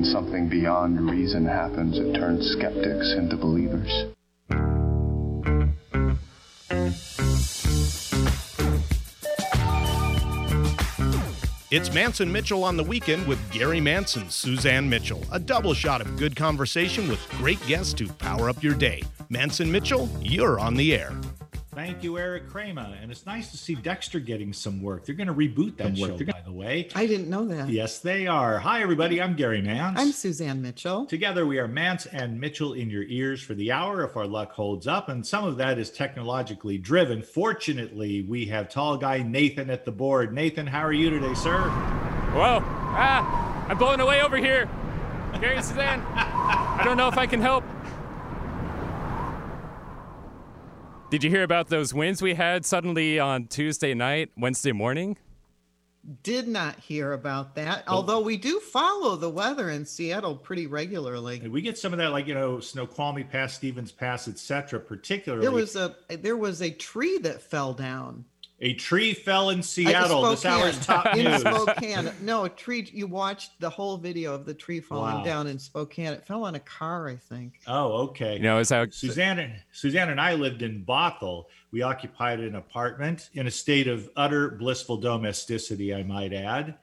when 0.00 0.10
something 0.10 0.48
beyond 0.48 1.10
reason 1.10 1.44
happens, 1.44 1.98
it 1.98 2.14
turns 2.14 2.46
skeptics 2.52 3.12
into 3.18 3.36
believers. 3.36 4.06
It's 11.70 11.92
Mance 11.92 12.20
and 12.20 12.32
Mitchell 12.32 12.64
on 12.64 12.78
the 12.78 12.82
weekend 12.82 13.26
with 13.26 13.38
Gary 13.52 13.80
Mance, 13.80 14.16
Suzanne 14.30 14.88
Mitchell. 14.88 15.22
A 15.32 15.38
double 15.38 15.74
shot 15.74 16.00
of 16.00 16.16
good 16.16 16.34
conversation 16.34 17.06
with 17.06 17.20
great 17.32 17.64
guests 17.66 17.92
to 17.94 18.08
power 18.14 18.48
up 18.48 18.62
your 18.62 18.74
day. 18.74 19.02
Mance 19.28 19.60
and 19.60 19.70
Mitchell, 19.70 20.08
you're 20.22 20.58
on 20.58 20.76
the 20.76 20.94
air. 20.94 21.12
Thank 21.80 22.04
you, 22.04 22.18
Eric 22.18 22.46
Kramer. 22.50 22.94
And 23.00 23.10
it's 23.10 23.24
nice 23.24 23.50
to 23.52 23.56
see 23.56 23.74
Dexter 23.74 24.20
getting 24.20 24.52
some 24.52 24.82
work. 24.82 25.06
They're 25.06 25.14
going 25.14 25.28
to 25.28 25.34
reboot 25.34 25.78
that 25.78 25.96
show, 25.96 26.14
by 26.26 26.42
the 26.44 26.52
way. 26.52 26.88
I 26.94 27.06
didn't 27.06 27.30
know 27.30 27.46
that. 27.46 27.70
Yes, 27.70 28.00
they 28.00 28.26
are. 28.26 28.58
Hi, 28.58 28.82
everybody. 28.82 29.22
I'm 29.22 29.34
Gary 29.34 29.62
Mance. 29.62 29.98
I'm 29.98 30.12
Suzanne 30.12 30.60
Mitchell. 30.60 31.06
Together, 31.06 31.46
we 31.46 31.58
are 31.58 31.66
Mance 31.66 32.04
and 32.04 32.38
Mitchell 32.38 32.74
in 32.74 32.90
your 32.90 33.04
ears 33.04 33.40
for 33.40 33.54
the 33.54 33.72
hour 33.72 34.04
if 34.04 34.14
our 34.14 34.26
luck 34.26 34.52
holds 34.52 34.86
up. 34.86 35.08
And 35.08 35.26
some 35.26 35.44
of 35.44 35.56
that 35.56 35.78
is 35.78 35.90
technologically 35.90 36.76
driven. 36.76 37.22
Fortunately, 37.22 38.26
we 38.28 38.44
have 38.44 38.68
tall 38.68 38.98
guy 38.98 39.22
Nathan 39.22 39.70
at 39.70 39.86
the 39.86 39.92
board. 39.92 40.34
Nathan, 40.34 40.66
how 40.66 40.80
are 40.80 40.92
you 40.92 41.08
today, 41.08 41.32
sir? 41.32 41.62
Whoa. 41.62 42.58
Ah, 42.62 43.66
I'm 43.70 43.78
blowing 43.78 44.00
away 44.00 44.20
over 44.20 44.36
here. 44.36 44.68
Gary 45.40 45.56
and 45.56 45.64
Suzanne, 45.64 46.02
I 46.14 46.82
don't 46.84 46.98
know 46.98 47.08
if 47.08 47.16
I 47.16 47.26
can 47.26 47.40
help. 47.40 47.64
Did 51.10 51.24
you 51.24 51.30
hear 51.30 51.42
about 51.42 51.66
those 51.66 51.92
winds 51.92 52.22
we 52.22 52.34
had 52.34 52.64
suddenly 52.64 53.18
on 53.18 53.48
Tuesday 53.48 53.94
night, 53.94 54.30
Wednesday 54.36 54.70
morning? 54.70 55.18
Did 56.22 56.46
not 56.46 56.78
hear 56.78 57.14
about 57.14 57.56
that. 57.56 57.82
Although 57.88 58.20
we 58.20 58.36
do 58.36 58.60
follow 58.60 59.16
the 59.16 59.28
weather 59.28 59.70
in 59.70 59.84
Seattle 59.84 60.36
pretty 60.36 60.68
regularly. 60.68 61.40
We 61.48 61.62
get 61.62 61.76
some 61.76 61.92
of 61.92 61.98
that, 61.98 62.12
like 62.12 62.28
you 62.28 62.34
know, 62.34 62.60
Snoqualmie 62.60 63.24
Pass, 63.24 63.54
Stevens 63.54 63.90
Pass, 63.90 64.28
etc. 64.28 64.78
Particularly, 64.78 65.42
there 65.42 65.50
was 65.50 65.74
a 65.74 65.96
there 66.08 66.36
was 66.36 66.62
a 66.62 66.70
tree 66.70 67.18
that 67.18 67.42
fell 67.42 67.74
down. 67.74 68.24
A 68.62 68.74
tree 68.74 69.14
fell 69.14 69.50
in 69.50 69.62
Seattle. 69.62 70.20
This 70.30 70.44
hour's 70.44 70.78
top 70.84 71.16
in 71.16 71.24
news. 71.24 71.40
Spokane. 71.40 72.10
No, 72.20 72.44
a 72.44 72.48
tree. 72.50 72.86
You 72.92 73.06
watched 73.06 73.58
the 73.58 73.70
whole 73.70 73.96
video 73.96 74.34
of 74.34 74.44
the 74.44 74.52
tree 74.52 74.80
falling 74.80 75.14
Wow. 75.16 75.24
down 75.24 75.46
in 75.46 75.58
Spokane. 75.58 76.08
It 76.12 76.26
fell 76.26 76.44
on 76.44 76.54
a 76.54 76.60
car, 76.60 77.08
I 77.08 77.16
think. 77.16 77.54
Oh, 77.66 77.92
okay. 78.08 78.34
You 78.36 78.42
know, 78.42 78.58
is 78.58 78.68
how 78.68 78.84
Suzanne, 78.90 79.54
Suzanne 79.72 80.10
and 80.10 80.20
I 80.20 80.34
lived 80.34 80.60
in 80.60 80.84
Bothell. 80.84 81.44
We 81.70 81.80
occupied 81.80 82.40
an 82.40 82.56
apartment 82.56 83.30
in 83.32 83.46
a 83.46 83.50
state 83.50 83.88
of 83.88 84.10
utter 84.14 84.50
blissful 84.50 84.98
domesticity, 84.98 85.94
I 85.94 86.02
might 86.02 86.34
add, 86.34 86.74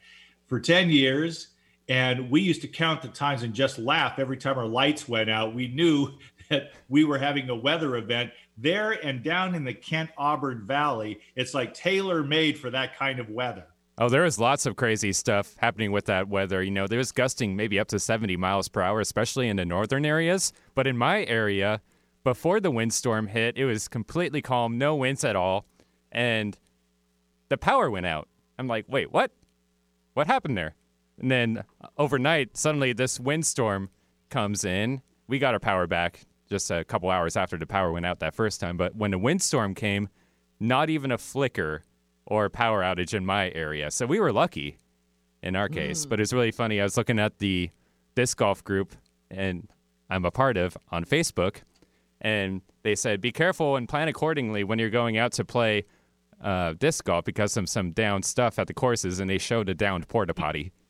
for 0.47 0.59
10 0.59 0.89
years. 0.89 1.49
And 1.89 2.31
we 2.31 2.41
used 2.41 2.61
to 2.61 2.67
count 2.67 3.03
the 3.03 3.07
times 3.07 3.43
and 3.43 3.53
just 3.53 3.77
laugh 3.77 4.17
every 4.17 4.37
time 4.37 4.57
our 4.57 4.65
lights 4.65 5.07
went 5.07 5.29
out. 5.29 5.53
We 5.53 5.67
knew 5.67 6.09
that 6.49 6.71
we 6.89 7.03
were 7.03 7.19
having 7.19 7.49
a 7.49 7.55
weather 7.55 7.97
event 7.97 8.31
there 8.57 8.91
and 8.91 9.23
down 9.23 9.55
in 9.55 9.63
the 9.63 9.73
Kent 9.73 10.09
Auburn 10.17 10.65
Valley. 10.65 11.19
It's 11.35 11.53
like 11.53 11.73
tailor 11.73 12.23
made 12.23 12.57
for 12.57 12.69
that 12.71 12.97
kind 12.97 13.19
of 13.19 13.29
weather. 13.29 13.65
Oh, 13.99 14.09
there 14.09 14.23
was 14.23 14.39
lots 14.39 14.65
of 14.67 14.75
crazy 14.75 15.11
stuff 15.11 15.55
happening 15.57 15.91
with 15.91 16.05
that 16.05 16.27
weather. 16.27 16.61
You 16.61 16.69
know, 16.69 16.85
there 16.85 16.99
was 16.99 17.11
gusting 17.11 17.55
maybe 17.55 17.79
up 17.79 17.87
to 17.87 17.99
70 17.99 18.37
miles 18.37 18.67
per 18.67 18.81
hour, 18.81 18.99
especially 18.99 19.49
in 19.49 19.57
the 19.57 19.65
northern 19.65 20.05
areas. 20.05 20.53
But 20.75 20.85
in 20.85 20.97
my 20.97 21.25
area, 21.25 21.81
before 22.23 22.59
the 22.59 22.69
windstorm 22.69 23.27
hit, 23.27 23.57
it 23.57 23.65
was 23.65 23.87
completely 23.87 24.41
calm, 24.41 24.77
no 24.77 24.95
winds 24.95 25.23
at 25.23 25.35
all. 25.35 25.65
And 26.11 26.57
the 27.49 27.57
power 27.57 27.89
went 27.89 28.05
out. 28.05 28.27
I'm 28.59 28.67
like, 28.67 28.85
wait, 28.87 29.11
what? 29.11 29.31
What 30.13 30.27
happened 30.27 30.57
there? 30.57 30.75
And 31.19 31.31
then 31.31 31.63
uh, 31.81 31.87
overnight, 31.97 32.55
suddenly 32.55 32.93
this 32.93 33.19
windstorm 33.19 33.89
comes 34.29 34.63
in. 34.63 35.01
We 35.27 35.39
got 35.39 35.55
our 35.55 35.59
power 35.59 35.87
back 35.87 36.25
just 36.49 36.71
a 36.71 36.83
couple 36.83 37.09
hours 37.09 37.35
after 37.35 37.57
the 37.57 37.67
power 37.67 37.91
went 37.91 38.05
out 38.05 38.19
that 38.19 38.33
first 38.33 38.59
time. 38.59 38.77
But 38.77 38.95
when 38.95 39.11
the 39.11 39.19
windstorm 39.19 39.75
came, 39.75 40.09
not 40.59 40.89
even 40.89 41.11
a 41.11 41.17
flicker 41.17 41.83
or 42.25 42.49
power 42.49 42.81
outage 42.81 43.13
in 43.13 43.25
my 43.25 43.51
area. 43.51 43.91
So 43.91 44.05
we 44.05 44.19
were 44.19 44.31
lucky 44.31 44.77
in 45.43 45.55
our 45.55 45.69
case. 45.69 46.05
But 46.05 46.19
it's 46.19 46.33
really 46.33 46.51
funny. 46.51 46.81
I 46.81 46.83
was 46.83 46.97
looking 46.97 47.19
at 47.19 47.39
the 47.39 47.69
disc 48.15 48.37
golf 48.37 48.63
group 48.63 48.95
and 49.29 49.67
I'm 50.09 50.25
a 50.25 50.31
part 50.31 50.57
of 50.57 50.77
on 50.89 51.03
Facebook, 51.03 51.57
and 52.21 52.61
they 52.83 52.95
said, 52.95 53.19
be 53.19 53.31
careful 53.31 53.75
and 53.75 53.87
plan 53.89 54.07
accordingly 54.07 54.63
when 54.63 54.79
you're 54.79 54.89
going 54.89 55.17
out 55.17 55.33
to 55.33 55.45
play 55.45 55.85
uh, 56.41 56.73
disc 56.79 57.03
golf 57.03 57.25
because 57.25 57.57
of 57.57 57.67
some 57.67 57.91
down 57.91 58.23
stuff 58.23 58.57
at 58.57 58.67
the 58.67 58.73
courses. 58.73 59.19
And 59.19 59.29
they 59.29 59.37
showed 59.37 59.67
a 59.69 59.73
downed 59.73 60.07
porta 60.07 60.33
potty. 60.33 60.71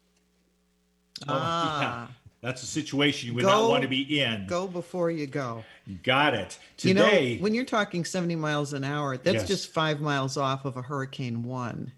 Ah, 1.27 2.11
That's 2.41 2.61
a 2.61 2.67
situation 2.67 3.29
you 3.29 3.35
would 3.35 3.43
Go- 3.43 3.49
not 3.49 3.69
want 3.69 3.81
to 3.81 3.87
be 3.89 4.19
in. 4.21 4.45
go 4.47 4.67
before 4.67 5.09
you 5.09 5.25
go. 5.27 5.63
Got 6.03 6.33
it. 6.35 6.57
You 6.81 6.93
know, 6.93 7.05
Today, 7.05 7.37
when 7.39 7.53
you're 7.55 7.65
talking 7.65 8.05
70 8.05 8.35
miles 8.35 8.73
an 8.73 8.83
hour, 8.83 9.17
that's 9.17 9.35
Yes. 9.39 9.47
just 9.47 9.73
five 9.73 9.99
miles 10.01 10.37
off 10.37 10.65
of 10.65 10.77
a 10.77 10.81
Hurricane 10.81 11.43
One. 11.43 11.91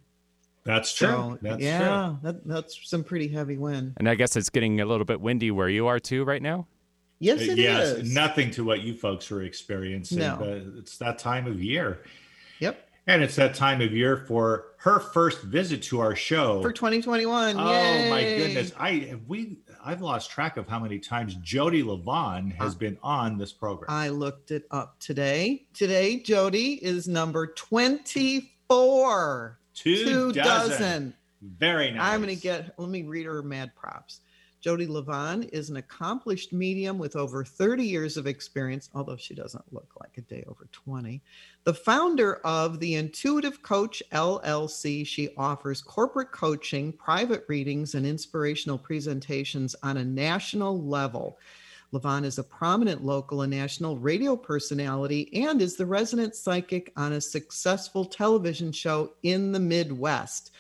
that's 0.64 0.94
true. 0.94 1.08
So, 1.08 1.38
that's 1.42 1.62
yeah, 1.62 2.16
that, 2.22 2.46
that's 2.48 2.80
some 2.90 3.04
pretty 3.04 3.28
heavy 3.28 3.58
wind. 3.58 3.94
And 3.98 4.08
I 4.08 4.16
guess 4.16 4.36
it's 4.36 4.50
getting 4.50 4.80
a 4.82 4.86
little 4.86 5.06
bit 5.06 5.20
windy 5.20 5.52
where 5.52 5.70
you 5.70 5.88
are 5.88 6.00
too 6.00 6.24
right 6.24 6.42
now. 6.42 6.68
Yes, 7.20 7.40
true. 7.44 7.52
it 7.54 7.58
yes, 7.58 7.88
is. 7.90 8.14
nothing 8.14 8.52
to 8.52 8.64
what 8.64 8.82
you 8.82 8.94
folks 8.94 9.30
are 9.32 9.42
experiencing. 9.42 10.20
No. 10.20 10.38
But 10.40 10.80
it's 10.80 10.98
that 11.00 11.18
time 11.20 11.48
of 11.48 11.62
year. 11.62 12.04
Yep. 12.60 12.88
And 13.08 13.24
it's 13.24 13.36
that 13.38 13.56
time 13.56 13.82
of 13.82 13.92
year 13.92 14.18
for 14.28 14.66
her 14.78 15.00
first 15.00 15.42
visit 15.42 15.82
to 15.84 16.00
our 16.00 16.16
show. 16.16 16.62
For 16.62 16.72
2021. 16.72 17.56
oh 17.58 18.10
my 18.10 18.22
goodness. 18.22 18.72
I 18.80 19.16
we 19.28 19.58
I've 19.84 20.02
lost 20.02 20.30
track 20.32 20.58
of 20.58 20.68
how 20.68 20.80
many 20.80 21.00
times 21.00 21.36
Jodi 21.36 21.84
Livon 21.84 22.50
has 22.52 22.76
been 22.76 22.98
on 23.02 23.38
this 23.38 23.54
program. 23.54 23.90
I 23.90 24.10
looked 24.10 24.52
it 24.52 24.66
up 24.72 25.00
today. 25.00 25.64
Today, 25.74 26.20
Jodi 26.20 26.74
is 26.84 27.08
number 27.08 27.48
24. 27.48 29.58
Two, 29.74 30.06
Two 30.06 30.32
dozen. 30.34 30.70
dozen. 30.72 31.14
Very 31.42 31.92
nice. 31.92 32.02
I'm 32.02 32.22
going 32.22 32.36
to 32.36 32.42
get, 32.42 32.74
let 32.78 32.90
me 32.90 33.04
read 33.04 33.26
her 33.26 33.42
mad 33.42 33.74
props. 33.76 34.20
Jodi 34.62 34.88
Livon 34.88 35.44
is 35.44 35.70
an 35.70 35.78
accomplished 35.78 36.52
medium 36.52 36.98
with 36.98 37.16
over 37.16 37.46
30 37.46 37.84
years 37.84 38.18
of 38.18 38.28
experience, 38.28 38.90
although 38.94 39.16
she 39.16 39.34
doesn't 39.34 39.74
look 39.74 39.90
like 40.02 40.18
a 40.18 40.22
day 40.22 40.44
over 40.48 40.68
20. 40.72 41.22
The 41.64 41.74
founder 41.74 42.36
of 42.44 42.82
the 42.82 42.96
Intuitive 42.96 43.62
Coach 43.62 44.04
LLC, 44.12 45.08
she 45.08 45.30
offers 45.38 45.82
corporate 45.82 46.34
coaching, 46.34 46.92
private 46.92 47.46
readings, 47.48 47.96
and 47.96 48.06
inspirational 48.06 48.78
presentations 48.78 49.78
on 49.82 49.96
a 49.96 50.04
national 50.04 50.84
level. 50.84 51.40
Livon 51.94 52.26
is 52.26 52.38
a 52.38 52.44
prominent 52.44 53.04
local 53.04 53.42
and 53.44 53.52
national 53.52 53.98
radio 53.98 54.36
personality 54.36 55.30
and 55.34 55.62
is 55.62 55.76
the 55.76 55.86
resident 55.86 56.36
psychic 56.36 56.92
on 56.98 57.14
a 57.14 57.22
successful 57.22 58.04
television 58.04 58.72
show 58.74 59.14
in 59.24 59.54
the 59.54 59.60
Midwest. 59.60 60.52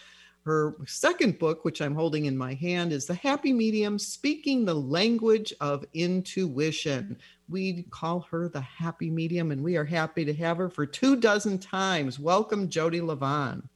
Her 0.49 0.75
second 0.87 1.37
book, 1.37 1.63
which 1.63 1.79
I'm 1.79 1.93
holding 1.93 2.25
in 2.25 2.35
my 2.35 2.55
hand, 2.55 2.91
is 2.91 3.05
The 3.05 3.13
Happy 3.13 3.53
Medium 3.53 3.99
Speaking 3.99 4.65
the 4.65 4.73
Language 4.73 5.53
of 5.61 5.85
Intuition. 5.93 7.19
We 7.49 7.83
call 7.91 8.21
her 8.31 8.49
the 8.49 8.61
Happy 8.61 9.11
Medium, 9.11 9.51
and 9.51 9.63
we 9.63 9.77
are 9.77 9.85
happy 9.85 10.25
to 10.25 10.33
have 10.33 10.57
her 10.57 10.67
for 10.67 10.87
two 10.87 11.17
dozen 11.17 11.59
times. 11.59 12.17
Welcome, 12.17 12.67
Jodi 12.67 12.99
Livon. 12.99 13.69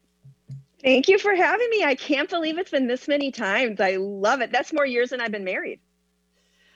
Thank 0.81 1.07
you 1.07 1.19
for 1.19 1.35
having 1.35 1.69
me. 1.69 1.83
I 1.83 1.94
can't 1.94 2.28
believe 2.28 2.57
it's 2.57 2.72
been 2.72 2.88
this 2.88 3.07
many 3.07 3.29
times. 3.29 3.79
I 3.79 3.97
love 3.97 4.41
it. 4.41 4.51
That's 4.51 4.73
more 4.73 4.88
years 4.88 5.12
than 5.12 5.22
I've 5.22 5.31
been 5.31 5.44
married. 5.44 5.79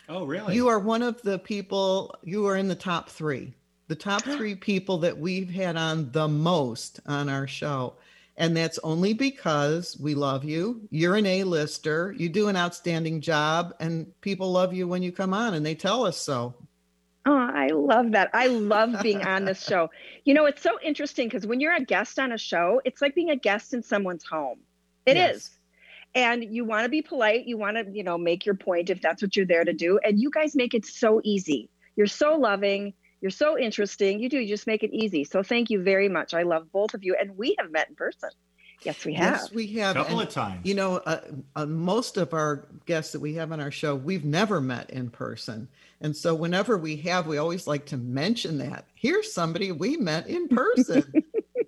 Oh, 0.07 0.25
really? 0.25 0.53
You 0.53 0.68
are 0.68 0.78
one 0.78 1.02
of 1.02 1.19
the 1.24 1.40
people, 1.40 2.13
you 2.22 2.46
are 2.46 2.56
in 2.56 2.68
the 2.68 2.75
top 2.75 3.09
three, 3.09 3.56
the 3.88 3.96
top 3.96 4.22
three 4.38 4.53
people 4.53 5.00
that 5.00 5.18
we've 5.18 5.50
had 5.50 5.75
on 5.75 6.12
the 6.12 6.28
most 6.28 7.00
on 7.07 7.30
our 7.30 7.47
show. 7.47 7.96
And 8.38 8.56
that's 8.56 8.78
only 8.80 9.14
because 9.14 9.98
we 10.00 10.14
love 10.14 10.44
you. 10.44 10.81
You're 10.92 11.16
an 11.16 11.25
A-lister. 11.25 12.14
You 12.16 12.30
do 12.30 12.50
an 12.50 12.56
outstanding 12.56 13.20
job, 13.20 13.74
and 13.80 14.08
people 14.22 14.52
love 14.52 14.74
you 14.74 14.88
when 14.88 15.01
you 15.01 15.12
come 15.12 15.34
on, 15.34 15.56
and 15.56 15.66
they 15.66 15.74
tell 15.74 16.06
us 16.06 16.18
so. 16.18 16.54
Oh, 17.25 17.36
I 17.36 17.68
love 17.68 18.12
that. 18.12 18.30
I 18.34 18.48
love 18.48 19.01
being 19.01 19.24
on 19.24 19.44
this 19.44 19.62
show. 19.68 19.89
You 20.24 20.34
know, 20.34 20.45
it's 20.45 20.62
so 20.62 20.78
interesting 20.81 21.28
because 21.28 21.48
when 21.48 21.60
you're 21.60 21.75
a 21.75 21.84
guest 21.84 22.19
on 22.19 22.31
a 22.31 22.38
show, 22.38 22.80
it's 22.86 23.01
like 23.01 23.16
being 23.16 23.31
a 23.31 23.36
guest 23.36 23.74
in 23.74 23.81
someone's 23.81 24.24
home. 24.24 24.60
It 25.06 25.18
is, 25.18 25.18
Yes. 25.18 25.50
And 26.16 26.44
you 26.44 26.63
want 26.63 26.86
to 26.86 26.89
be 26.89 27.01
polite. 27.01 27.45
You 27.45 27.57
want 27.57 27.78
to, 27.78 27.86
you 27.92 28.04
know, 28.04 28.18
make 28.18 28.45
your 28.45 28.56
point 28.56 28.89
if 28.89 29.01
that's 29.01 29.22
what 29.22 29.36
you're 29.36 29.45
there 29.45 29.66
to 29.66 29.74
do. 29.74 30.00
And 30.04 30.19
you 30.19 30.31
guys 30.31 30.56
make 30.56 30.74
it 30.74 30.86
so 30.86 31.22
easy. 31.24 31.69
You're 31.95 32.07
so 32.07 32.36
loving. 32.36 32.94
You're 33.22 33.31
so 33.31 33.58
interesting. 33.58 34.19
You 34.19 34.30
do. 34.30 34.40
You 34.40 34.48
just 34.48 34.68
make 34.68 34.84
it 34.84 34.94
easy. 34.94 35.24
So 35.24 35.42
thank 35.44 35.69
you 35.69 35.81
very 35.81 36.10
much. 36.10 36.34
I 36.34 36.44
love 36.44 36.72
both 36.72 36.94
of 36.94 37.04
you. 37.04 37.16
And 37.19 37.38
we 37.38 37.56
have 37.60 37.72
met 37.72 37.90
in 37.90 37.96
person. 37.96 38.30
Yes, 38.84 39.04
we 39.06 39.14
have. 39.16 39.34
Yes, 39.34 39.52
we 39.52 39.68
have. 39.78 39.96
A 39.96 40.00
couple 40.00 40.19
and, 40.19 40.28
of 40.28 40.34
times. 40.34 40.60
You 40.64 40.75
know, 40.75 40.98
uh, 40.98 41.22
uh, 41.56 41.66
most 41.66 42.18
of 42.18 42.34
our 42.34 42.68
guests 42.86 43.12
that 43.14 43.19
we 43.19 43.34
have 43.34 43.52
on 43.52 43.60
our 43.60 43.72
show, 43.72 43.96
we've 43.96 44.24
never 44.24 44.62
met 44.62 44.92
in 44.92 45.10
person. 45.10 45.68
And 46.00 46.16
so 46.16 46.36
whenever 46.36 46.78
we 46.78 46.96
have, 46.98 47.25
we 47.25 47.40
always 47.40 47.66
like 47.66 47.86
to 47.88 47.98
mention 47.98 48.60
that. 48.60 48.86
Here's 48.94 49.34
somebody 49.34 49.72
we 49.72 49.98
met 49.98 50.28
in 50.28 50.48
person. 50.50 51.12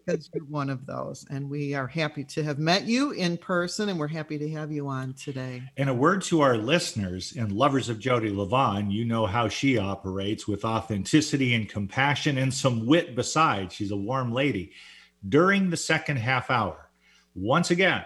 Because 0.10 0.30
you're 0.34 0.44
one 0.46 0.70
of 0.70 0.86
those. 0.86 1.26
And 1.30 1.50
we 1.50 1.76
are 1.76 1.88
happy 1.88 2.24
to 2.24 2.44
have 2.44 2.58
met 2.58 2.86
you 2.86 3.12
in 3.12 3.38
person 3.38 3.90
and 3.90 4.00
we're 4.00 4.08
happy 4.08 4.38
to 4.38 4.50
have 4.52 4.72
you 4.72 4.88
on 4.88 5.14
today. 5.14 5.62
And 5.78 5.90
a 5.90 5.94
word 5.94 6.24
to 6.24 6.42
our 6.42 6.58
listeners 6.58 7.34
and 7.38 7.52
lovers 7.52 7.90
of 7.90 8.00
Jodi 8.00 8.30
Livon, 8.30 8.90
you 8.90 9.06
know 9.06 9.26
how 9.26 9.48
she 9.48 9.78
operates 9.78 10.48
with 10.48 10.66
authenticity 10.66 11.54
and 11.54 11.70
compassion 11.70 12.38
and 12.38 12.54
some 12.54 12.86
wit 12.86 13.16
besides. 13.16 13.76
She's 13.76 13.92
a 13.92 13.98
warm 13.98 14.34
lady. 14.34 14.72
During 15.28 15.70
the 15.70 15.78
second 15.78 16.18
half 16.18 16.50
hour, 16.50 16.90
once 17.36 17.72
again, 17.72 18.04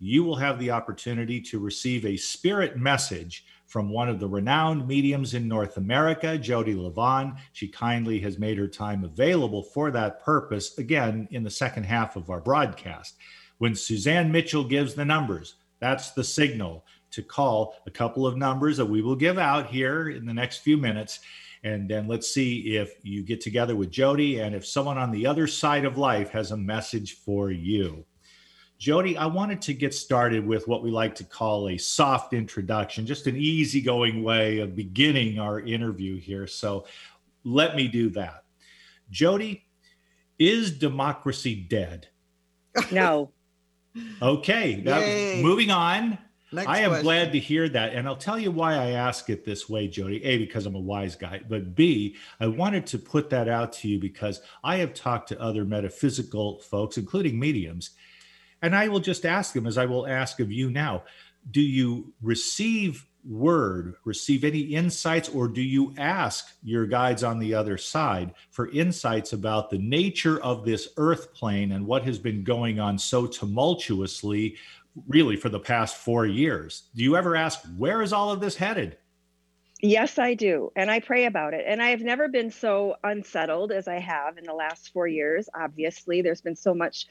you 0.00 0.24
will 0.24 0.36
have 0.36 0.58
the 0.58 0.72
opportunity 0.72 1.40
to 1.40 1.58
receive 1.58 2.04
a 2.04 2.16
spirit 2.16 2.76
message 2.76 3.44
from 3.66 3.90
one 3.90 4.08
of 4.08 4.20
the 4.20 4.28
renowned 4.28 4.86
mediums 4.86 5.34
in 5.34 5.48
North 5.48 5.76
America, 5.76 6.38
Jodi 6.38 6.74
Livon. 6.74 7.34
She 7.52 7.68
kindly 7.68 8.20
has 8.20 8.38
made 8.38 8.58
her 8.58 8.68
time 8.68 9.04
available 9.04 9.62
for 9.62 9.90
that 9.90 10.22
purpose, 10.22 10.78
again, 10.78 11.28
in 11.30 11.42
the 11.42 11.50
second 11.50 11.84
half 11.84 12.16
of 12.16 12.30
our 12.30 12.40
broadcast. 12.40 13.16
When 13.58 13.74
Suzanne 13.74 14.30
Mitchell 14.30 14.64
gives 14.64 14.94
the 14.94 15.04
numbers, 15.04 15.54
that's 15.80 16.12
the 16.12 16.24
signal 16.24 16.84
to 17.10 17.22
call 17.22 17.76
a 17.86 17.90
couple 17.90 18.26
of 18.26 18.36
numbers 18.36 18.76
that 18.76 18.86
we 18.86 19.02
will 19.02 19.16
give 19.16 19.38
out 19.38 19.66
here 19.66 20.10
in 20.10 20.26
the 20.26 20.34
next 20.34 20.58
few 20.58 20.76
minutes. 20.76 21.20
And 21.62 21.88
then 21.88 22.06
let's 22.06 22.32
see 22.32 22.76
if 22.76 22.94
you 23.02 23.22
get 23.22 23.40
together 23.40 23.76
with 23.76 23.90
Jodi 23.90 24.40
and 24.40 24.54
if 24.54 24.66
someone 24.66 24.98
on 24.98 25.10
the 25.10 25.26
other 25.26 25.46
side 25.46 25.84
of 25.84 25.96
life 25.96 26.30
has 26.30 26.50
a 26.50 26.56
message 26.56 27.14
for 27.14 27.50
you. 27.50 28.04
Jodi, 28.84 29.16
I 29.16 29.24
wanted 29.24 29.62
to 29.62 29.72
get 29.72 29.94
started 29.94 30.46
with 30.46 30.68
what 30.68 30.82
we 30.82 30.90
like 30.90 31.14
to 31.14 31.24
call 31.24 31.70
a 31.70 31.78
soft 31.78 32.34
introduction, 32.34 33.06
just 33.06 33.26
an 33.26 33.34
easygoing 33.34 34.22
way 34.22 34.58
of 34.58 34.76
beginning 34.76 35.38
our 35.38 35.58
interview 35.58 36.20
here. 36.20 36.46
So 36.46 36.84
let 37.44 37.76
me 37.76 37.88
do 37.88 38.10
that. 38.10 38.44
Jodi, 39.10 39.64
is 40.38 40.70
democracy 40.70 41.54
dead? 41.54 42.08
No. 42.92 43.32
okay, 44.20 44.82
that, 44.82 45.42
moving 45.42 45.70
on. 45.70 46.18
Next 46.52 46.68
I 46.68 46.80
am 46.80 46.90
question. 46.90 47.04
glad 47.04 47.32
to 47.32 47.38
hear 47.38 47.70
that. 47.70 47.94
And 47.94 48.06
I'll 48.06 48.14
tell 48.14 48.38
you 48.38 48.50
why 48.50 48.74
I 48.74 48.90
ask 48.90 49.30
it 49.30 49.46
this 49.46 49.66
way, 49.66 49.88
Jodi. 49.88 50.22
A, 50.24 50.36
because 50.36 50.66
I'm 50.66 50.74
a 50.74 50.78
wise 50.78 51.16
guy. 51.16 51.40
But 51.48 51.74
B, 51.74 52.16
I 52.38 52.48
wanted 52.48 52.84
to 52.88 52.98
put 52.98 53.30
that 53.30 53.48
out 53.48 53.72
to 53.74 53.88
you 53.88 53.98
because 53.98 54.42
I 54.62 54.76
have 54.76 54.92
talked 54.92 55.30
to 55.30 55.40
other 55.40 55.64
metaphysical 55.64 56.60
folks, 56.60 56.98
including 56.98 57.40
mediums, 57.40 57.92
and 58.64 58.74
I 58.74 58.88
will 58.88 59.00
just 59.00 59.26
ask 59.26 59.52
them, 59.52 59.66
as 59.66 59.76
I 59.76 59.84
will 59.84 60.06
ask 60.06 60.40
of 60.40 60.50
you 60.50 60.70
now 60.70 61.04
do 61.50 61.60
you 61.60 62.14
receive 62.22 63.06
word, 63.22 63.96
receive 64.06 64.44
any 64.44 64.60
insights, 64.60 65.28
or 65.28 65.46
do 65.46 65.60
you 65.60 65.92
ask 65.98 66.46
your 66.62 66.86
guides 66.86 67.22
on 67.22 67.38
the 67.38 67.52
other 67.52 67.76
side 67.76 68.32
for 68.50 68.70
insights 68.70 69.34
about 69.34 69.68
the 69.68 69.78
nature 69.78 70.42
of 70.42 70.64
this 70.64 70.88
earth 70.96 71.34
plane 71.34 71.72
and 71.72 71.86
what 71.86 72.02
has 72.04 72.18
been 72.18 72.42
going 72.42 72.80
on 72.80 72.98
so 72.98 73.26
tumultuously, 73.26 74.56
really, 75.06 75.36
for 75.36 75.50
the 75.50 75.60
past 75.60 75.98
four 75.98 76.24
years? 76.24 76.84
Do 76.94 77.02
you 77.02 77.14
ever 77.14 77.36
ask, 77.36 77.60
where 77.76 78.00
is 78.00 78.14
all 78.14 78.30
of 78.30 78.40
this 78.40 78.56
headed? 78.56 78.96
Yes, 79.82 80.18
I 80.18 80.32
do. 80.32 80.72
And 80.76 80.90
I 80.90 81.00
pray 81.00 81.26
about 81.26 81.52
it. 81.52 81.64
And 81.66 81.82
I 81.82 81.88
have 81.88 82.00
never 82.00 82.28
been 82.28 82.50
so 82.50 82.96
unsettled 83.04 83.70
as 83.70 83.86
I 83.86 83.98
have 83.98 84.38
in 84.38 84.44
the 84.44 84.54
last 84.54 84.92
four 84.94 85.06
years. 85.06 85.50
Obviously, 85.54 86.22
there's 86.22 86.40
been 86.40 86.56
so 86.56 86.72
much 86.72 87.06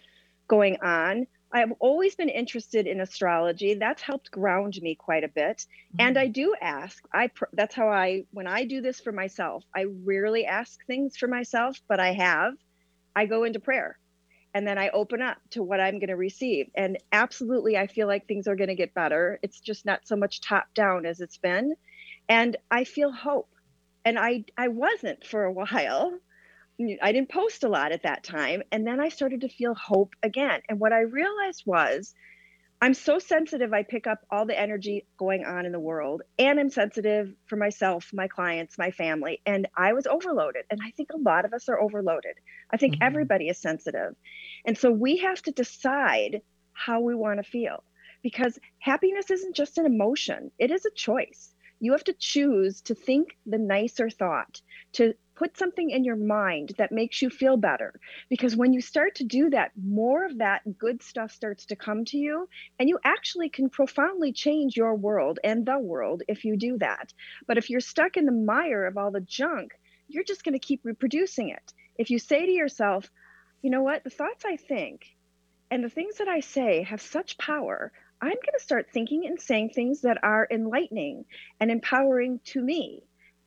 going 0.48 0.78
on. 0.82 1.28
I've 1.54 1.74
always 1.80 2.16
been 2.16 2.30
interested 2.30 2.88
in 2.88 3.00
astrology. 3.00 3.76
That's 3.76 4.02
helped 4.02 4.32
ground 4.32 4.80
me 4.82 4.96
quite 4.96 5.24
a 5.24 5.28
bit. 5.28 5.58
Mm-hmm. 5.58 5.98
And 6.00 6.18
I 6.18 6.28
do 6.28 6.56
ask. 6.60 7.04
I 7.14 7.28
pr- 7.28 7.46
that's 7.54 7.76
how 7.76 7.90
I 7.90 8.24
when 8.32 8.48
I 8.48 8.66
do 8.66 8.82
this 8.82 9.00
for 9.00 9.12
myself. 9.12 9.64
I 9.76 9.86
rarely 10.04 10.46
ask 10.46 10.84
things 10.88 11.16
for 11.16 11.28
myself, 11.28 11.80
but 11.88 12.00
I 12.00 12.14
have. 12.14 12.54
I 13.16 13.28
go 13.28 13.44
into 13.44 13.60
prayer. 13.60 13.98
And 14.56 14.68
then 14.68 14.78
I 14.78 14.90
open 14.90 15.22
up 15.22 15.38
to 15.52 15.64
what 15.64 15.80
I'm 15.80 16.00
going 16.00 16.10
to 16.10 16.16
receive. 16.16 16.70
And 16.76 16.98
absolutely 17.12 17.76
I 17.78 17.88
feel 17.88 18.08
like 18.08 18.28
things 18.28 18.48
are 18.48 18.56
going 18.56 18.70
to 18.70 18.76
get 18.76 18.94
better. 18.94 19.40
It's 19.42 19.60
just 19.60 19.86
not 19.86 20.08
so 20.08 20.16
much 20.16 20.42
top 20.42 20.66
down 20.76 21.06
as 21.06 21.22
it's 21.22 21.38
been. 21.38 21.76
And 22.30 22.58
I 22.70 22.84
feel 22.84 23.12
hope. 23.12 23.50
And 24.06 24.20
I 24.20 24.46
I 24.58 24.68
wasn't 24.70 25.26
for 25.26 25.44
a 25.44 25.52
while 25.52 26.20
I 26.80 27.12
didn't 27.12 27.30
post 27.30 27.64
a 27.64 27.70
lot 27.70 27.92
at 27.92 28.04
that 28.04 28.24
time. 28.24 28.64
And 28.72 28.86
then 28.86 29.00
I 29.00 29.10
started 29.10 29.42
to 29.42 29.50
feel 29.50 29.76
hope 29.76 30.14
again. 30.24 30.62
And 30.68 30.80
what 30.80 30.92
I 30.94 31.02
realized 31.02 31.64
was 31.66 32.14
I'm 32.82 32.94
so 32.94 33.18
sensitive, 33.18 33.72
I 33.72 33.84
pick 33.84 34.08
up 34.08 34.26
all 34.30 34.46
the 34.46 34.60
energy 34.60 35.06
going 35.18 35.46
on 35.46 35.66
in 35.66 35.72
the 35.72 35.80
world. 35.80 36.24
And 36.38 36.60
I'm 36.60 36.70
sensitive 36.70 37.34
for 37.46 37.56
myself, 37.56 38.10
my 38.12 38.28
clients, 38.28 38.78
my 38.78 38.92
family. 38.92 39.40
And 39.46 39.68
I 39.78 39.94
was 39.94 40.06
overloaded. 40.06 40.66
And 40.70 40.82
I 40.84 40.92
think 40.92 41.12
a 41.14 41.18
lot 41.18 41.46
of 41.46 41.54
us 41.54 41.70
are 41.70 41.80
overloaded. 41.80 42.36
I 42.72 42.78
think 42.78 42.96
mm-hmm. 42.96 43.04
everybody 43.04 43.48
is 43.48 43.58
sensitive. 43.58 44.16
And 44.66 44.78
so 44.78 44.92
we 44.92 45.18
have 45.18 45.42
to 45.44 45.52
decide 45.52 46.42
how 46.74 47.00
we 47.00 47.16
want 47.16 47.38
to 47.38 47.50
feel 47.50 47.84
because 48.22 48.60
happiness 48.80 49.30
isn't 49.30 49.56
just 49.56 49.78
an 49.78 49.86
emotion, 49.86 50.52
it 50.58 50.72
is 50.72 50.86
a 50.86 50.92
choice. 50.92 51.54
You 51.80 51.92
have 51.92 52.04
to 52.06 52.14
choose 52.14 52.82
to 52.82 52.96
think 52.96 53.38
the 53.46 53.58
nicer 53.58 54.10
thought, 54.10 54.62
to 54.94 55.14
put 55.44 55.58
something 55.58 55.90
in 55.90 56.06
your 56.06 56.16
mind 56.16 56.72
that 56.78 56.94
makes 56.94 57.22
you 57.22 57.30
feel 57.30 57.58
better. 57.58 57.94
Because 58.30 58.56
when 58.56 58.72
you 58.72 58.80
start 58.80 59.16
to 59.16 59.26
do 59.26 59.50
that, 59.50 59.72
more 59.76 60.26
of 60.26 60.38
that 60.38 60.62
good 60.78 61.04
stuff 61.04 61.32
starts 61.32 61.66
to 61.66 61.76
come 61.76 62.06
to 62.06 62.18
you, 62.18 62.48
and 62.80 62.88
you 62.88 62.98
actually 63.04 63.50
can 63.50 63.70
profoundly 63.70 64.32
change 64.32 64.78
your 64.78 64.96
world 64.96 65.40
and 65.44 65.66
the 65.66 65.78
world 65.78 66.24
if 66.30 66.46
you 66.46 66.56
do 66.56 66.78
that. 66.78 67.12
But 67.46 67.58
if 67.58 67.70
you're 67.70 67.82
stuck 67.82 68.16
in 68.16 68.26
the 68.26 68.32
mire 68.32 68.86
of 68.86 68.98
all 68.98 69.12
the 69.12 69.20
junk, 69.20 69.74
you're 70.08 70.24
just 70.24 70.46
going 70.46 70.54
to 70.54 70.66
keep 70.66 70.80
reproducing 70.86 71.50
it. 71.50 71.74
If 71.98 72.10
you 72.10 72.20
say 72.20 72.46
to 72.46 72.52
yourself, 72.52 73.12
you 73.62 73.70
know 73.70 73.84
what, 73.84 74.06
the 74.06 74.10
thoughts 74.10 74.46
I 74.46 74.56
think 74.56 75.08
and 75.70 75.84
the 75.84 75.90
things 75.90 76.20
that 76.20 76.30
I 76.30 76.40
say 76.40 76.84
have 76.84 77.02
such 77.02 77.38
power. 77.38 77.92
I'm 78.22 78.30
going 78.30 78.58
to 78.58 78.64
start 78.64 78.88
thinking 78.94 79.26
and 79.26 79.42
saying 79.42 79.72
things 79.72 80.02
that 80.02 80.24
are 80.24 80.48
enlightening 80.50 81.26
and 81.60 81.70
empowering 81.70 82.40
to 82.46 82.62
me 82.62 83.04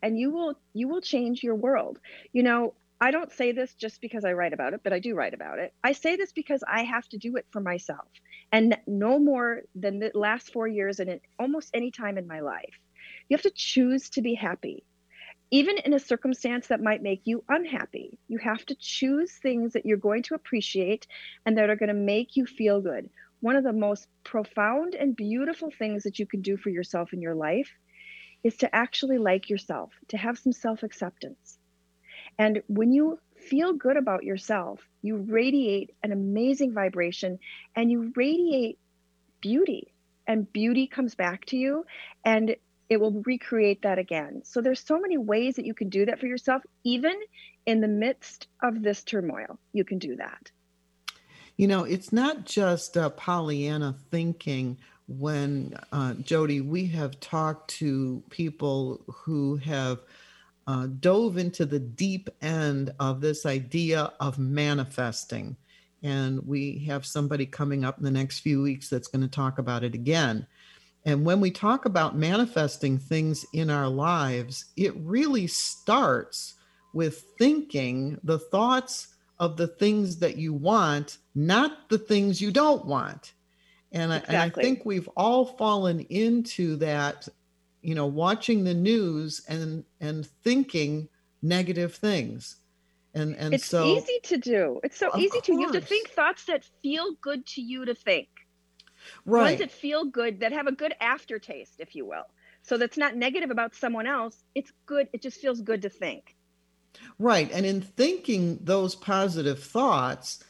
and 0.06 0.16
you 0.16 0.30
will 0.30 0.54
you 0.72 0.86
will 0.86 1.00
change 1.00 1.42
your 1.42 1.56
world. 1.56 1.98
You 2.32 2.44
know 2.44 2.74
i 2.98 3.10
don't 3.10 3.30
say 3.30 3.52
this 3.52 3.74
just 3.74 4.00
because 4.00 4.24
i 4.24 4.32
write 4.32 4.54
about 4.54 4.72
it 4.72 4.80
but 4.82 4.94
i 4.94 4.98
do 4.98 5.14
write 5.14 5.34
about 5.34 5.58
it. 5.58 5.74
I 5.84 5.92
say 5.92 6.16
this 6.16 6.32
because 6.32 6.62
i 6.78 6.82
have 6.84 7.06
to 7.08 7.18
do 7.18 7.36
it 7.36 7.46
for 7.50 7.60
myself 7.60 8.08
and 8.52 8.78
no 8.86 9.18
more 9.18 9.62
than 9.74 9.98
the 9.98 10.12
last 10.14 10.52
four 10.52 10.66
years 10.66 10.98
and 11.00 11.20
almost 11.38 11.70
any 11.74 11.90
time 11.90 12.16
in 12.16 12.26
my 12.26 12.40
life. 12.40 12.76
You 13.28 13.36
have 13.36 13.42
to 13.42 13.50
choose 13.50 14.08
to 14.10 14.22
be 14.22 14.34
happy. 14.34 14.84
Even 15.50 15.76
in 15.78 15.92
a 15.92 15.98
circumstance 15.98 16.68
that 16.68 16.88
might 16.88 17.02
make 17.02 17.22
you 17.24 17.44
unhappy 17.48 18.18
you 18.28 18.38
have 18.38 18.64
to 18.66 18.76
choose 18.76 19.32
things 19.32 19.74
that 19.74 19.84
you're 19.86 20.06
going 20.08 20.22
to 20.28 20.34
appreciate 20.34 21.06
and 21.44 21.58
that 21.58 21.68
are 21.68 21.82
going 21.82 21.94
to 21.96 22.06
make 22.14 22.36
you 22.36 22.46
feel 22.46 22.80
good. 22.80 23.10
One 23.40 23.56
of 23.56 23.64
the 23.64 23.72
most 23.86 24.06
profound 24.24 24.94
and 24.94 25.14
beautiful 25.14 25.70
things 25.70 26.04
that 26.04 26.18
you 26.18 26.26
can 26.26 26.40
do 26.40 26.56
for 26.56 26.70
yourself 26.70 27.12
in 27.12 27.20
your 27.20 27.34
life 27.34 27.70
is 28.42 28.56
to 28.58 28.74
actually 28.74 29.18
like 29.18 29.50
yourself, 29.50 29.92
to 30.08 30.16
have 30.16 30.38
some 30.38 30.52
self 30.52 30.82
acceptance. 30.82 31.58
And 32.38 32.62
when 32.68 32.92
you 32.92 33.18
feel 33.36 33.72
good 33.72 33.96
about 33.96 34.24
yourself, 34.24 34.80
you 35.02 35.16
radiate 35.16 35.94
an 36.02 36.12
amazing 36.12 36.72
vibration 36.72 37.38
and 37.74 37.90
you 37.90 38.12
radiate 38.16 38.78
beauty. 39.40 39.92
And 40.26 40.52
beauty 40.52 40.86
comes 40.86 41.14
back 41.14 41.44
to 41.46 41.56
you 41.56 41.86
and 42.24 42.56
it 42.88 43.00
will 43.00 43.22
recreate 43.24 43.82
that 43.82 43.98
again. 43.98 44.42
So 44.44 44.60
there's 44.60 44.80
so 44.80 44.98
many 45.00 45.18
ways 45.18 45.56
that 45.56 45.66
you 45.66 45.74
can 45.74 45.88
do 45.88 46.06
that 46.06 46.18
for 46.20 46.26
yourself, 46.26 46.62
even 46.84 47.14
in 47.64 47.80
the 47.80 47.88
midst 47.88 48.48
of 48.62 48.82
this 48.82 49.02
turmoil. 49.02 49.58
You 49.72 49.84
can 49.84 49.98
do 49.98 50.16
that. 50.16 50.50
You 51.56 51.66
know, 51.68 51.84
it's 51.84 52.12
not 52.12 52.44
just 52.44 52.96
uh, 52.96 53.10
Pollyanna 53.10 53.96
thinking 54.10 54.78
when 55.08 55.78
uh, 55.92 56.14
Jodi, 56.14 56.60
we 56.60 56.86
have 56.86 57.20
talked 57.20 57.70
to 57.78 58.22
people 58.30 59.02
who 59.06 59.56
have 59.56 60.00
uh, 60.66 60.88
dove 60.98 61.38
into 61.38 61.64
the 61.64 61.78
deep 61.78 62.28
end 62.42 62.92
of 62.98 63.20
this 63.20 63.46
idea 63.46 64.12
of 64.18 64.38
manifesting. 64.38 65.56
And 66.02 66.44
we 66.46 66.84
have 66.86 67.06
somebody 67.06 67.46
coming 67.46 67.84
up 67.84 67.98
in 67.98 68.04
the 68.04 68.10
next 68.10 68.40
few 68.40 68.62
weeks 68.62 68.88
that's 68.88 69.08
going 69.08 69.22
to 69.22 69.28
talk 69.28 69.58
about 69.58 69.84
it 69.84 69.94
again. 69.94 70.46
And 71.04 71.24
when 71.24 71.40
we 71.40 71.52
talk 71.52 71.84
about 71.84 72.16
manifesting 72.16 72.98
things 72.98 73.46
in 73.52 73.70
our 73.70 73.88
lives, 73.88 74.66
it 74.76 74.94
really 74.96 75.46
starts 75.46 76.54
with 76.92 77.24
thinking 77.38 78.18
the 78.24 78.40
thoughts 78.40 79.14
of 79.38 79.56
the 79.56 79.68
things 79.68 80.18
that 80.18 80.36
you 80.36 80.52
want, 80.52 81.18
not 81.34 81.88
the 81.90 81.98
things 81.98 82.40
you 82.40 82.50
don't 82.50 82.84
want. 82.86 83.34
And, 83.96 84.12
exactly. 84.12 84.36
I, 84.36 84.42
and 84.42 84.52
I 84.52 84.62
think 84.62 84.84
we've 84.84 85.08
all 85.16 85.46
fallen 85.46 86.00
into 86.00 86.76
that, 86.76 87.28
you 87.80 87.94
know, 87.94 88.06
watching 88.06 88.64
the 88.64 88.74
news 88.74 89.42
and 89.48 89.84
and 90.00 90.26
thinking 90.44 91.08
negative 91.40 91.94
things. 91.94 92.56
And 93.14 93.34
and 93.36 93.54
it's 93.54 93.64
so 93.64 93.86
easy 93.86 94.20
to 94.24 94.36
do. 94.36 94.80
It's 94.84 94.98
so 94.98 95.10
easy 95.16 95.30
course. 95.30 95.46
to. 95.46 95.52
You 95.54 95.62
have 95.62 95.72
to 95.72 95.80
think 95.80 96.10
thoughts 96.10 96.44
that 96.44 96.64
feel 96.82 97.14
good 97.22 97.46
to 97.46 97.62
you 97.62 97.86
to 97.86 97.94
think. 97.94 98.28
Right. 99.24 99.42
Ones 99.42 99.58
that 99.60 99.70
feel 99.70 100.04
good, 100.04 100.40
that 100.40 100.52
have 100.52 100.66
a 100.66 100.72
good 100.72 100.94
aftertaste, 101.00 101.76
if 101.78 101.94
you 101.94 102.04
will. 102.04 102.24
So 102.62 102.76
that's 102.76 102.98
not 102.98 103.16
negative 103.16 103.50
about 103.50 103.74
someone 103.74 104.06
else. 104.06 104.36
It's 104.54 104.72
good. 104.84 105.08
It 105.12 105.22
just 105.22 105.40
feels 105.40 105.60
good 105.60 105.82
to 105.82 105.88
think. 105.88 106.36
Right. 107.18 107.50
And 107.52 107.64
in 107.64 107.80
thinking 107.80 108.58
those 108.62 108.94
positive 108.94 109.62
thoughts, 109.62 110.42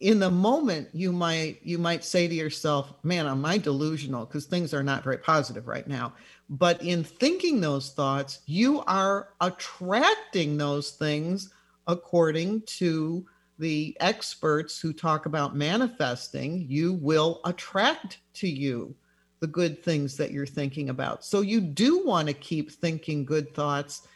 in 0.00 0.18
the 0.18 0.30
moment 0.30 0.88
you 0.92 1.12
might 1.12 1.60
you 1.62 1.78
might 1.78 2.02
say 2.02 2.26
to 2.26 2.34
yourself 2.34 2.92
man 3.02 3.26
am 3.26 3.44
i 3.44 3.58
delusional? 3.58 4.24
Because 4.24 4.46
things 4.46 4.74
are 4.74 4.82
not 4.82 5.04
very 5.04 5.18
positive 5.18 5.68
right 5.68 5.86
now. 5.86 6.12
But 6.50 6.82
in 6.82 7.04
thinking 7.04 7.60
those 7.60 7.90
thoughts 7.92 8.40
you 8.46 8.82
are 8.86 9.30
attracting 9.40 10.56
those 10.56 10.92
things 10.92 11.52
according 11.86 12.62
to 12.62 13.24
the 13.58 13.96
experts 14.00 14.80
who 14.80 14.92
talk 14.92 15.26
about 15.26 15.56
manifesting. 15.56 16.66
You 16.68 16.94
will 16.94 17.40
attract 17.44 18.18
to 18.34 18.48
you 18.48 18.94
the 19.40 19.46
good 19.46 19.82
things 19.82 20.16
that 20.16 20.30
you're 20.30 20.46
thinking 20.46 20.90
about. 20.90 21.24
So 21.24 21.40
you 21.40 21.60
do 21.60 22.04
want 22.04 22.28
to 22.28 22.34
keep 22.34 22.70
thinking 22.70 23.24
good 23.24 23.54
thoughts 23.54 24.06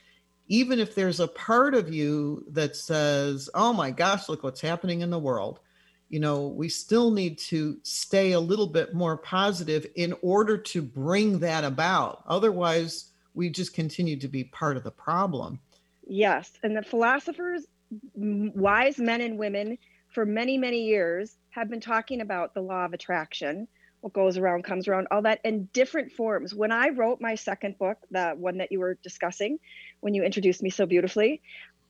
even 0.49 0.79
if 0.79 0.95
there's 0.95 1.21
a 1.21 1.29
part 1.29 1.75
of 1.75 1.93
you 1.93 2.45
that 2.51 2.77
says, 2.77 3.49
oh 3.55 3.73
my 3.73 3.91
gosh, 3.91 4.29
look 4.29 4.43
what's 4.43 4.61
happening 4.61 5.01
in 5.01 5.11
the 5.11 5.19
world, 5.19 5.61
you 6.09 6.21
know, 6.21 6.49
we 6.49 6.69
still 6.69 7.11
need 7.11 7.39
to 7.39 7.79
stay 7.83 8.33
a 8.33 8.41
little 8.41 8.67
bit 8.67 8.95
more 8.95 9.17
positive 9.17 9.87
in 9.97 10.15
order 10.21 10.59
to 10.59 10.83
bring 10.83 11.39
that 11.39 11.65
about. 11.65 12.23
Otherwise, 12.27 13.13
we 13.35 13.49
just 13.49 13.73
continue 13.73 14.19
to 14.19 14.29
be 14.29 14.45
part 14.45 14.77
of 14.77 14.85
the 14.85 14.91
problem. 14.91 15.59
Yes. 16.07 16.53
And 16.63 16.77
the 16.77 16.83
philosophers, 16.83 17.67
wise 18.15 18.99
men 18.99 19.23
and 19.23 19.39
women, 19.39 19.79
for 20.09 20.27
many, 20.27 20.59
many 20.59 20.83
years 20.85 21.39
have 21.51 21.71
been 21.71 21.81
talking 21.81 22.21
about 22.21 22.53
the 22.53 22.61
law 22.61 22.85
of 22.85 22.93
attraction 22.93 23.69
what 24.03 24.13
goes 24.13 24.37
around 24.37 24.65
comes 24.65 24.89
around 24.89 25.07
all 25.11 25.23
that 25.23 25.41
in 25.45 25.65
different 25.73 26.13
forms 26.13 26.53
when 26.53 26.71
i 26.71 26.89
wrote 26.89 27.21
my 27.21 27.35
second 27.35 27.79
book 27.79 27.97
the 28.11 28.35
one 28.37 28.59
that 28.59 28.71
you 28.71 28.81
were 28.81 28.99
discussing 29.03 29.59
when 30.03 30.15
you 30.15 30.23
introduced 30.23 30.63
me 30.63 30.69
so 30.69 30.85
beautifully. 30.85 31.41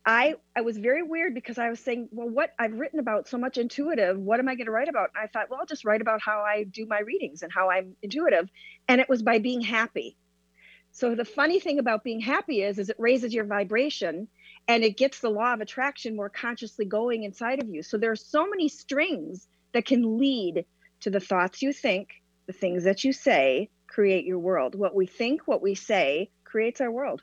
I 0.04 0.34
i 0.56 0.62
was 0.62 0.78
very 0.78 1.04
weird 1.04 1.32
because 1.32 1.58
i 1.58 1.70
was 1.70 1.78
saying 1.78 2.08
well 2.10 2.28
what 2.28 2.54
i've 2.58 2.72
written 2.72 2.98
about 2.98 3.28
so 3.28 3.38
much 3.38 3.56
intuitive 3.56 4.18
what 4.18 4.40
am 4.40 4.48
i 4.48 4.56
going 4.56 4.66
to 4.66 4.72
write 4.72 4.88
about? 4.88 5.10
And 5.14 5.22
i 5.22 5.28
thought 5.28 5.48
well 5.48 5.60
i'll 5.60 5.66
just 5.66 5.84
write 5.84 6.00
about 6.00 6.20
how 6.20 6.40
i 6.40 6.64
do 6.64 6.86
my 6.86 7.00
readings 7.00 7.42
and 7.42 7.52
how 7.52 7.70
i'm 7.70 7.96
intuitive. 8.02 8.48
And 8.88 9.00
it 9.00 9.08
was 9.08 9.22
by 9.22 9.38
being 9.38 9.60
happy. 9.60 10.16
So 10.90 11.14
the 11.14 11.24
funny 11.24 11.60
thing 11.60 11.78
about 11.78 12.04
being 12.04 12.20
happy 12.20 12.62
is 12.62 12.78
is 12.78 12.90
it 12.90 12.96
raises 12.98 13.32
your 13.32 13.44
vibration 13.44 14.28
and 14.66 14.82
it 14.82 14.96
gets 14.96 15.20
the 15.20 15.30
law 15.30 15.54
of 15.54 15.60
attraction 15.60 16.16
more 16.16 16.28
consciously 16.28 16.84
going 16.84 17.22
inside 17.22 17.62
of 17.62 17.68
you. 17.68 17.82
So 17.82 17.96
there 17.96 18.10
are 18.10 18.16
so 18.16 18.48
many 18.48 18.68
strings 18.68 19.46
that 19.72 19.86
can 19.86 20.18
lead 20.18 20.66
to 21.00 21.10
the 21.10 21.20
thoughts 21.20 21.62
you 21.62 21.72
think, 21.72 22.08
the 22.46 22.52
things 22.52 22.84
that 22.84 23.04
you 23.04 23.12
say 23.12 23.70
create 23.86 24.24
your 24.24 24.38
world. 24.38 24.74
What 24.74 24.94
we 24.94 25.06
think, 25.06 25.46
what 25.46 25.62
we 25.62 25.74
say 25.74 26.30
creates 26.44 26.80
our 26.80 26.90
world. 26.90 27.22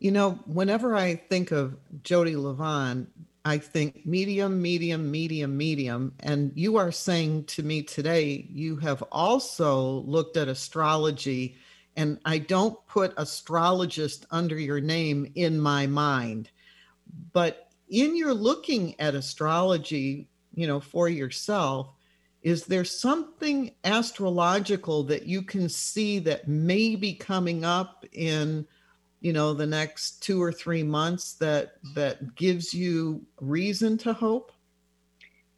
You 0.00 0.10
know, 0.10 0.32
whenever 0.46 0.96
I 0.96 1.14
think 1.14 1.52
of 1.52 1.76
Jodi 2.02 2.34
Livon, 2.34 3.06
I 3.44 3.58
think 3.58 4.06
medium, 4.06 4.60
medium, 4.60 5.10
medium, 5.10 5.56
medium. 5.56 6.14
And 6.20 6.52
you 6.54 6.76
are 6.78 6.90
saying 6.90 7.44
to 7.44 7.62
me 7.62 7.82
today, 7.82 8.46
you 8.50 8.76
have 8.76 9.02
also 9.12 10.00
looked 10.06 10.38
at 10.38 10.48
astrology. 10.48 11.56
And 11.96 12.18
I 12.24 12.38
don't 12.38 12.78
put 12.86 13.12
astrologist 13.18 14.24
under 14.30 14.58
your 14.58 14.80
name 14.80 15.30
in 15.34 15.60
my 15.60 15.86
mind. 15.86 16.50
But 17.34 17.68
in 17.90 18.16
your 18.16 18.32
looking 18.32 18.98
at 18.98 19.14
astrology, 19.14 20.28
you 20.54 20.66
know, 20.66 20.80
for 20.80 21.10
yourself, 21.10 21.92
is 22.42 22.64
there 22.64 22.86
something 22.86 23.72
astrological 23.84 25.02
that 25.04 25.26
you 25.26 25.42
can 25.42 25.68
see 25.68 26.18
that 26.20 26.48
may 26.48 26.96
be 26.96 27.12
coming 27.12 27.66
up 27.66 28.06
in 28.12 28.66
you 29.20 29.32
know 29.32 29.52
the 29.52 29.66
next 29.66 30.22
two 30.22 30.42
or 30.42 30.52
three 30.52 30.82
months 30.82 31.34
that 31.34 31.74
that 31.94 32.34
gives 32.34 32.72
you 32.72 33.24
reason 33.40 33.96
to 33.98 34.12
hope 34.12 34.52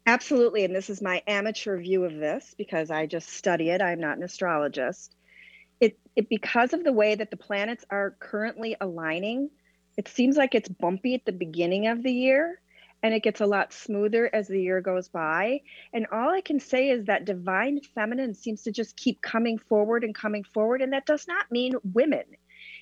absolutely 0.05 0.65
and 0.65 0.75
this 0.75 0.89
is 0.89 1.01
my 1.01 1.21
amateur 1.27 1.79
view 1.79 2.03
of 2.03 2.15
this 2.15 2.53
because 2.57 2.91
i 2.91 3.05
just 3.05 3.29
study 3.29 3.69
it 3.69 3.81
i'm 3.81 3.99
not 3.99 4.17
an 4.17 4.23
astrologist 4.23 5.15
it, 5.79 5.97
it 6.15 6.29
because 6.29 6.73
of 6.73 6.83
the 6.83 6.93
way 6.93 7.15
that 7.15 7.31
the 7.31 7.37
planets 7.37 7.85
are 7.89 8.15
currently 8.19 8.75
aligning 8.81 9.49
it 9.97 10.07
seems 10.07 10.37
like 10.37 10.55
it's 10.55 10.69
bumpy 10.69 11.13
at 11.15 11.25
the 11.25 11.31
beginning 11.31 11.87
of 11.87 12.03
the 12.03 12.11
year 12.11 12.59
and 13.03 13.13
it 13.13 13.21
gets 13.21 13.41
a 13.41 13.45
lot 13.45 13.73
smoother 13.73 14.29
as 14.33 14.47
the 14.47 14.61
year 14.61 14.79
goes 14.79 15.09
by. 15.09 15.61
And 15.91 16.07
all 16.11 16.29
I 16.29 16.39
can 16.39 16.59
say 16.59 16.89
is 16.89 17.05
that 17.05 17.25
divine 17.25 17.81
feminine 17.93 18.33
seems 18.33 18.63
to 18.63 18.71
just 18.71 18.95
keep 18.95 19.21
coming 19.21 19.57
forward 19.57 20.05
and 20.05 20.15
coming 20.15 20.45
forward. 20.45 20.81
And 20.81 20.93
that 20.93 21.05
does 21.05 21.27
not 21.27 21.51
mean 21.51 21.73
women. 21.83 22.23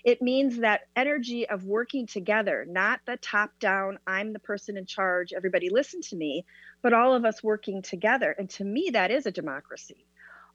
It 0.03 0.21
means 0.21 0.57
that 0.57 0.81
energy 0.95 1.47
of 1.47 1.63
working 1.63 2.07
together, 2.07 2.65
not 2.67 3.01
the 3.05 3.17
top 3.17 3.51
down, 3.59 3.99
I'm 4.07 4.33
the 4.33 4.39
person 4.39 4.77
in 4.77 4.85
charge, 4.85 5.33
everybody 5.33 5.69
listen 5.69 6.01
to 6.01 6.15
me, 6.15 6.45
but 6.81 6.93
all 6.93 7.13
of 7.13 7.25
us 7.25 7.43
working 7.43 7.81
together. 7.81 8.35
And 8.37 8.49
to 8.51 8.63
me, 8.63 8.91
that 8.93 9.11
is 9.11 9.25
a 9.25 9.31
democracy. 9.31 10.05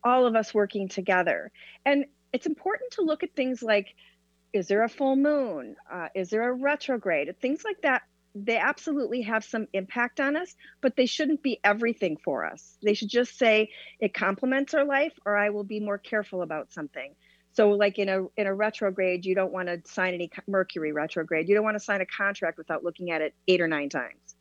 All 0.04 0.26
of 0.26 0.36
us 0.36 0.54
working 0.54 0.88
together. 0.88 1.50
And 1.84 2.06
it's 2.32 2.46
important 2.46 2.92
to 2.92 3.02
look 3.02 3.22
at 3.22 3.34
things 3.34 3.62
like 3.62 3.94
is 4.52 4.68
there 4.68 4.84
a 4.84 4.88
full 4.88 5.16
moon? 5.16 5.76
Uh, 5.92 6.08
is 6.14 6.30
there 6.30 6.48
a 6.48 6.52
retrograde? 6.52 7.34
Things 7.40 7.62
like 7.64 7.82
that 7.82 8.02
they 8.36 8.58
absolutely 8.58 9.22
have 9.22 9.44
some 9.44 9.66
impact 9.72 10.20
on 10.20 10.36
us, 10.36 10.54
but 10.82 10.94
they 10.94 11.06
shouldn't 11.06 11.42
be 11.42 11.58
everything 11.64 12.18
for 12.22 12.44
us. 12.44 12.76
They 12.82 12.92
should 12.92 13.08
just 13.08 13.38
say 13.38 13.70
it 13.98 14.12
complements 14.12 14.74
our 14.74 14.84
life, 14.84 15.14
or 15.24 15.36
I 15.36 15.50
will 15.50 15.64
be 15.64 15.80
more 15.80 15.96
careful 15.96 16.42
about 16.42 16.70
something. 16.70 17.14
So, 17.56 17.70
like 17.70 17.98
in 17.98 18.10
a 18.10 18.26
in 18.36 18.46
a 18.46 18.54
retrograde, 18.54 19.24
you 19.24 19.34
don't 19.34 19.52
want 19.52 19.68
to 19.68 19.80
sign 19.90 20.12
any 20.12 20.30
Mercury 20.46 20.92
retrograde. 20.92 21.48
You 21.48 21.54
don't 21.54 21.64
want 21.64 21.76
to 21.76 21.82
sign 21.82 22.02
a 22.02 22.06
contract 22.06 22.58
without 22.58 22.84
looking 22.84 23.10
at 23.10 23.22
it 23.22 23.34
eight 23.48 23.62
or 23.62 23.68
nine 23.68 23.88
times. 23.88 24.36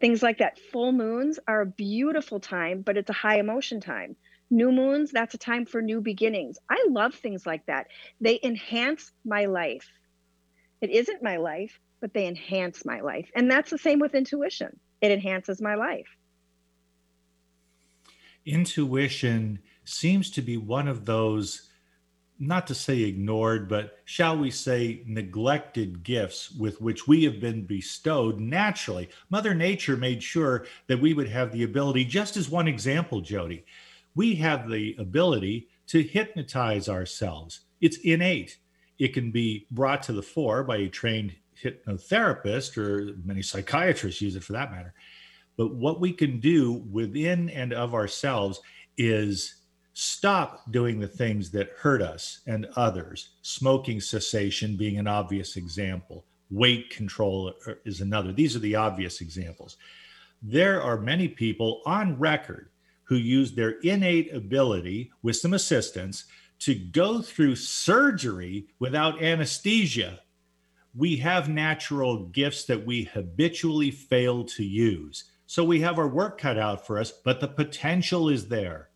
Things 0.00 0.24
like 0.24 0.38
that. 0.38 0.58
Full 0.72 0.90
moons 0.90 1.38
are 1.46 1.60
a 1.60 1.66
beautiful 1.66 2.40
time, 2.40 2.82
but 2.82 2.96
it's 2.96 3.10
a 3.10 3.14
high 3.14 3.38
emotion 3.38 3.80
time. 3.80 4.16
New 4.50 4.72
moons, 4.72 5.12
that's 5.12 5.34
a 5.34 5.38
time 5.38 5.66
for 5.66 5.80
new 5.80 6.00
beginnings. 6.00 6.58
I 6.68 6.84
love 6.88 7.14
things 7.14 7.46
like 7.46 7.64
that. 7.66 7.86
They 8.20 8.40
enhance 8.42 9.12
my 9.24 9.44
life. 9.44 9.88
It 10.80 10.90
isn't 10.90 11.22
my 11.22 11.36
life, 11.36 11.78
but 12.00 12.12
they 12.12 12.26
enhance 12.26 12.84
my 12.84 13.00
life. 13.00 13.30
And 13.36 13.48
that's 13.48 13.70
the 13.70 13.78
same 13.78 14.00
with 14.00 14.14
intuition, 14.14 14.80
it 15.00 15.12
enhances 15.12 15.60
my 15.60 15.76
life. 15.76 16.08
Intuition 18.44 19.60
seems 19.84 20.30
to 20.32 20.42
be 20.42 20.56
one 20.56 20.88
of 20.88 21.04
those, 21.04 21.67
not 22.38 22.66
to 22.68 22.74
say 22.74 23.00
ignored, 23.00 23.68
but 23.68 23.98
shall 24.04 24.38
we 24.38 24.50
say 24.50 25.02
neglected 25.06 26.02
gifts 26.02 26.52
with 26.52 26.80
which 26.80 27.08
we 27.08 27.24
have 27.24 27.40
been 27.40 27.64
bestowed 27.64 28.38
naturally. 28.38 29.08
Mother 29.30 29.54
Nature 29.54 29.96
made 29.96 30.22
sure 30.22 30.66
that 30.86 31.00
we 31.00 31.14
would 31.14 31.28
have 31.28 31.52
the 31.52 31.64
ability, 31.64 32.04
just 32.04 32.36
as 32.36 32.48
one 32.48 32.68
example, 32.68 33.20
Jodi, 33.20 33.64
we 34.14 34.34
have 34.36 34.70
the 34.70 34.94
ability 34.98 35.68
to 35.88 36.02
hypnotize 36.02 36.88
ourselves. 36.88 37.60
It's 37.80 37.98
innate. 37.98 38.58
It 38.98 39.14
can 39.14 39.30
be 39.30 39.66
brought 39.70 40.02
to 40.04 40.12
the 40.12 40.22
fore 40.22 40.62
by 40.64 40.78
a 40.78 40.88
trained 40.88 41.34
hypnotherapist 41.62 42.76
or 42.76 43.16
many 43.24 43.42
psychiatrists 43.42 44.20
use 44.20 44.36
it 44.36 44.44
for 44.44 44.52
that 44.52 44.70
matter. 44.70 44.94
But 45.56 45.74
what 45.74 46.00
we 46.00 46.12
can 46.12 46.38
do 46.38 46.84
within 46.90 47.50
and 47.50 47.72
of 47.72 47.94
ourselves 47.94 48.60
is 48.96 49.56
stop 49.98 50.70
doing 50.70 51.00
the 51.00 51.08
things 51.08 51.50
that 51.50 51.70
hurt 51.78 52.02
us 52.02 52.40
and 52.46 52.66
others. 52.76 53.30
Smoking 53.42 54.00
cessation 54.00 54.76
being 54.76 54.98
an 54.98 55.06
obvious 55.06 55.56
example, 55.56 56.24
weight 56.50 56.90
control 56.90 57.52
is 57.84 58.00
another. 58.00 58.32
These 58.32 58.54
are 58.54 58.60
the 58.60 58.76
obvious 58.76 59.20
examples. 59.20 59.76
There 60.42 60.82
are 60.82 60.98
many 60.98 61.28
people 61.28 61.82
on 61.84 62.18
record 62.18 62.70
who 63.04 63.16
use 63.16 63.52
their 63.52 63.80
innate 63.80 64.32
ability 64.32 65.10
with 65.22 65.36
some 65.36 65.54
assistance 65.54 66.24
to 66.60 66.74
go 66.74 67.22
through 67.22 67.56
surgery 67.56 68.66
without 68.78 69.22
anesthesia 69.22 70.20
we 70.98 71.16
have 71.16 71.48
natural 71.48 72.24
gifts 72.26 72.64
that 72.64 72.84
we 72.84 73.04
habitually 73.04 73.90
fail 73.90 74.44
to 74.44 74.64
use. 74.64 75.24
So 75.46 75.64
we 75.64 75.80
have 75.80 75.98
our 75.98 76.08
work 76.08 76.40
cut 76.40 76.58
out 76.58 76.86
for 76.86 76.98
us, 76.98 77.12
but 77.12 77.40
the 77.40 77.48
potential 77.48 78.28
is 78.28 78.48
there. 78.48 78.87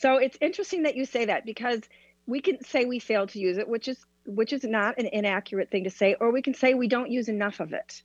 So 0.00 0.16
it's 0.16 0.38
interesting 0.40 0.84
that 0.84 0.96
you 0.96 1.04
say 1.04 1.26
that 1.26 1.44
because 1.44 1.80
we 2.26 2.40
can 2.40 2.64
say 2.64 2.86
we 2.86 2.98
fail 2.98 3.26
to 3.26 3.38
use 3.38 3.58
it, 3.58 3.68
which 3.68 3.86
is 3.86 3.98
which 4.24 4.52
is 4.52 4.64
not 4.64 4.98
an 4.98 5.06
inaccurate 5.06 5.70
thing 5.70 5.84
to 5.84 5.90
say, 5.90 6.14
or 6.20 6.32
we 6.32 6.40
can 6.40 6.54
say 6.54 6.72
we 6.72 6.88
don't 6.88 7.10
use 7.10 7.28
enough 7.28 7.60
of 7.60 7.74
it. 7.74 8.02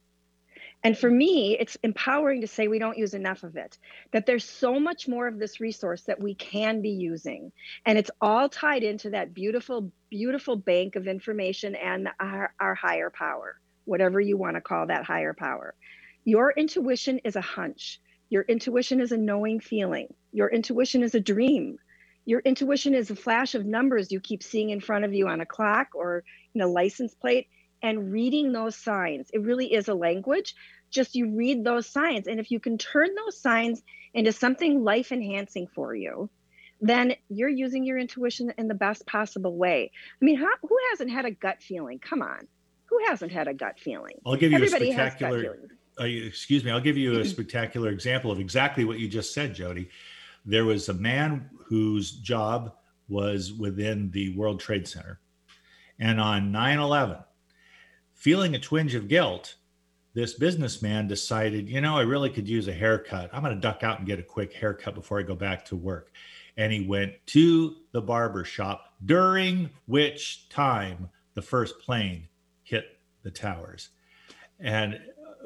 And 0.83 0.97
for 0.97 1.09
me, 1.09 1.57
it's 1.57 1.77
empowering 1.83 2.41
to 2.41 2.47
say 2.47 2.67
we 2.67 2.79
don't 2.79 2.97
use 2.97 3.13
enough 3.13 3.43
of 3.43 3.55
it, 3.55 3.77
that 4.11 4.25
there's 4.25 4.43
so 4.43 4.77
much 4.79 5.07
more 5.07 5.27
of 5.27 5.39
this 5.39 5.59
resource 5.59 6.01
that 6.03 6.21
we 6.21 6.35
can 6.35 6.81
be 6.81 6.89
using. 6.89 7.51
And 7.85 7.97
it's 7.97 8.11
all 8.19 8.49
tied 8.49 8.83
into 8.83 9.09
that 9.11 9.33
beautiful, 9.33 9.91
beautiful 10.09 10.57
bank 10.57 10.95
of 10.95 11.07
information 11.07 11.75
and 11.75 12.09
our, 12.19 12.53
our 12.59 12.75
higher 12.75 13.09
power, 13.09 13.59
whatever 13.85 14.19
you 14.19 14.37
want 14.37 14.55
to 14.55 14.61
call 14.61 14.87
that 14.87 15.05
higher 15.05 15.33
power. 15.33 15.75
Your 16.25 16.51
intuition 16.51 17.19
is 17.23 17.35
a 17.35 17.41
hunch. 17.41 18.01
Your 18.29 18.43
intuition 18.43 18.99
is 19.01 19.11
a 19.11 19.17
knowing 19.17 19.59
feeling. 19.59 20.13
Your 20.31 20.49
intuition 20.49 21.03
is 21.03 21.15
a 21.15 21.19
dream. 21.19 21.77
Your 22.25 22.39
intuition 22.39 22.93
is 22.95 23.11
a 23.11 23.15
flash 23.15 23.55
of 23.55 23.65
numbers 23.65 24.11
you 24.11 24.19
keep 24.19 24.43
seeing 24.43 24.71
in 24.71 24.81
front 24.81 25.05
of 25.05 25.13
you 25.13 25.27
on 25.27 25.41
a 25.41 25.45
clock 25.45 25.89
or 25.93 26.23
in 26.53 26.61
a 26.61 26.67
license 26.67 27.13
plate 27.13 27.47
and 27.81 28.11
reading 28.11 28.51
those 28.51 28.75
signs. 28.75 29.29
It 29.31 29.41
really 29.41 29.73
is 29.73 29.87
a 29.87 29.93
language 29.93 30.55
just 30.95 31.15
you 31.15 31.35
read 31.35 31.63
those 31.63 31.87
signs. 31.87 32.27
And 32.27 32.39
if 32.39 32.49
you 32.49 32.59
can 32.59 32.77
turn 32.77 33.09
those 33.13 33.39
signs 33.39 33.83
into 34.13 34.31
something 34.31 34.83
life 34.83 35.11
enhancing 35.11 35.67
for 35.67 35.93
you, 35.93 36.29
then 36.81 37.15
you're 37.29 37.49
using 37.49 37.83
your 37.85 37.97
intuition 37.97 38.53
in 38.57 38.67
the 38.67 38.73
best 38.73 39.05
possible 39.05 39.55
way. 39.55 39.91
I 40.21 40.25
mean, 40.25 40.37
how, 40.37 40.49
who 40.61 40.77
hasn't 40.91 41.11
had 41.11 41.25
a 41.25 41.31
gut 41.31 41.61
feeling? 41.61 41.99
Come 41.99 42.21
on. 42.21 42.47
Who 42.87 42.99
hasn't 43.07 43.31
had 43.31 43.47
a 43.47 43.53
gut 43.53 43.79
feeling? 43.79 44.15
I'll 44.25 44.35
give 44.35 44.51
you 44.51 44.57
Everybody 44.57 44.91
a 44.91 44.93
spectacular, 44.93 45.57
uh, 45.99 46.03
excuse 46.05 46.63
me, 46.63 46.71
I'll 46.71 46.81
give 46.81 46.97
you 46.97 47.19
a 47.19 47.25
spectacular 47.35 47.89
example 47.89 48.31
of 48.31 48.39
exactly 48.39 48.85
what 48.85 48.99
you 48.99 49.07
just 49.07 49.33
said, 49.33 49.53
Jodi. 49.53 49.89
There 50.45 50.65
was 50.65 50.89
a 50.89 50.93
man 50.93 51.49
whose 51.57 52.11
job 52.11 52.73
was 53.07 53.53
within 53.53 54.11
the 54.11 54.35
World 54.35 54.59
Trade 54.59 54.87
Center. 54.87 55.19
And 55.99 56.19
on 56.19 56.51
9 56.51 56.79
11, 56.79 57.17
feeling 58.13 58.55
a 58.55 58.59
twinge 58.59 58.95
of 58.95 59.07
guilt, 59.07 59.55
this 60.13 60.33
businessman 60.33 61.07
decided, 61.07 61.69
you 61.69 61.81
know, 61.81 61.97
I 61.97 62.01
really 62.01 62.29
could 62.29 62.47
use 62.47 62.67
a 62.67 62.73
haircut. 62.73 63.29
I'm 63.33 63.43
going 63.43 63.53
to 63.53 63.59
duck 63.61 63.83
out 63.83 63.99
and 63.99 64.07
get 64.07 64.19
a 64.19 64.23
quick 64.23 64.53
haircut 64.53 64.95
before 64.95 65.19
I 65.19 65.23
go 65.23 65.35
back 65.35 65.65
to 65.65 65.75
work. 65.75 66.11
And 66.57 66.71
he 66.71 66.87
went 66.87 67.13
to 67.27 67.75
the 67.91 68.01
barber 68.01 68.45
shop, 68.45 68.93
during 69.03 69.69
which 69.87 70.47
time 70.47 71.09
the 71.33 71.41
first 71.41 71.79
plane 71.79 72.29
hit 72.63 72.97
the 73.23 73.31
towers. 73.31 73.89
And 74.59 74.99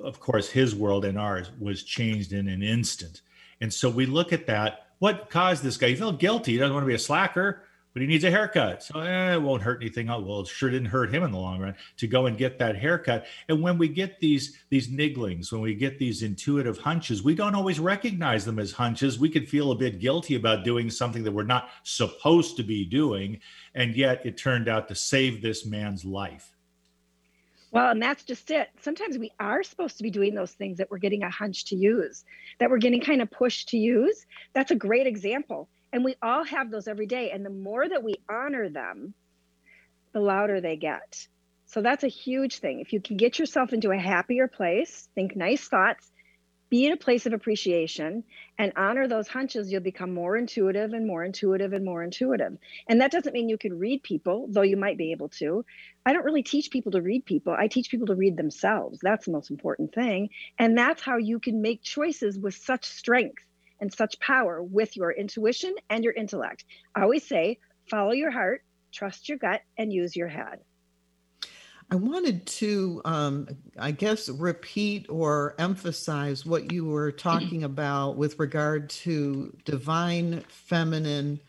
of 0.04 0.20
course, 0.20 0.50
his 0.50 0.76
world 0.76 1.04
and 1.04 1.18
ours 1.18 1.52
was 1.60 1.84
changed 1.84 2.32
in 2.34 2.48
an 2.48 2.62
instant. 2.62 3.22
And 3.62 3.74
so 3.74 3.90
we 3.90 4.06
look 4.06 4.32
at 4.32 4.46
that. 4.48 4.89
What 5.00 5.30
caused 5.30 5.64
this 5.64 5.78
guy? 5.78 5.90
He 5.90 5.96
felt 5.96 6.20
guilty. 6.20 6.54
He 6.54 6.58
doesn't 6.58 6.74
want 6.74 6.84
to 6.84 6.88
be 6.88 6.94
a 6.94 7.00
slacker 7.00 7.64
but 7.94 8.02
he 8.02 8.08
needs 8.08 8.24
a 8.24 8.32
haircut. 8.32 8.84
So 8.84 9.00
eh, 9.00 9.34
it 9.34 9.42
won't 9.42 9.64
hurt 9.64 9.82
anything. 9.82 10.10
Oh, 10.10 10.22
well, 10.22 10.42
it 10.42 10.48
sure 10.48 10.70
didn't 10.70 10.90
hurt 10.90 11.14
him 11.14 11.24
in 11.24 11.32
the 11.32 11.38
long 11.38 11.60
run 11.60 11.76
to 11.98 12.08
go 12.08 12.28
and 12.28 12.38
get 12.38 12.60
that 12.60 12.78
haircut. 12.78 13.26
And 13.48 13.62
when 13.62 13.78
we 13.78 13.88
get 13.88 14.20
these 14.20 14.60
these 14.70 14.90
nigglings, 14.90 15.52
when 15.52 15.62
we 15.62 15.74
get 15.74 15.98
these 15.98 16.24
intuitive 16.24 16.78
hunches, 16.78 17.24
we 17.24 17.36
don't 17.36 17.56
always 17.56 17.80
recognize 17.80 18.46
them 18.46 18.60
as 18.60 18.72
hunches. 18.72 19.20
We 19.20 19.30
can 19.30 19.46
feel 19.46 19.72
a 19.72 19.76
bit 19.76 20.00
guilty 20.00 20.36
about 20.36 20.64
doing 20.64 20.90
something 20.90 21.24
that 21.24 21.32
we're 21.32 21.44
not 21.44 21.70
supposed 21.84 22.58
to 22.58 22.64
be 22.64 22.86
doing, 22.86 23.40
and 23.76 23.96
yet 23.96 24.26
it 24.26 24.38
turned 24.38 24.70
out 24.70 24.88
to 24.90 24.96
save 24.96 25.42
this 25.42 25.66
man's 25.66 26.06
life. 26.06 26.56
Well, 27.72 27.92
and 27.92 28.02
that's 28.02 28.24
just 28.24 28.50
it. 28.50 28.70
Sometimes 28.82 29.18
we 29.18 29.32
are 29.40 29.62
supposed 29.62 29.98
to 29.98 30.04
be 30.04 30.10
doing 30.10 30.34
those 30.34 30.54
things 30.54 30.80
that 30.80 30.90
we're 30.90 30.98
getting 30.98 31.24
a 31.24 31.30
hunch 31.30 31.66
to 31.66 31.76
use, 31.76 32.26
that 32.60 32.70
we're 32.70 32.78
getting 32.78 33.02
kind 33.02 33.22
of 33.22 33.30
pushed 33.30 33.70
to 33.70 33.78
use. 33.78 34.26
That's 34.54 34.72
a 34.72 34.76
great 34.76 35.06
example 35.06 35.70
and 35.92 36.04
we 36.04 36.16
all 36.22 36.44
have 36.44 36.72
those 36.72 36.88
every 36.88 37.08
day. 37.08 37.32
And 37.32 37.46
the 37.46 37.50
more 37.50 37.88
that 37.88 38.04
we 38.04 38.16
honor 38.30 38.70
them, 38.70 39.14
the 40.14 40.20
louder 40.20 40.62
they 40.62 40.76
get. 40.76 41.28
So 41.66 41.82
that's 41.82 42.04
a 42.04 42.08
huge 42.08 42.58
thing. 42.58 42.80
If 42.80 42.94
you 42.94 43.00
can 43.00 43.18
get 43.18 43.38
yourself 43.38 43.74
into 43.74 43.92
a 43.92 43.98
happier 43.98 44.48
place, 44.48 45.08
think 45.16 45.36
nice 45.36 45.68
thoughts, 45.68 46.12
be 46.70 46.86
in 46.86 46.94
a 46.94 46.98
place 46.98 47.26
of 47.26 47.34
appreciation 47.34 48.24
and 48.58 48.74
honor 48.76 49.08
those 49.08 49.28
hunches, 49.28 49.72
you'll 49.72 49.82
become 49.82 50.14
more 50.14 50.38
intuitive 50.38 50.94
and 50.94 51.08
more 51.08 51.24
intuitive 51.24 51.74
and 51.74 51.84
more 51.84 52.04
intuitive. 52.04 52.58
And 52.88 53.02
that 53.02 53.12
doesn't 53.12 53.34
mean 53.34 53.50
you 53.50 53.58
can 53.58 53.80
read 53.80 54.04
people, 54.04 54.48
though 54.50 54.62
you 54.62 54.78
might 54.78 54.98
be 54.98 55.12
able 55.12 55.30
to. 55.30 55.66
I 56.06 56.14
don't 56.14 56.26
really 56.26 56.44
teach 56.44 56.70
people 56.70 56.92
to 56.92 57.02
read 57.02 57.26
people. 57.26 57.56
I 57.58 57.68
teach 57.68 57.90
people 57.90 58.08
to 58.08 58.16
read 58.16 58.38
themselves. 58.38 59.00
That's 59.02 59.26
the 59.26 59.32
most 59.32 59.50
important 59.50 59.94
thing. 59.94 60.30
And 60.60 60.78
that's 60.78 61.02
how 61.02 61.18
you 61.18 61.40
can 61.40 61.62
make 61.62 61.82
choices 61.82 62.38
with 62.38 62.56
such 62.56 62.86
strength 62.86 63.44
and 63.80 63.92
such 63.92 64.20
power 64.20 64.62
with 64.62 64.96
your 64.96 65.12
intuition 65.12 65.74
and 65.90 66.04
your 66.04 66.14
intellect. 66.14 66.66
I 66.94 67.02
always 67.02 67.28
say, 67.28 67.60
follow 67.90 68.12
your 68.12 68.32
heart, 68.32 68.64
trust 68.92 69.30
your 69.30 69.38
gut, 69.38 69.62
and 69.78 69.92
use 69.92 70.16
your 70.16 70.28
head. 70.28 70.60
I 71.92 71.96
wanted 71.96 72.46
to, 72.46 73.02
um, 73.04 73.48
I 73.80 73.92
guess, 73.92 74.30
repeat 74.30 75.08
or 75.10 75.56
emphasize 75.58 76.46
what 76.46 76.72
you 76.72 76.86
were 76.86 77.12
talking 77.12 77.64
about 77.64 78.16
with 78.16 78.40
regard 78.40 78.90
to 78.92 79.56
divine 79.66 80.44
feminine 80.50 81.40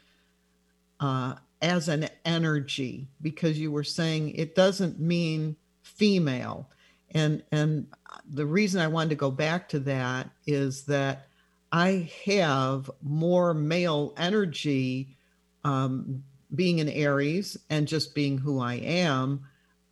uh, 0.99 1.35
as 1.61 1.88
an 1.88 2.09
energy, 2.25 3.06
because 3.20 3.59
you 3.59 3.70
were 3.70 3.85
saying 3.85 4.30
it 4.30 4.54
doesn't 4.54 4.99
mean 4.99 5.56
female. 5.82 6.71
And, 7.10 7.43
and 7.52 7.86
the 8.30 8.47
reason 8.47 8.80
I 8.80 8.88
wanted 8.88 9.10
to 9.10 9.17
go 9.17 9.30
back 9.30 9.69
to 9.71 9.78
that 9.80 10.30
is 10.47 10.84
that 10.84 11.26
I 11.73 12.10
have 12.25 12.91
more 13.02 13.52
male 13.52 14.15
energy 14.17 15.17
um, 15.65 16.23
being 16.54 16.80
an 16.80 16.88
Aries 16.88 17.58
and 17.69 17.86
just 17.86 18.15
being 18.15 18.38
who 18.38 18.60
I 18.60 18.75
am. 18.75 19.45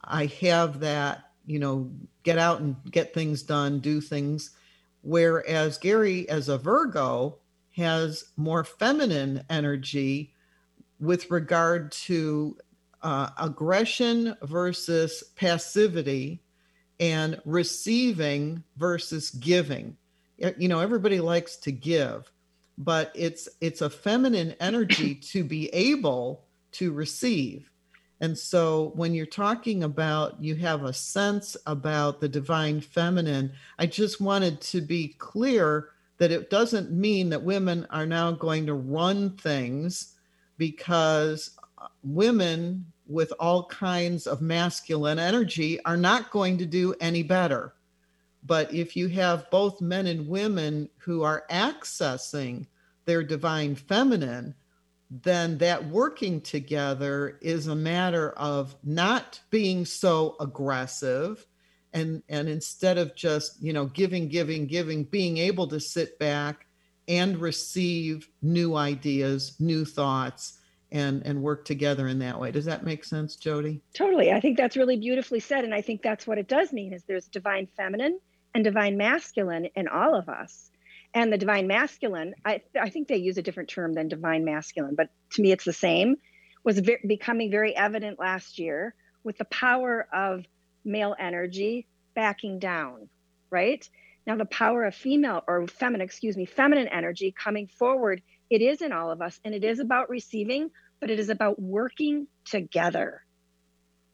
I 0.09 0.27
have 0.41 0.81
that, 0.81 1.31
you 1.47 1.59
know, 1.59 1.91
get 2.23 2.39
out 2.39 2.61
and 2.61 2.77
get 2.91 3.15
things 3.15 3.43
done, 3.43 3.81
do 3.81 4.01
things. 4.01 4.51
Whereas 5.03 5.79
Gary, 5.79 6.29
as 6.29 6.49
a 6.49 6.59
Virgo, 6.59 7.39
has 7.77 8.25
more 8.37 8.65
feminine 8.65 9.45
energy 9.49 10.35
with 10.99 11.31
regard 11.31 11.93
to 11.93 12.57
uh, 13.03 13.31
aggression 13.39 14.37
versus 14.43 15.23
passivity 15.37 16.43
and 16.99 17.41
receiving 17.45 18.65
versus 18.77 19.31
giving 19.31 19.97
you 20.57 20.69
know 20.69 20.81
everybody 20.81 21.21
likes 21.21 21.57
to 21.57 21.73
give 21.73 22.31
but 22.77 23.13
it's 23.15 23.49
it's 23.61 23.83
a 23.83 23.91
feminine 23.91 24.55
energy 24.61 25.15
to 25.15 25.45
be 25.45 25.69
able 25.69 26.45
to 26.73 26.93
receive 26.93 27.71
and 28.21 28.37
so 28.37 28.93
when 28.95 29.15
you're 29.15 29.27
talking 29.27 29.85
about 29.85 30.43
you 30.43 30.55
have 30.55 30.85
a 30.85 30.93
sense 30.93 31.57
about 31.67 32.21
the 32.21 32.29
divine 32.29 32.81
feminine 32.81 33.53
i 33.79 33.87
just 33.87 34.21
wanted 34.21 34.61
to 34.61 34.81
be 34.81 35.09
clear 35.19 35.91
that 36.19 36.33
it 36.33 36.51
doesn't 36.51 36.91
mean 36.91 37.31
that 37.31 37.43
women 37.43 37.87
are 37.91 38.07
now 38.07 38.33
going 38.33 38.67
to 38.67 38.75
run 38.75 39.31
things 39.37 40.15
because 40.59 41.57
uh, 41.79 41.87
women 42.03 42.85
with 43.07 43.33
all 43.41 43.65
kinds 43.67 44.27
of 44.27 44.43
masculine 44.43 45.19
energy 45.19 45.83
are 45.85 45.97
not 45.97 46.31
going 46.31 46.59
to 46.59 46.67
do 46.67 46.95
any 47.01 47.23
better. 47.23 47.73
But 48.45 48.73
if 48.75 48.97
you 48.97 49.09
have 49.09 49.51
both 49.51 49.81
men 49.81 50.07
and 50.07 50.29
women 50.29 50.91
who 50.99 51.23
are 51.23 51.45
accessing 51.51 52.67
their 53.07 53.23
divine 53.23 53.75
feminine, 53.75 54.55
then 55.11 55.59
that 55.59 55.89
working 55.89 56.41
together 56.41 57.39
is 57.41 57.67
a 57.67 57.75
matter 57.75 58.31
of 58.33 58.77
not 58.85 59.41
being 59.51 59.85
so 59.85 60.37
aggressive 60.41 61.47
and 61.95 62.23
and 62.29 62.49
instead 62.49 62.99
of 62.99 63.15
just 63.15 63.63
you 63.63 63.73
know 63.73 63.87
giving 63.87 64.29
giving 64.29 64.67
giving 64.67 65.05
being 65.05 65.39
able 65.39 65.67
to 65.67 65.81
sit 65.81 66.19
back 66.19 66.67
and 67.07 67.39
receive 67.39 68.29
new 68.43 68.77
ideas 68.77 69.57
new 69.59 69.85
thoughts 69.85 70.59
and 70.93 71.23
and 71.25 71.43
work 71.43 71.65
together 71.65 72.07
in 72.07 72.19
that 72.19 72.39
way. 72.39 72.51
Does 72.51 72.65
that 72.67 72.85
make 72.85 73.05
sense 73.05 73.37
jodi? 73.37 73.81
Totally. 73.95 74.33
I 74.33 74.41
think 74.41 74.57
that's 74.57 74.77
really 74.77 74.97
beautifully 74.97 75.41
said 75.41 75.65
and 75.65 75.75
i 75.75 75.81
think 75.81 76.03
that's 76.03 76.27
what 76.27 76.39
it 76.39 76.49
does 76.49 76.73
mean 76.73 76.93
is 76.93 77.05
there's 77.05 77.29
divine 77.29 77.67
feminine 77.67 78.19
and 78.55 78.65
divine 78.65 78.97
masculine 78.97 79.67
in 79.77 79.89
all 79.89 80.15
of 80.15 80.29
us. 80.29 80.71
And 81.15 81.33
the 81.33 81.39
divine 81.39 81.67
masculine, 81.67 82.35
I, 82.45 82.63
I 82.79 82.91
think 82.91 83.09
they 83.09 83.17
use 83.17 83.39
a 83.39 83.43
different 83.43 83.71
term 83.71 83.95
than 83.95 84.09
divine 84.09 84.45
masculine, 84.45 84.95
but 84.95 85.09
to 85.33 85.43
me 85.43 85.53
it's 85.53 85.65
the 85.65 85.73
same, 85.73 86.17
was 86.65 86.79
ve- 86.79 86.99
becoming 87.07 87.51
very 87.51 87.75
evident 87.75 88.19
last 88.19 88.59
year 88.59 88.95
with 89.25 89.39
the 89.39 89.47
power 89.47 90.07
of 90.13 90.45
male 90.85 91.15
energy 91.19 91.87
backing 92.15 92.59
down, 92.59 93.09
right? 93.51 93.89
Now, 94.27 94.37
the 94.37 94.45
power 94.45 94.85
of 94.85 94.95
female 94.95 95.43
or 95.49 95.67
feminine, 95.67 96.05
excuse 96.05 96.37
me, 96.37 96.45
feminine 96.45 96.89
energy 96.89 97.33
coming 97.33 97.67
forward, 97.67 98.23
it 98.51 98.61
is 98.61 98.83
in 98.83 98.93
all 98.93 99.11
of 99.11 99.23
us 99.23 99.41
and 99.45 99.55
it 99.55 99.65
is 99.65 99.79
about 99.79 100.11
receiving, 100.11 100.71
but 101.01 101.11
it 101.11 101.19
is 101.19 101.31
about 101.31 101.61
working 101.61 102.27
together. 102.45 103.23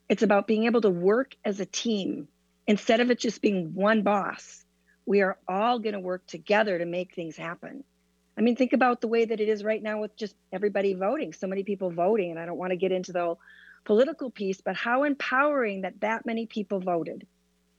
It's 0.08 0.22
about 0.22 0.46
being 0.46 0.64
able 0.64 0.82
to 0.82 0.90
work 0.90 1.34
as 1.44 1.60
a 1.60 1.66
team 1.66 2.28
instead 2.66 3.00
of 3.00 3.10
it 3.10 3.18
just 3.18 3.42
being 3.42 3.74
one 3.74 4.02
boss, 4.02 4.63
we 5.06 5.20
are 5.20 5.38
all 5.46 5.78
going 5.78 5.92
to 5.92 6.00
work 6.00 6.26
together 6.26 6.78
to 6.78 6.84
make 6.84 7.14
things 7.14 7.36
happen. 7.36 7.84
I 8.36 8.40
mean, 8.40 8.56
think 8.56 8.72
about 8.72 9.00
the 9.00 9.08
way 9.08 9.24
that 9.24 9.40
it 9.40 9.48
is 9.48 9.62
right 9.62 9.82
now 9.82 10.00
with 10.00 10.16
just 10.16 10.34
everybody 10.52 10.94
voting, 10.94 11.32
so 11.32 11.46
many 11.46 11.62
people 11.62 11.90
voting. 11.90 12.30
And 12.30 12.40
I 12.40 12.46
don't 12.46 12.58
want 12.58 12.70
to 12.70 12.76
get 12.76 12.90
into 12.90 13.12
the 13.12 13.36
political 13.84 14.30
piece, 14.30 14.60
but 14.60 14.74
how 14.74 15.04
empowering 15.04 15.82
that 15.82 16.00
that 16.00 16.26
many 16.26 16.46
people 16.46 16.80
voted. 16.80 17.26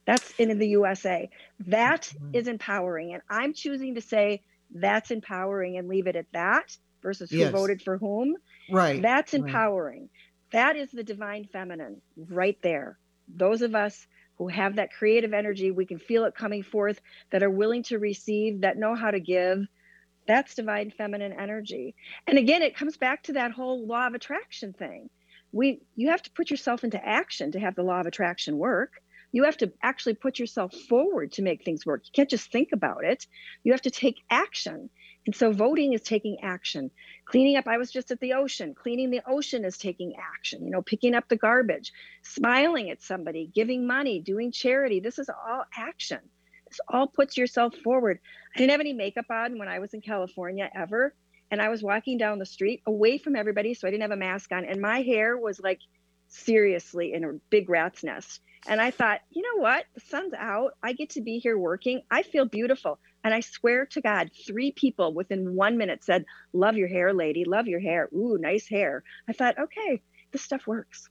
That's 0.06 0.30
in 0.38 0.56
the 0.58 0.68
USA. 0.68 1.28
That 1.66 2.02
mm-hmm. 2.02 2.48
empowering. 2.48 3.12
And 3.12 3.22
I'm 3.28 3.52
choosing 3.52 3.96
to 3.96 4.00
say 4.00 4.42
that's 4.70 5.10
empowering 5.10 5.76
and 5.76 5.88
leave 5.88 6.06
it 6.06 6.16
at 6.16 6.26
that 6.32 6.76
versus 7.02 7.30
who 7.30 7.38
yes. 7.38 7.52
voted 7.52 7.82
for 7.82 7.98
whom. 7.98 8.36
Right. 8.70 9.02
That's 9.02 9.34
empowering. 9.34 10.00
Right. 10.00 10.10
That 10.52 10.76
is 10.76 10.90
the 10.92 11.02
divine 11.02 11.44
feminine 11.44 12.00
right 12.16 12.58
there. 12.62 12.98
Those 13.28 13.62
of 13.62 13.74
us 13.74 14.06
who 14.38 14.48
have 14.48 14.76
that 14.76 14.92
creative 14.92 15.32
energy, 15.32 15.70
we 15.70 15.86
can 15.86 15.98
feel 15.98 16.24
it 16.24 16.34
coming 16.34 16.62
forth, 16.62 17.00
that 17.30 17.42
are 17.42 17.50
willing 17.50 17.82
to 17.84 17.98
receive, 17.98 18.60
that 18.60 18.76
know 18.76 18.94
how 18.94 19.10
to 19.10 19.20
give. 19.20 19.66
That's 20.26 20.54
divine 20.54 20.90
feminine 20.90 21.32
energy. 21.32 21.94
And 22.26 22.38
again, 22.38 22.62
it 22.62 22.76
comes 22.76 22.96
back 22.96 23.22
to 23.24 23.34
that 23.34 23.52
whole 23.52 23.86
law 23.86 24.06
of 24.06 24.14
attraction 24.14 24.72
thing. 24.72 25.08
We 25.52 25.80
you 25.94 26.10
have 26.10 26.22
to 26.22 26.30
put 26.32 26.50
yourself 26.50 26.84
into 26.84 27.04
action 27.04 27.52
to 27.52 27.60
have 27.60 27.76
the 27.76 27.82
law 27.82 28.00
of 28.00 28.06
attraction 28.06 28.58
work. 28.58 28.92
You 29.32 29.44
have 29.44 29.56
to 29.58 29.72
actually 29.82 30.14
put 30.14 30.38
yourself 30.38 30.74
forward 30.88 31.32
to 31.32 31.42
make 31.42 31.64
things 31.64 31.86
work. 31.86 32.02
You 32.04 32.10
can't 32.12 32.30
just 32.30 32.50
think 32.50 32.70
about 32.72 33.04
it. 33.04 33.26
You 33.64 33.72
have 33.72 33.82
to 33.82 33.90
take 33.90 34.16
action. 34.30 34.90
And 35.26 35.34
so 35.34 35.52
voting 35.52 35.92
is 35.92 36.02
taking 36.02 36.38
action. 36.42 36.90
Cleaning 37.26 37.56
up, 37.56 37.66
I 37.66 37.76
was 37.76 37.90
just 37.90 38.12
at 38.12 38.20
the 38.20 38.34
ocean. 38.34 38.74
Cleaning 38.74 39.10
the 39.10 39.20
ocean 39.26 39.64
is 39.64 39.76
taking 39.76 40.14
action, 40.16 40.64
you 40.64 40.70
know, 40.70 40.82
picking 40.82 41.14
up 41.14 41.28
the 41.28 41.36
garbage, 41.36 41.92
smiling 42.22 42.88
at 42.90 43.02
somebody, 43.02 43.50
giving 43.52 43.86
money, 43.86 44.20
doing 44.20 44.52
charity. 44.52 45.00
This 45.00 45.18
is 45.18 45.28
all 45.28 45.64
action. 45.76 46.20
This 46.68 46.78
all 46.88 47.08
puts 47.08 47.36
yourself 47.36 47.74
forward. 47.82 48.20
I 48.54 48.58
didn't 48.58 48.70
have 48.70 48.80
any 48.80 48.92
makeup 48.92 49.26
on 49.30 49.58
when 49.58 49.68
I 49.68 49.80
was 49.80 49.92
in 49.92 50.00
California 50.00 50.70
ever. 50.74 51.14
And 51.50 51.60
I 51.60 51.68
was 51.68 51.82
walking 51.82 52.18
down 52.18 52.38
the 52.38 52.46
street 52.46 52.82
away 52.86 53.18
from 53.18 53.36
everybody. 53.36 53.74
So 53.74 53.86
I 53.86 53.90
didn't 53.90 54.02
have 54.02 54.10
a 54.12 54.16
mask 54.16 54.52
on. 54.52 54.64
And 54.64 54.80
my 54.80 55.02
hair 55.02 55.36
was 55.36 55.60
like 55.60 55.80
seriously 56.36 57.12
in 57.12 57.24
a 57.24 57.32
big 57.50 57.68
rat's 57.68 58.04
nest. 58.04 58.40
And 58.68 58.80
I 58.80 58.90
thought, 58.90 59.20
you 59.30 59.42
know 59.42 59.62
what? 59.62 59.84
The 59.94 60.00
sun's 60.00 60.34
out. 60.34 60.72
I 60.82 60.92
get 60.92 61.10
to 61.10 61.20
be 61.20 61.38
here 61.38 61.56
working. 61.56 62.02
I 62.10 62.22
feel 62.22 62.44
beautiful. 62.44 62.98
And 63.22 63.32
I 63.32 63.40
swear 63.40 63.86
to 63.86 64.00
God, 64.00 64.30
three 64.46 64.72
people 64.72 65.12
within 65.12 65.54
one 65.54 65.78
minute 65.78 66.04
said, 66.04 66.24
Love 66.52 66.76
your 66.76 66.88
hair, 66.88 67.12
lady. 67.12 67.44
Love 67.44 67.66
your 67.66 67.80
hair. 67.80 68.08
Ooh, 68.12 68.38
nice 68.38 68.68
hair. 68.68 69.04
I 69.28 69.32
thought, 69.32 69.58
okay, 69.58 70.02
this 70.32 70.42
stuff 70.42 70.66
works. 70.66 71.08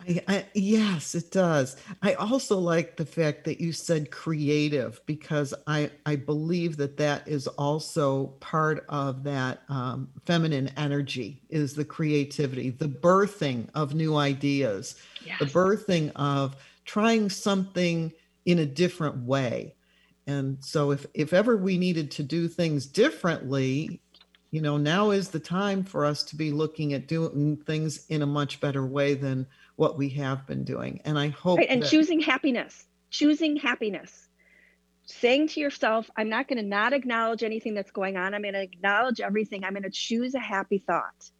I, 0.00 0.22
I, 0.28 0.46
yes, 0.54 1.14
it 1.14 1.32
does. 1.32 1.76
I 2.02 2.14
also 2.14 2.58
like 2.58 2.96
the 2.96 3.04
fact 3.04 3.44
that 3.44 3.60
you 3.60 3.72
said 3.72 4.10
creative 4.10 5.00
because 5.06 5.52
I 5.66 5.90
I 6.06 6.16
believe 6.16 6.76
that 6.76 6.96
that 6.98 7.26
is 7.26 7.46
also 7.48 8.26
part 8.40 8.84
of 8.88 9.24
that 9.24 9.62
um, 9.68 10.08
feminine 10.24 10.70
energy 10.76 11.42
is 11.48 11.74
the 11.74 11.84
creativity, 11.84 12.70
the 12.70 12.88
birthing 12.88 13.68
of 13.74 13.94
new 13.94 14.16
ideas, 14.16 14.96
yes. 15.24 15.38
the 15.40 15.46
birthing 15.46 16.12
of 16.14 16.56
trying 16.84 17.28
something 17.28 18.12
in 18.46 18.60
a 18.60 18.66
different 18.66 19.16
way. 19.24 19.74
And 20.28 20.58
so 20.60 20.92
if 20.92 21.06
if 21.14 21.32
ever 21.32 21.56
we 21.56 21.76
needed 21.76 22.10
to 22.12 22.22
do 22.22 22.46
things 22.46 22.86
differently, 22.86 24.00
you 24.50 24.62
know, 24.62 24.76
now 24.76 25.10
is 25.10 25.28
the 25.28 25.40
time 25.40 25.82
for 25.82 26.04
us 26.04 26.22
to 26.24 26.36
be 26.36 26.52
looking 26.52 26.94
at 26.94 27.08
doing 27.08 27.56
things 27.56 28.06
in 28.08 28.22
a 28.22 28.26
much 28.26 28.60
better 28.60 28.86
way 28.86 29.14
than 29.14 29.46
what 29.78 29.96
we 29.96 30.08
have 30.08 30.44
been 30.44 30.64
doing. 30.64 31.00
And 31.04 31.16
I 31.16 31.28
hope 31.28 31.58
right, 31.58 31.68
and 31.70 31.80
that- 31.80 31.88
choosing 31.88 32.18
happiness, 32.18 32.84
choosing 33.10 33.54
happiness, 33.54 34.28
saying 35.06 35.46
to 35.48 35.60
yourself, 35.60 36.10
I'm 36.16 36.28
not 36.28 36.48
going 36.48 36.60
to 36.60 36.68
not 36.68 36.92
acknowledge 36.92 37.44
anything 37.44 37.74
that's 37.74 37.92
going 37.92 38.16
on. 38.16 38.34
I'm 38.34 38.42
going 38.42 38.54
to 38.54 38.60
acknowledge 38.60 39.20
everything. 39.20 39.62
I'm 39.62 39.74
going 39.74 39.84
to 39.84 39.90
choose 39.90 40.34
a 40.34 40.40
happy 40.40 40.78
thought 40.78 41.30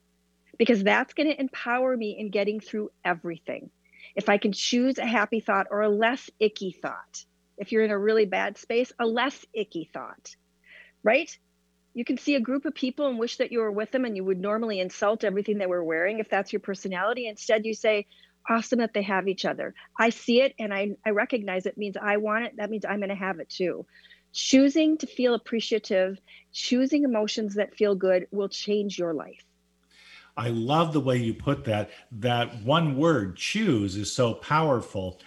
because 0.57 0.85
that's 0.85 1.15
going 1.15 1.29
to 1.29 1.41
empower 1.41 1.97
me 1.97 2.17
in 2.17 2.31
getting 2.31 2.61
through 2.61 2.93
everything. 3.05 3.71
If 4.15 4.29
I 4.29 4.39
can 4.39 4.53
choose 4.53 4.99
a 4.99 5.05
happy 5.05 5.41
thought 5.41 5.67
or 5.73 5.81
a 5.81 5.89
less 5.89 6.31
icky 6.39 6.71
thought, 6.71 7.25
if 7.57 7.73
you're 7.73 7.83
in 7.83 7.91
a 7.91 7.99
really 7.99 8.25
bad 8.25 8.57
space, 8.57 8.93
a 9.01 9.05
less 9.05 9.45
icky 9.53 9.91
thought, 9.93 10.37
right? 11.03 11.37
You 11.93 12.05
can 12.05 12.19
see 12.19 12.37
a 12.37 12.41
group 12.41 12.67
of 12.67 12.75
people 12.75 13.09
and 13.09 13.19
wish 13.19 13.39
that 13.39 13.51
you 13.51 13.59
were 13.59 13.73
with 13.73 13.91
them 13.91 14.05
and 14.05 14.15
you 14.15 14.23
would 14.23 14.39
normally 14.39 14.79
insult 14.79 15.25
everything 15.25 15.59
they 15.59 15.67
were 15.67 15.83
wearing 15.83 16.21
if 16.21 16.29
that's 16.29 16.53
your 16.53 16.61
personality. 16.61 17.27
Instead, 17.27 17.67
you 17.67 17.75
say, 17.75 18.07
awesome 18.49 18.79
that 18.79 18.95
they 18.95 19.03
have 19.03 19.29
each 19.29 19.45
other. 19.45 19.75
I 19.99 20.11
see 20.11 20.41
it 20.43 20.55
and 20.59 20.73
I, 20.73 20.97
I 21.05 21.11
recognize 21.11 21.67
it 21.67 21.79
means 21.79 21.97
I 22.01 22.17
want 22.17 22.47
it. 22.47 22.57
That 22.57 22.71
means 22.71 22.85
I'm 22.85 22.99
going 22.99 23.09
to 23.11 23.15
have 23.15 23.41
it 23.41 23.49
too. 23.49 23.87
Choosing 24.33 24.99
to 24.99 25.07
feel 25.07 25.35
appreciative, 25.35 26.19
choosing 26.53 27.05
emotions 27.05 27.55
that 27.55 27.75
feel 27.75 27.95
good 27.95 28.27
will 28.31 28.49
change 28.49 28.99
your 28.99 29.15
life. 29.15 29.45
I 30.37 30.51
love 30.51 30.93
the 30.93 31.01
way 31.01 31.17
you 31.17 31.35
put 31.35 31.65
that. 31.65 31.91
That 32.13 32.63
one 32.63 32.97
word, 32.97 33.37
choose, 33.37 33.97
is 33.97 34.13
so 34.13 34.35
powerful. 34.35 35.21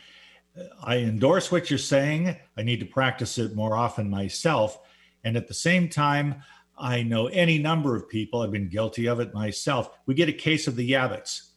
I 0.81 0.97
endorse 0.97 1.51
what 1.51 1.69
you're 1.69 1.79
saying. 1.79 2.37
I 2.55 2.63
need 2.63 2.79
to 2.79 2.85
practice 2.85 3.37
it 3.37 3.55
more 3.55 3.75
often 3.75 4.09
myself. 4.09 4.79
And 5.23 5.35
at 5.35 5.47
the 5.47 5.53
same 5.53 5.89
time, 5.89 6.43
I 6.77 7.03
know 7.03 7.27
any 7.27 7.59
number 7.59 7.95
of 7.95 8.07
people, 8.07 8.41
I've 8.41 8.51
been 8.51 8.69
guilty 8.69 9.07
of 9.07 9.19
it 9.19 9.33
myself. 9.33 9.91
We 10.05 10.13
get 10.13 10.29
a 10.29 10.33
case 10.33 10.67
of 10.67 10.75
the 10.75 10.89
yabbits 10.89 11.50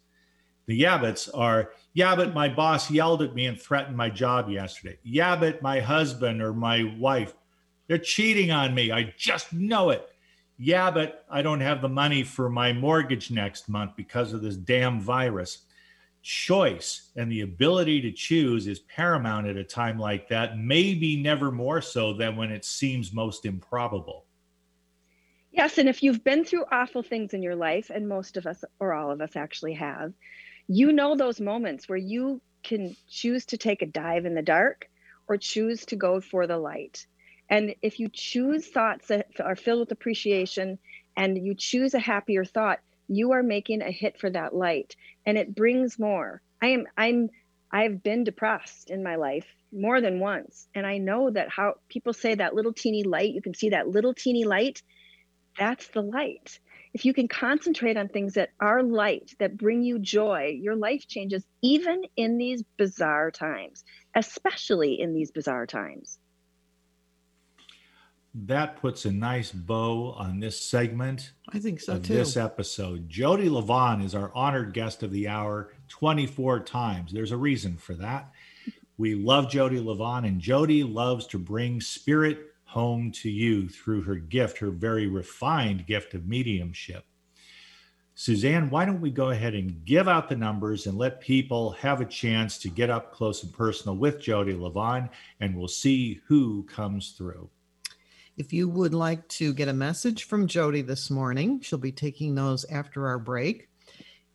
the 0.66 0.80
yabbits 0.80 1.28
are, 1.34 1.72
yeah, 1.92 2.16
but 2.16 2.34
my 2.34 2.48
boss 2.48 2.90
yelled 2.90 3.22
at 3.22 3.34
me 3.34 3.46
and 3.46 3.60
threatened 3.60 3.96
my 3.96 4.10
job 4.10 4.48
yesterday. 4.48 4.98
Yeah, 5.02 5.36
but 5.36 5.62
my 5.62 5.80
husband 5.80 6.40
or 6.40 6.52
my 6.52 6.94
wife, 6.98 7.34
they're 7.86 7.98
cheating 7.98 8.50
on 8.50 8.74
me. 8.74 8.90
I 8.90 9.14
just 9.16 9.52
know 9.52 9.90
it. 9.90 10.08
Yeah, 10.56 10.90
but 10.90 11.24
I 11.28 11.42
don't 11.42 11.60
have 11.60 11.82
the 11.82 11.88
money 11.88 12.22
for 12.22 12.48
my 12.48 12.72
mortgage 12.72 13.30
next 13.30 13.68
month 13.68 13.92
because 13.96 14.32
of 14.32 14.40
this 14.40 14.56
damn 14.56 15.00
virus. 15.00 15.66
Choice 16.22 17.10
and 17.16 17.30
the 17.30 17.42
ability 17.42 18.00
to 18.00 18.12
choose 18.12 18.66
is 18.66 18.78
paramount 18.78 19.46
at 19.46 19.56
a 19.56 19.64
time 19.64 19.98
like 19.98 20.28
that, 20.28 20.58
maybe 20.58 21.20
never 21.20 21.50
more 21.50 21.82
so 21.82 22.14
than 22.14 22.36
when 22.36 22.50
it 22.50 22.64
seems 22.64 23.12
most 23.12 23.44
improbable. 23.44 24.24
Yes, 25.52 25.78
and 25.78 25.88
if 25.88 26.02
you've 26.02 26.24
been 26.24 26.44
through 26.44 26.64
awful 26.72 27.02
things 27.02 27.34
in 27.34 27.42
your 27.42 27.54
life, 27.54 27.90
and 27.90 28.08
most 28.08 28.36
of 28.36 28.46
us 28.46 28.64
or 28.80 28.92
all 28.92 29.10
of 29.10 29.20
us 29.20 29.36
actually 29.36 29.74
have, 29.74 30.12
you 30.68 30.92
know 30.92 31.16
those 31.16 31.40
moments 31.40 31.88
where 31.88 31.98
you 31.98 32.40
can 32.62 32.96
choose 33.08 33.46
to 33.46 33.58
take 33.58 33.82
a 33.82 33.86
dive 33.86 34.24
in 34.24 34.34
the 34.34 34.42
dark 34.42 34.88
or 35.28 35.36
choose 35.36 35.84
to 35.86 35.96
go 35.96 36.20
for 36.20 36.46
the 36.46 36.58
light. 36.58 37.06
And 37.50 37.74
if 37.82 38.00
you 38.00 38.08
choose 38.08 38.66
thoughts 38.66 39.08
that 39.08 39.26
are 39.40 39.56
filled 39.56 39.80
with 39.80 39.92
appreciation 39.92 40.78
and 41.16 41.36
you 41.36 41.54
choose 41.54 41.94
a 41.94 41.98
happier 41.98 42.44
thought, 42.44 42.80
you 43.06 43.32
are 43.32 43.42
making 43.42 43.82
a 43.82 43.90
hit 43.90 44.18
for 44.18 44.30
that 44.30 44.54
light 44.54 44.96
and 45.26 45.36
it 45.36 45.54
brings 45.54 45.98
more. 45.98 46.40
I 46.62 46.68
am 46.68 46.86
I'm 46.96 47.28
I've 47.70 48.02
been 48.02 48.24
depressed 48.24 48.88
in 48.88 49.02
my 49.02 49.16
life 49.16 49.46
more 49.72 50.00
than 50.00 50.20
once 50.20 50.68
and 50.74 50.86
I 50.86 50.98
know 50.98 51.30
that 51.30 51.50
how 51.50 51.74
people 51.88 52.14
say 52.14 52.34
that 52.36 52.54
little 52.54 52.72
teeny 52.72 53.02
light, 53.02 53.34
you 53.34 53.42
can 53.42 53.54
see 53.54 53.70
that 53.70 53.88
little 53.88 54.14
teeny 54.14 54.44
light, 54.44 54.82
that's 55.58 55.88
the 55.88 56.00
light 56.00 56.58
if 56.94 57.04
you 57.04 57.12
can 57.12 57.26
concentrate 57.26 57.96
on 57.96 58.08
things 58.08 58.34
that 58.34 58.50
are 58.60 58.82
light, 58.82 59.34
that 59.40 59.56
bring 59.56 59.82
you 59.82 59.98
joy, 59.98 60.56
your 60.60 60.76
life 60.76 61.06
changes 61.08 61.44
even 61.60 62.04
in 62.16 62.38
these 62.38 62.62
bizarre 62.76 63.32
times, 63.32 63.84
especially 64.14 65.00
in 65.00 65.12
these 65.12 65.32
bizarre 65.32 65.66
times. 65.66 66.18
That 68.32 68.76
puts 68.76 69.04
a 69.04 69.12
nice 69.12 69.50
bow 69.50 70.14
on 70.16 70.38
this 70.38 70.60
segment. 70.60 71.32
I 71.52 71.58
think 71.58 71.80
so 71.80 71.98
too. 71.98 72.14
This 72.14 72.36
episode. 72.36 73.08
Jodi 73.08 73.48
Livon 73.48 74.00
is 74.00 74.14
our 74.14 74.32
honored 74.34 74.72
guest 74.72 75.02
of 75.02 75.10
the 75.10 75.28
hour 75.28 75.72
24 75.88 76.60
times. 76.60 77.12
There's 77.12 77.32
a 77.32 77.36
reason 77.36 77.76
for 77.76 77.94
that. 77.94 78.30
We 78.96 79.16
love 79.16 79.50
Jodi 79.50 79.80
Livon, 79.80 80.24
and 80.24 80.40
Jodi 80.40 80.84
loves 80.84 81.26
to 81.28 81.38
bring 81.38 81.80
spirit 81.80 82.53
home 82.74 83.12
to 83.12 83.30
you 83.30 83.68
through 83.68 84.02
her 84.02 84.16
gift, 84.16 84.58
her 84.58 84.72
very 84.72 85.06
refined 85.06 85.86
gift 85.86 86.12
of 86.12 86.26
mediumship. 86.26 87.04
Suzanne, 88.16 88.68
why 88.68 88.84
don't 88.84 89.00
we 89.00 89.12
go 89.12 89.30
ahead 89.30 89.54
and 89.54 89.84
give 89.84 90.08
out 90.08 90.28
the 90.28 90.34
numbers 90.34 90.88
and 90.88 90.98
let 90.98 91.20
people 91.20 91.70
have 91.70 92.00
a 92.00 92.04
chance 92.04 92.58
to 92.58 92.68
get 92.68 92.90
up 92.90 93.12
close 93.12 93.44
and 93.44 93.52
personal 93.52 93.96
with 93.96 94.20
Jodi 94.20 94.54
Livon, 94.54 95.08
and 95.38 95.56
we'll 95.56 95.68
see 95.68 96.20
who 96.26 96.64
comes 96.64 97.12
through. 97.12 97.48
If 98.36 98.52
you 98.52 98.68
would 98.68 98.92
like 98.92 99.26
to 99.28 99.54
get 99.54 99.68
a 99.68 99.72
message 99.72 100.24
from 100.24 100.48
Jodi 100.48 100.82
this 100.82 101.12
morning, 101.12 101.60
she'll 101.60 101.78
be 101.78 101.92
taking 101.92 102.34
those 102.34 102.64
after 102.64 103.06
our 103.06 103.20
break. 103.20 103.68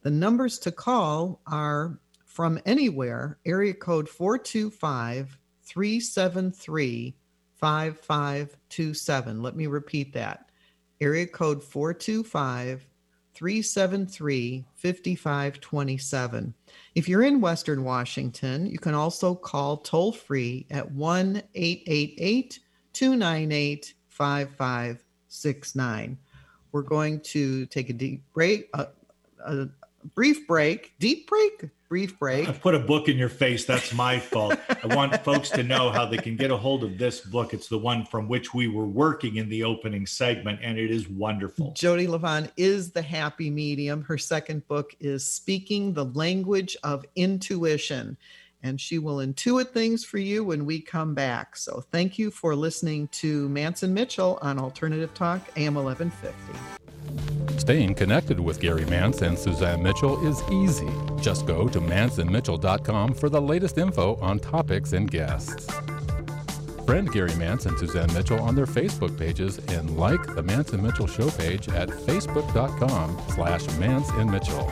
The 0.03 0.11
numbers 0.11 0.59
to 0.59 0.71
call 0.71 1.41
are 1.45 1.99
from 2.25 2.57
anywhere, 2.65 3.37
area 3.45 3.73
code 3.73 4.07
425 4.07 5.37
373 5.63 7.15
5527. 7.59 9.41
Let 9.41 9.55
me 9.55 9.67
repeat 9.67 10.11
that. 10.13 10.49
Area 11.01 11.27
code 11.27 11.63
425 11.63 12.85
373 13.33 14.65
5527. 14.75 16.53
If 16.95 17.07
you're 17.07 17.23
in 17.23 17.39
Western 17.39 17.85
Washington, 17.85 18.65
you 18.65 18.79
can 18.79 18.93
also 18.93 19.33
call 19.33 19.77
toll 19.77 20.11
free 20.11 20.65
at 20.71 20.91
1 20.91 21.41
888 21.55 22.59
298 22.93 23.93
5569. 24.07 26.17
We're 26.71 26.81
going 26.81 27.19
to 27.21 27.65
take 27.67 27.89
a 27.89 27.93
deep 27.93 28.21
break, 28.33 28.67
a, 28.73 28.87
a 29.45 29.69
brief 30.15 30.45
break, 30.45 30.91
deep 30.99 31.29
break, 31.29 31.69
brief 31.89 32.19
break. 32.19 32.47
I 32.47 32.51
put 32.51 32.75
a 32.75 32.79
book 32.79 33.09
in 33.09 33.17
your 33.17 33.29
face. 33.29 33.65
That's 33.65 33.91
my 33.93 34.19
fault. 34.19 34.59
I 34.69 34.95
want 34.95 35.21
folks 35.23 35.49
to 35.49 35.63
know 35.63 35.89
how 35.89 36.05
they 36.05 36.17
can 36.17 36.35
get 36.35 36.51
a 36.51 36.55
hold 36.55 36.83
of 36.83 36.99
this 36.99 37.19
book. 37.19 37.53
It's 37.53 37.67
the 37.67 37.79
one 37.79 38.05
from 38.05 38.27
which 38.27 38.53
we 38.53 38.67
were 38.67 38.85
working 38.85 39.37
in 39.37 39.49
the 39.49 39.63
opening 39.63 40.05
segment, 40.05 40.59
and 40.61 40.77
it 40.77 40.91
is 40.91 41.09
wonderful. 41.09 41.73
Jodi 41.75 42.05
Livon 42.05 42.47
is 42.55 42.91
the 42.91 43.01
happy 43.01 43.49
medium. 43.49 44.03
Her 44.03 44.19
second 44.19 44.67
book 44.67 44.95
is 44.99 45.25
Speaking 45.25 45.91
the 45.91 46.05
Language 46.05 46.77
of 46.83 47.03
Intuition. 47.15 48.15
And 48.61 48.79
she 48.79 48.99
will 48.99 49.17
intuit 49.17 49.69
things 49.69 50.03
for 50.03 50.17
you 50.17 50.43
when 50.43 50.65
we 50.65 50.81
come 50.81 51.13
back. 51.13 51.55
So 51.55 51.83
thank 51.91 52.19
you 52.19 52.29
for 52.29 52.55
listening 52.55 53.07
to 53.09 53.47
Mance 53.49 53.83
and 53.83 53.93
Mitchell 53.93 54.37
on 54.41 54.59
Alternative 54.59 55.13
Talk, 55.13 55.41
AM 55.55 55.75
1150. 55.75 56.79
Staying 57.59 57.93
connected 57.93 58.39
with 58.39 58.59
Gary 58.59 58.85
Mance 58.85 59.21
and 59.21 59.37
Suzanne 59.37 59.83
Mitchell 59.83 60.25
is 60.27 60.41
easy. 60.51 60.89
Just 61.21 61.45
go 61.45 61.67
to 61.67 61.79
manceandmitchell.com 61.79 63.13
for 63.13 63.29
the 63.29 63.41
latest 63.41 63.77
info 63.77 64.15
on 64.15 64.39
topics 64.39 64.93
and 64.93 65.09
guests. 65.09 65.67
Friend 66.85 67.11
Gary 67.11 67.35
Mance 67.35 67.67
and 67.67 67.77
Suzanne 67.77 68.11
Mitchell 68.13 68.39
on 68.39 68.55
their 68.55 68.65
Facebook 68.65 69.15
pages 69.17 69.59
and 69.69 69.97
like 69.97 70.35
the 70.35 70.41
Mance 70.41 70.73
and 70.73 70.81
Mitchell 70.81 71.05
show 71.05 71.29
page 71.29 71.69
at 71.69 71.87
facebook.com 71.89 73.15
slash 73.35 73.67
Mance 73.77 74.09
and 74.13 74.31
Mitchell. 74.31 74.71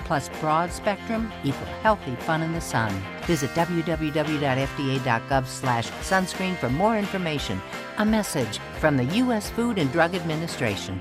plus 0.11 0.27
broad 0.41 0.69
spectrum 0.73 1.31
equal 1.45 1.65
healthy 1.83 2.13
fun 2.15 2.41
in 2.41 2.51
the 2.51 2.59
sun. 2.59 2.91
Visit 3.27 3.49
www.fda.gov 3.51 5.47
slash 5.47 5.89
sunscreen 6.01 6.57
for 6.57 6.69
more 6.69 6.97
information. 6.97 7.61
A 7.97 8.03
message 8.03 8.59
from 8.81 8.97
the 8.97 9.05
U.S. 9.05 9.49
Food 9.51 9.77
and 9.77 9.89
Drug 9.93 10.13
Administration. 10.13 10.99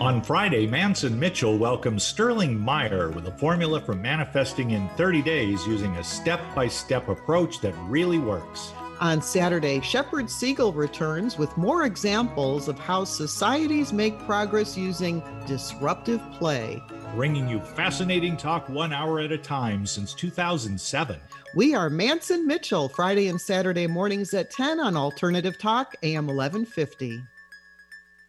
On 0.00 0.22
Friday, 0.22 0.68
Mance 0.68 1.02
and 1.02 1.18
Mitchell 1.18 1.58
welcomes 1.58 2.04
Sterling 2.04 2.56
Meyer 2.56 3.10
with 3.10 3.26
a 3.26 3.36
formula 3.38 3.80
for 3.80 3.96
manifesting 3.96 4.70
in 4.70 4.88
30 4.90 5.20
days 5.22 5.66
using 5.66 5.96
a 5.96 6.04
step 6.04 6.40
by 6.54 6.68
step 6.68 7.08
approach 7.08 7.58
that 7.58 7.74
really 7.88 8.18
works. 8.18 8.72
On 9.04 9.20
Saturday, 9.20 9.82
Shepherd 9.82 10.30
Siegel 10.30 10.72
returns 10.72 11.36
with 11.36 11.54
more 11.58 11.84
examples 11.84 12.68
of 12.68 12.78
how 12.78 13.04
societies 13.04 13.92
make 13.92 14.18
progress 14.20 14.78
using 14.78 15.22
disruptive 15.46 16.22
play. 16.32 16.82
Bringing 17.14 17.46
you 17.46 17.60
fascinating 17.60 18.34
talk 18.34 18.66
one 18.70 18.94
hour 18.94 19.20
at 19.20 19.30
a 19.30 19.36
time 19.36 19.84
since 19.84 20.14
2007. 20.14 21.20
We 21.54 21.74
are 21.74 21.90
Mance 21.90 22.30
and 22.30 22.46
Mitchell, 22.46 22.88
Friday 22.88 23.28
and 23.28 23.38
Saturday 23.38 23.86
mornings 23.86 24.32
at 24.32 24.50
10 24.50 24.80
on 24.80 24.96
Alternative 24.96 25.58
Talk, 25.58 25.94
AM 26.02 26.26
1150. 26.26 27.20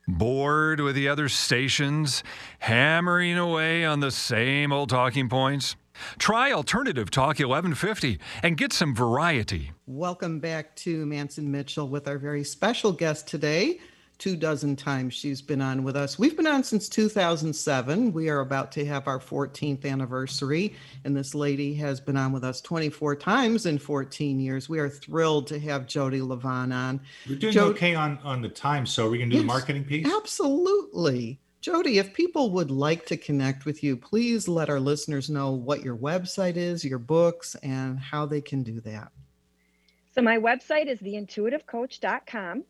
Bored 0.10 0.82
with 0.82 0.96
the 0.96 1.08
other 1.08 1.30
stations, 1.30 2.22
hammering 2.60 3.38
away 3.38 3.86
on 3.86 4.02
the 4.02 4.12
same 4.12 4.74
old 4.74 4.90
talking 4.90 5.30
points? 5.30 5.78
Try 6.20 6.52
Alternative 6.52 7.10
Talk 7.10 7.40
1150 7.40 8.20
and 8.44 8.58
get 8.58 8.74
some 8.74 8.96
variety. 8.96 9.72
Welcome 9.88 10.40
back 10.40 10.76
to 10.78 11.06
Mance 11.06 11.38
and 11.38 11.52
Mitchell 11.52 11.88
with 11.88 12.08
our 12.08 12.18
very 12.18 12.44
special 12.44 12.92
guest 12.92 13.28
today. 13.28 13.80
Two 14.18 14.38
dozen 14.38 14.78
times 14.78 15.14
she's 15.14 15.42
been 15.42 15.62
on 15.62 15.84
with 15.84 15.98
us. 15.98 16.18
We've 16.18 16.38
been 16.38 16.48
on 16.48 16.64
since 16.64 16.88
2007. 16.88 18.14
We 18.14 18.30
are 18.30 18.40
about 18.40 18.72
to 18.74 18.86
have 18.86 19.08
our 19.08 19.20
14th 19.20 19.86
anniversary, 19.86 20.74
and 21.04 21.16
this 21.16 21.36
lady 21.36 21.74
has 21.76 22.00
been 22.00 22.16
on 22.16 22.32
with 22.32 22.46
us 22.46 22.62
24 22.62 23.18
times 23.18 23.66
in 23.66 23.78
14 23.78 24.40
years. 24.40 24.70
We 24.70 24.80
are 24.80 24.88
thrilled 24.88 25.48
to 25.48 25.60
have 25.60 25.86
Jodi 25.86 26.22
Livon 26.22 26.72
on. 26.72 27.02
We're 27.28 27.36
doing 27.36 27.54
Jodi, 27.54 27.72
okay 27.72 27.96
on, 27.96 28.18
on 28.24 28.42
the 28.42 28.48
time, 28.48 28.86
so 28.86 29.10
we're 29.10 29.18
going 29.18 29.32
to 29.32 29.36
do 29.36 29.42
yes, 29.42 29.44
the 29.44 29.48
marketing 29.48 29.84
piece? 29.84 30.08
Absolutely. 30.08 31.38
Jodi, 31.66 31.98
if 31.98 32.14
people 32.14 32.52
would 32.52 32.70
like 32.70 33.08
to 33.08 33.18
connect 33.18 33.66
with 33.66 33.84
you, 33.84 33.98
please 33.98 34.48
let 34.48 34.70
our 34.70 34.80
listeners 34.80 35.32
know 35.32 35.50
what 35.50 35.82
your 35.82 35.98
website 35.98 36.58
is, 36.58 36.86
your 36.86 37.00
books, 37.00 37.56
and 37.64 37.98
how 37.98 38.28
they 38.28 38.40
can 38.40 38.62
do 38.62 38.80
that. 38.82 39.12
So, 40.14 40.22
my 40.22 40.38
website 40.38 40.86
is 40.86 41.00
theintuitivecoach.com, 41.00 42.66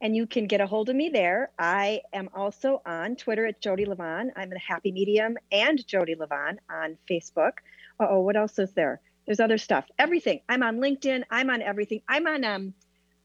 and 0.00 0.16
you 0.16 0.26
can 0.26 0.48
get 0.48 0.60
a 0.60 0.66
hold 0.66 0.88
of 0.88 0.96
me 0.96 1.10
there. 1.10 1.52
I 1.60 2.00
am 2.12 2.28
also 2.34 2.82
on 2.84 3.14
Twitter 3.14 3.46
at 3.46 3.60
Jodi 3.60 3.84
Livon. 3.84 4.32
I'm 4.34 4.50
a 4.50 4.58
happy 4.58 4.90
medium 4.90 5.36
and 5.52 5.86
Jodi 5.86 6.16
Livon 6.16 6.58
on 6.68 6.98
Facebook. 7.08 7.52
Oh, 8.00 8.18
what 8.18 8.34
else 8.34 8.58
is 8.58 8.72
there? 8.72 9.00
There's 9.26 9.38
other 9.38 9.58
stuff. 9.58 9.84
Everything. 9.96 10.40
I'm 10.48 10.64
on 10.64 10.78
LinkedIn. 10.78 11.22
I'm 11.30 11.50
on 11.50 11.62
everything. 11.62 12.02
I'm 12.08 12.26
on 12.26 12.42
um, 12.42 12.74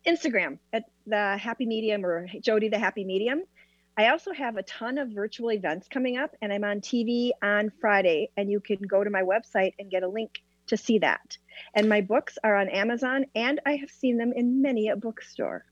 Instagram 0.05 0.59
at 0.71 0.83
the 1.07 1.35
Happy 1.37 1.65
Medium 1.65 2.05
or 2.05 2.27
Jodi 2.41 2.69
the 2.69 2.77
Happy 2.77 3.03
Medium. 3.03 3.41
I 3.95 4.09
also 4.09 4.33
have 4.33 4.57
a 4.57 4.63
ton 4.63 4.97
of 4.97 5.09
virtual 5.09 5.51
events 5.51 5.87
coming 5.87 6.17
up, 6.17 6.35
and 6.41 6.51
I'm 6.51 6.63
on 6.63 6.81
TV 6.81 7.29
on 7.43 7.71
Friday. 7.79 8.31
And 8.35 8.49
you 8.49 8.59
can 8.59 8.79
go 8.81 9.03
to 9.03 9.09
my 9.09 9.21
website 9.21 9.73
and 9.77 9.91
get 9.91 10.03
a 10.03 10.07
link 10.07 10.41
to 10.67 10.77
see 10.77 10.99
that. 10.99 11.37
And 11.75 11.89
my 11.89 11.99
books 12.01 12.37
are 12.43 12.55
on 12.55 12.69
Amazon, 12.69 13.25
and 13.35 13.59
I 13.65 13.75
have 13.75 13.89
seen 13.91 14.17
them 14.17 14.33
in 14.35 14.61
many 14.61 14.89
a 14.89 14.95
bookstore. 14.95 15.65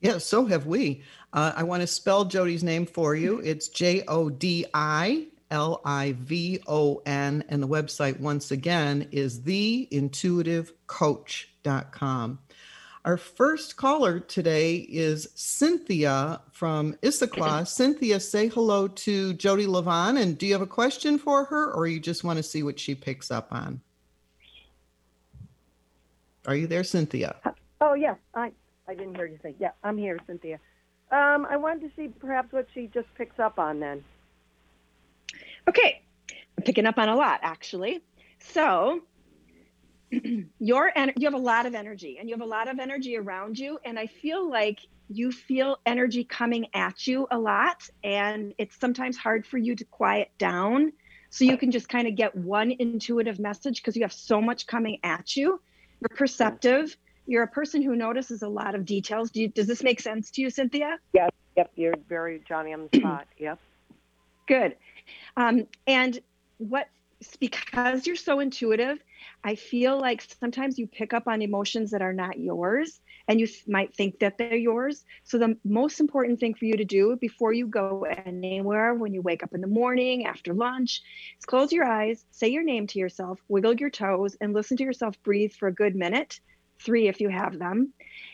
Yeah, 0.00 0.18
so 0.18 0.44
have 0.46 0.66
we. 0.66 1.02
Uh, 1.32 1.52
I 1.56 1.62
want 1.64 1.80
to 1.80 1.86
spell 1.86 2.26
Jodi's 2.26 2.62
name 2.62 2.86
for 2.86 3.14
you. 3.14 3.40
It's 3.44 3.68
J 3.68 4.02
O 4.06 4.28
D 4.30 4.66
I 4.74 5.28
L 5.50 5.80
I 5.84 6.14
V 6.18 6.60
O 6.66 7.02
N. 7.06 7.44
And 7.48 7.62
the 7.62 7.68
website, 7.68 8.20
once 8.20 8.50
again, 8.50 9.08
is 9.10 9.40
theintuitivecoach.com. 9.40 12.38
Our 13.04 13.18
first 13.18 13.76
caller 13.76 14.18
today 14.18 14.76
is 14.76 15.28
Cynthia 15.34 16.40
from 16.52 16.94
Issaquah. 17.02 17.68
Cynthia, 17.68 18.18
say 18.18 18.48
hello 18.48 18.88
to 18.88 19.34
Jodi 19.34 19.66
Livon. 19.66 20.16
And 20.16 20.38
do 20.38 20.46
you 20.46 20.54
have 20.54 20.62
a 20.62 20.66
question 20.66 21.18
for 21.18 21.44
her 21.44 21.70
or 21.72 21.86
you 21.86 22.00
just 22.00 22.24
want 22.24 22.38
to 22.38 22.42
see 22.42 22.62
what 22.62 22.80
she 22.80 22.94
picks 22.94 23.30
up 23.30 23.48
on? 23.52 23.82
Are 26.46 26.56
you 26.56 26.66
there, 26.66 26.82
Cynthia? 26.82 27.36
Oh, 27.82 27.92
yeah. 27.92 28.14
I, 28.34 28.52
I 28.88 28.94
didn't 28.94 29.16
hear 29.16 29.26
you 29.26 29.38
say. 29.42 29.54
Yeah, 29.58 29.72
I'm 29.82 29.98
here, 29.98 30.18
Cynthia. 30.26 30.58
Um, 31.12 31.46
I 31.50 31.58
wanted 31.58 31.82
to 31.82 31.90
see 31.96 32.08
perhaps 32.08 32.54
what 32.54 32.68
she 32.72 32.86
just 32.86 33.08
picks 33.16 33.38
up 33.38 33.58
on 33.58 33.80
then. 33.80 34.02
Okay. 35.68 36.00
I'm 36.56 36.64
picking 36.64 36.86
up 36.86 36.96
on 36.96 37.10
a 37.10 37.16
lot, 37.16 37.40
actually. 37.42 38.00
So 38.38 39.02
your 40.58 40.92
en- 40.96 41.12
you 41.16 41.26
have 41.26 41.34
a 41.34 41.36
lot 41.36 41.66
of 41.66 41.74
energy 41.74 42.18
and 42.18 42.28
you 42.28 42.34
have 42.34 42.42
a 42.42 42.46
lot 42.46 42.68
of 42.68 42.78
energy 42.78 43.16
around 43.16 43.58
you 43.58 43.78
and 43.84 43.98
i 43.98 44.06
feel 44.06 44.48
like 44.48 44.78
you 45.08 45.30
feel 45.30 45.78
energy 45.84 46.24
coming 46.24 46.66
at 46.74 47.06
you 47.06 47.26
a 47.30 47.38
lot 47.38 47.88
and 48.02 48.54
it's 48.58 48.78
sometimes 48.80 49.16
hard 49.16 49.46
for 49.46 49.58
you 49.58 49.74
to 49.76 49.84
quiet 49.84 50.30
down 50.38 50.92
So 51.34 51.44
you 51.44 51.58
can 51.58 51.72
just 51.72 51.88
kind 51.88 52.06
of 52.06 52.14
get 52.14 52.32
one 52.36 52.70
intuitive 52.78 53.40
message 53.40 53.82
because 53.82 53.96
you 53.96 54.02
have 54.02 54.12
so 54.12 54.40
much 54.40 54.68
coming 54.68 55.00
at 55.02 55.34
you. 55.34 55.60
You're 56.00 56.16
perceptive. 56.16 56.96
You're 57.26 57.42
a 57.42 57.48
person 57.48 57.82
who 57.82 57.96
notices 57.96 58.42
a 58.42 58.48
lot 58.48 58.76
of 58.76 58.84
details. 58.84 59.32
Do 59.32 59.40
you, 59.40 59.48
does 59.48 59.66
this 59.66 59.82
make 59.82 59.98
sense 59.98 60.30
to 60.30 60.42
you, 60.42 60.48
Cynthia? 60.48 60.96
Yes. 61.12 61.30
Yep. 61.56 61.72
You're 61.74 61.96
very 62.08 62.40
Johnny 62.46 62.72
on 62.72 62.88
the 62.88 62.98
spot. 63.00 63.26
Yep. 63.38 63.58
Good. 64.46 64.76
Um, 65.36 65.66
and 65.88 66.20
what 66.58 66.86
because 67.40 68.06
you're 68.06 68.14
so 68.14 68.38
intuitive, 68.38 69.02
I 69.42 69.54
feel 69.54 69.98
like 69.98 70.22
sometimes 70.40 70.78
you 70.78 70.86
pick 70.86 71.12
up 71.12 71.26
on 71.26 71.42
emotions 71.42 71.90
that 71.90 72.02
are 72.02 72.12
not 72.12 72.38
yours 72.38 73.00
and 73.28 73.40
you 73.40 73.48
might 73.66 73.94
think 73.94 74.18
that 74.18 74.38
they're 74.38 74.56
yours. 74.56 75.04
So, 75.24 75.38
the 75.38 75.56
most 75.64 76.00
important 76.00 76.40
thing 76.40 76.54
for 76.54 76.64
you 76.64 76.76
to 76.76 76.84
do 76.84 77.16
before 77.16 77.52
you 77.52 77.66
go 77.66 78.04
anywhere, 78.04 78.94
when 78.94 79.14
you 79.14 79.22
wake 79.22 79.42
up 79.42 79.54
in 79.54 79.60
the 79.60 79.66
morning, 79.66 80.26
after 80.26 80.52
lunch, 80.52 81.02
is 81.38 81.44
close 81.44 81.72
your 81.72 81.84
eyes, 81.84 82.24
say 82.30 82.48
your 82.48 82.62
name 82.64 82.86
to 82.88 82.98
yourself, 82.98 83.40
wiggle 83.48 83.74
your 83.74 83.90
toes, 83.90 84.36
and 84.40 84.52
listen 84.52 84.76
to 84.76 84.84
yourself 84.84 85.20
breathe 85.22 85.52
for 85.52 85.68
a 85.68 85.72
good 85.74 85.94
minute, 85.94 86.40
three 86.78 87.08
if 87.08 87.20
you 87.20 87.28
have 87.28 87.58
them. 87.58 87.92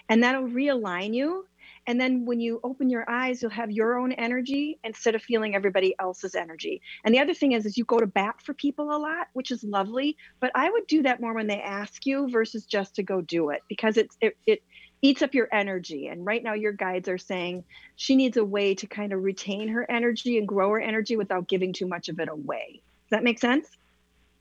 And 0.09 0.22
that'll 0.22 0.48
realign 0.48 1.14
you 1.14 1.46
and 1.90 2.00
then 2.00 2.24
when 2.24 2.38
you 2.38 2.61
open 2.62 2.88
your 2.88 3.05
eyes, 3.11 3.42
you'll 3.42 3.50
have 3.50 3.72
your 3.72 3.98
own 3.98 4.12
energy 4.12 4.79
instead 4.85 5.16
of 5.16 5.22
feeling 5.22 5.57
everybody 5.57 5.92
else's 5.98 6.37
energy. 6.37 6.81
And 7.05 7.12
the 7.12 7.18
other 7.18 7.35
thing 7.35 7.50
is, 7.50 7.66
is 7.66 7.76
you 7.76 7.85
go 7.85 7.98
to 7.98 8.07
bat 8.07 8.37
for 8.44 8.55
people 8.55 8.94
a 8.94 8.98
lot, 8.98 9.26
which 9.33 9.50
is 9.50 9.64
lovely. 9.64 10.16
But 10.38 10.53
I 10.55 10.70
would 10.70 10.87
do 10.87 11.03
that 11.03 11.20
more 11.20 11.35
when 11.35 11.48
they 11.48 11.61
ask 11.61 12.07
you 12.07 12.31
versus 12.31 12.64
just 12.64 12.94
to 12.94 13.03
go 13.03 13.22
do 13.22 13.50
it 13.50 13.62
because 13.68 13.96
it's 13.96 14.16
it, 14.20 14.37
it 14.46 14.62
eats 15.03 15.20
up 15.20 15.35
your 15.35 15.48
energy. 15.53 16.07
And 16.07 16.24
right 16.24 16.44
now, 16.44 16.55
your 16.55 16.70
guides 16.70 17.09
are 17.09 17.18
saying 17.18 17.64
she 17.96 18.14
needs 18.14 18.37
a 18.37 18.44
way 18.44 18.76
to 18.76 18.87
kind 18.87 19.12
of 19.12 19.24
retain 19.24 19.66
her 19.66 19.85
energy 19.90 20.38
and 20.38 20.46
grow 20.46 20.70
her 20.70 20.81
energy 20.81 21.16
without 21.16 21.48
giving 21.48 21.72
too 21.72 21.88
much 21.88 22.09
of 22.09 22.20
it 22.20 22.29
away. 22.29 22.83
Does 23.09 23.18
that 23.18 23.24
make 23.24 23.40
sense? 23.40 23.66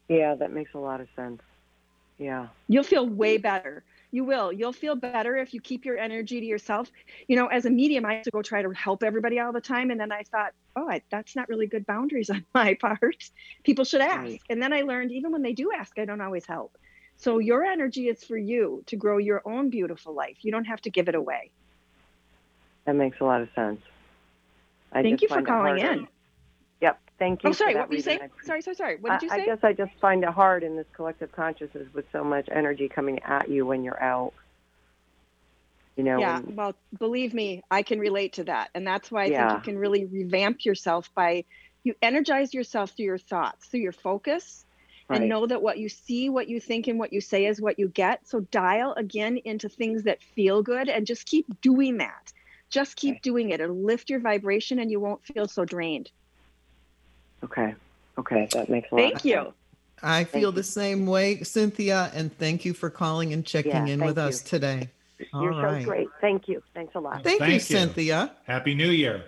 Yeah, 0.07 0.35
that 0.35 0.51
makes 0.51 0.75
a 0.75 0.79
lot 0.79 1.01
of 1.01 1.07
sense. 1.15 1.41
Yeah. 2.19 2.49
You'll 2.67 2.83
feel 2.83 3.07
way 3.07 3.37
better 3.37 3.83
you 4.11 4.23
will. 4.23 4.51
You'll 4.51 4.73
feel 4.73 4.95
better 4.95 5.37
if 5.37 5.53
you 5.53 5.61
keep 5.61 5.85
your 5.85 5.97
energy 5.97 6.39
to 6.39 6.45
yourself. 6.45 6.91
You 7.27 7.35
know 7.35 7.47
as 7.47 7.65
a 7.65 7.69
medium 7.69 8.05
i 8.05 8.15
used 8.15 8.25
to 8.25 8.31
go 8.31 8.41
try 8.41 8.61
to 8.61 8.71
help 8.71 9.03
everybody 9.03 9.39
all 9.39 9.51
the 9.51 9.61
time 9.61 9.91
and 9.91 9.99
then 9.99 10.11
i 10.11 10.23
thought 10.23 10.53
oh 10.75 10.89
I, 10.89 11.01
that's 11.11 11.35
not 11.35 11.49
really 11.49 11.67
good 11.67 11.85
boundaries 11.85 12.29
on 12.35 12.45
my 12.53 12.73
part. 12.75 13.29
People 13.63 13.85
should 13.85 14.01
ask. 14.01 14.17
Right. 14.17 14.41
and 14.49 14.61
then 14.61 14.73
i 14.73 14.81
learned 14.81 15.11
even 15.11 15.31
when 15.31 15.41
they 15.41 15.53
do 15.53 15.71
ask 15.71 15.97
i 15.99 16.05
don't 16.05 16.21
always 16.21 16.45
help. 16.45 16.77
So 17.17 17.39
your 17.39 17.65
energy 17.65 18.07
is 18.07 18.23
for 18.23 18.37
you 18.37 18.81
to 18.87 18.95
grow 18.95 19.17
your 19.17 19.41
own 19.43 19.69
beautiful 19.69 20.13
life. 20.13 20.37
You 20.41 20.53
don't 20.53 20.63
have 20.63 20.79
to 20.81 20.89
give 20.89 21.09
it 21.09 21.15
away. 21.15 21.51
That 22.85 22.95
makes 22.95 23.19
a 23.19 23.25
lot 23.25 23.41
of 23.41 23.49
sense. 23.53 23.81
I 24.93 25.03
thank 25.03 25.21
you 25.21 25.27
for 25.27 25.41
calling 25.41 25.79
in. 25.79 26.07
Thank 27.19 27.41
oh, 27.43 27.49
you. 27.49 27.49
Oh, 27.49 27.53
sorry. 27.53 27.75
What 27.75 27.89
were 27.89 27.95
you 27.95 28.01
saying? 28.01 28.21
Sorry, 28.43 28.61
sorry, 28.61 28.75
sorry. 28.75 28.97
What 28.99 29.19
did 29.19 29.23
you 29.23 29.29
say? 29.29 29.43
I 29.43 29.45
guess 29.45 29.59
I 29.61 29.73
just 29.73 29.91
find 29.99 30.23
it 30.23 30.29
hard 30.29 30.63
in 30.63 30.77
this 30.77 30.87
collective 30.93 31.31
consciousness 31.33 31.87
with 31.93 32.05
so 32.11 32.23
much 32.23 32.47
energy 32.51 32.87
coming 32.87 33.19
at 33.23 33.49
you 33.49 33.65
when 33.65 33.83
you're 33.83 34.01
out. 34.01 34.33
You 35.97 36.05
know. 36.05 36.17
Yeah. 36.19 36.39
When, 36.39 36.55
well, 36.55 36.75
believe 36.97 37.33
me, 37.33 37.61
I 37.69 37.83
can 37.83 37.99
relate 37.99 38.33
to 38.33 38.45
that, 38.45 38.69
and 38.73 38.87
that's 38.87 39.11
why 39.11 39.23
I 39.23 39.25
Yeah. 39.25 39.49
think 39.49 39.59
you 39.59 39.73
can 39.73 39.79
really 39.79 40.05
revamp 40.05 40.63
yourself 40.65 41.13
by 41.13 41.43
you 41.83 41.93
energize 42.01 42.53
yourself 42.53 42.91
through 42.91 43.05
your 43.05 43.17
thoughts, 43.17 43.67
through 43.67 43.81
your 43.81 43.91
focus. 43.91 44.65
Right. 45.09 45.21
And 45.21 45.29
know 45.29 45.47
that 45.47 45.63
what 45.63 45.79
you 45.79 45.89
see, 45.89 46.29
what 46.29 46.47
you 46.49 46.59
think, 46.59 46.85
and 46.85 46.99
what 46.99 47.11
you 47.11 47.19
say 47.19 47.47
is 47.47 47.59
what 47.59 47.79
you 47.79 47.87
get. 47.87 48.27
So 48.27 48.41
dial 48.41 48.93
again 48.93 49.37
into 49.37 49.67
things 49.67 50.03
that 50.03 50.21
feel 50.21 50.61
good 50.61 50.87
and 50.87 51.07
just 51.07 51.25
keep 51.25 51.61
doing 51.61 51.97
that. 51.97 52.31
Just 52.69 52.95
keep 52.95 53.23
doing 53.23 53.49
it. 53.49 53.59
It'll 53.59 53.75
lift 53.75 54.11
your 54.11 54.19
vibration 54.19 54.77
and 54.77 54.91
you 54.91 54.99
won't 54.99 55.25
feel 55.25 55.47
so 55.47 55.65
drained. 55.65 56.11
Okay. 57.43 57.75
Okay. 58.17 58.47
That 58.53 58.69
makes 58.69 58.91
a 58.91 58.95
lot 58.95 59.01
Thank 59.01 59.25
you. 59.25 59.33
sense. 59.35 59.53
I 60.01 60.23
feel 60.23 60.51
the 60.53 60.63
same 60.63 61.05
way, 61.05 61.41
Cynthia, 61.43 62.09
and 62.13 62.35
thank 62.37 62.63
you 62.63 62.73
for 62.73 62.89
calling 62.89 63.33
and 63.33 63.45
checking 63.45 63.71
Yeah, 63.71 63.93
in 63.93 64.03
with 64.03 64.17
you. 64.17 64.23
us 64.23 64.41
today. 64.41 64.89
All 65.33 65.43
You're 65.43 65.61
right. 65.61 65.81
so 65.81 65.89
great. 65.89 66.07
Thank 66.21 66.47
you. 66.47 66.63
Thanks 66.73 66.95
a 66.95 66.99
lot. 67.01 67.21
Thank, 67.23 67.41
you, 67.41 67.45
Thank 67.47 67.53
you. 67.53 67.59
Cynthia. 67.77 68.31
Happy 68.45 68.73
New 68.73 68.91
Year. 68.91 69.25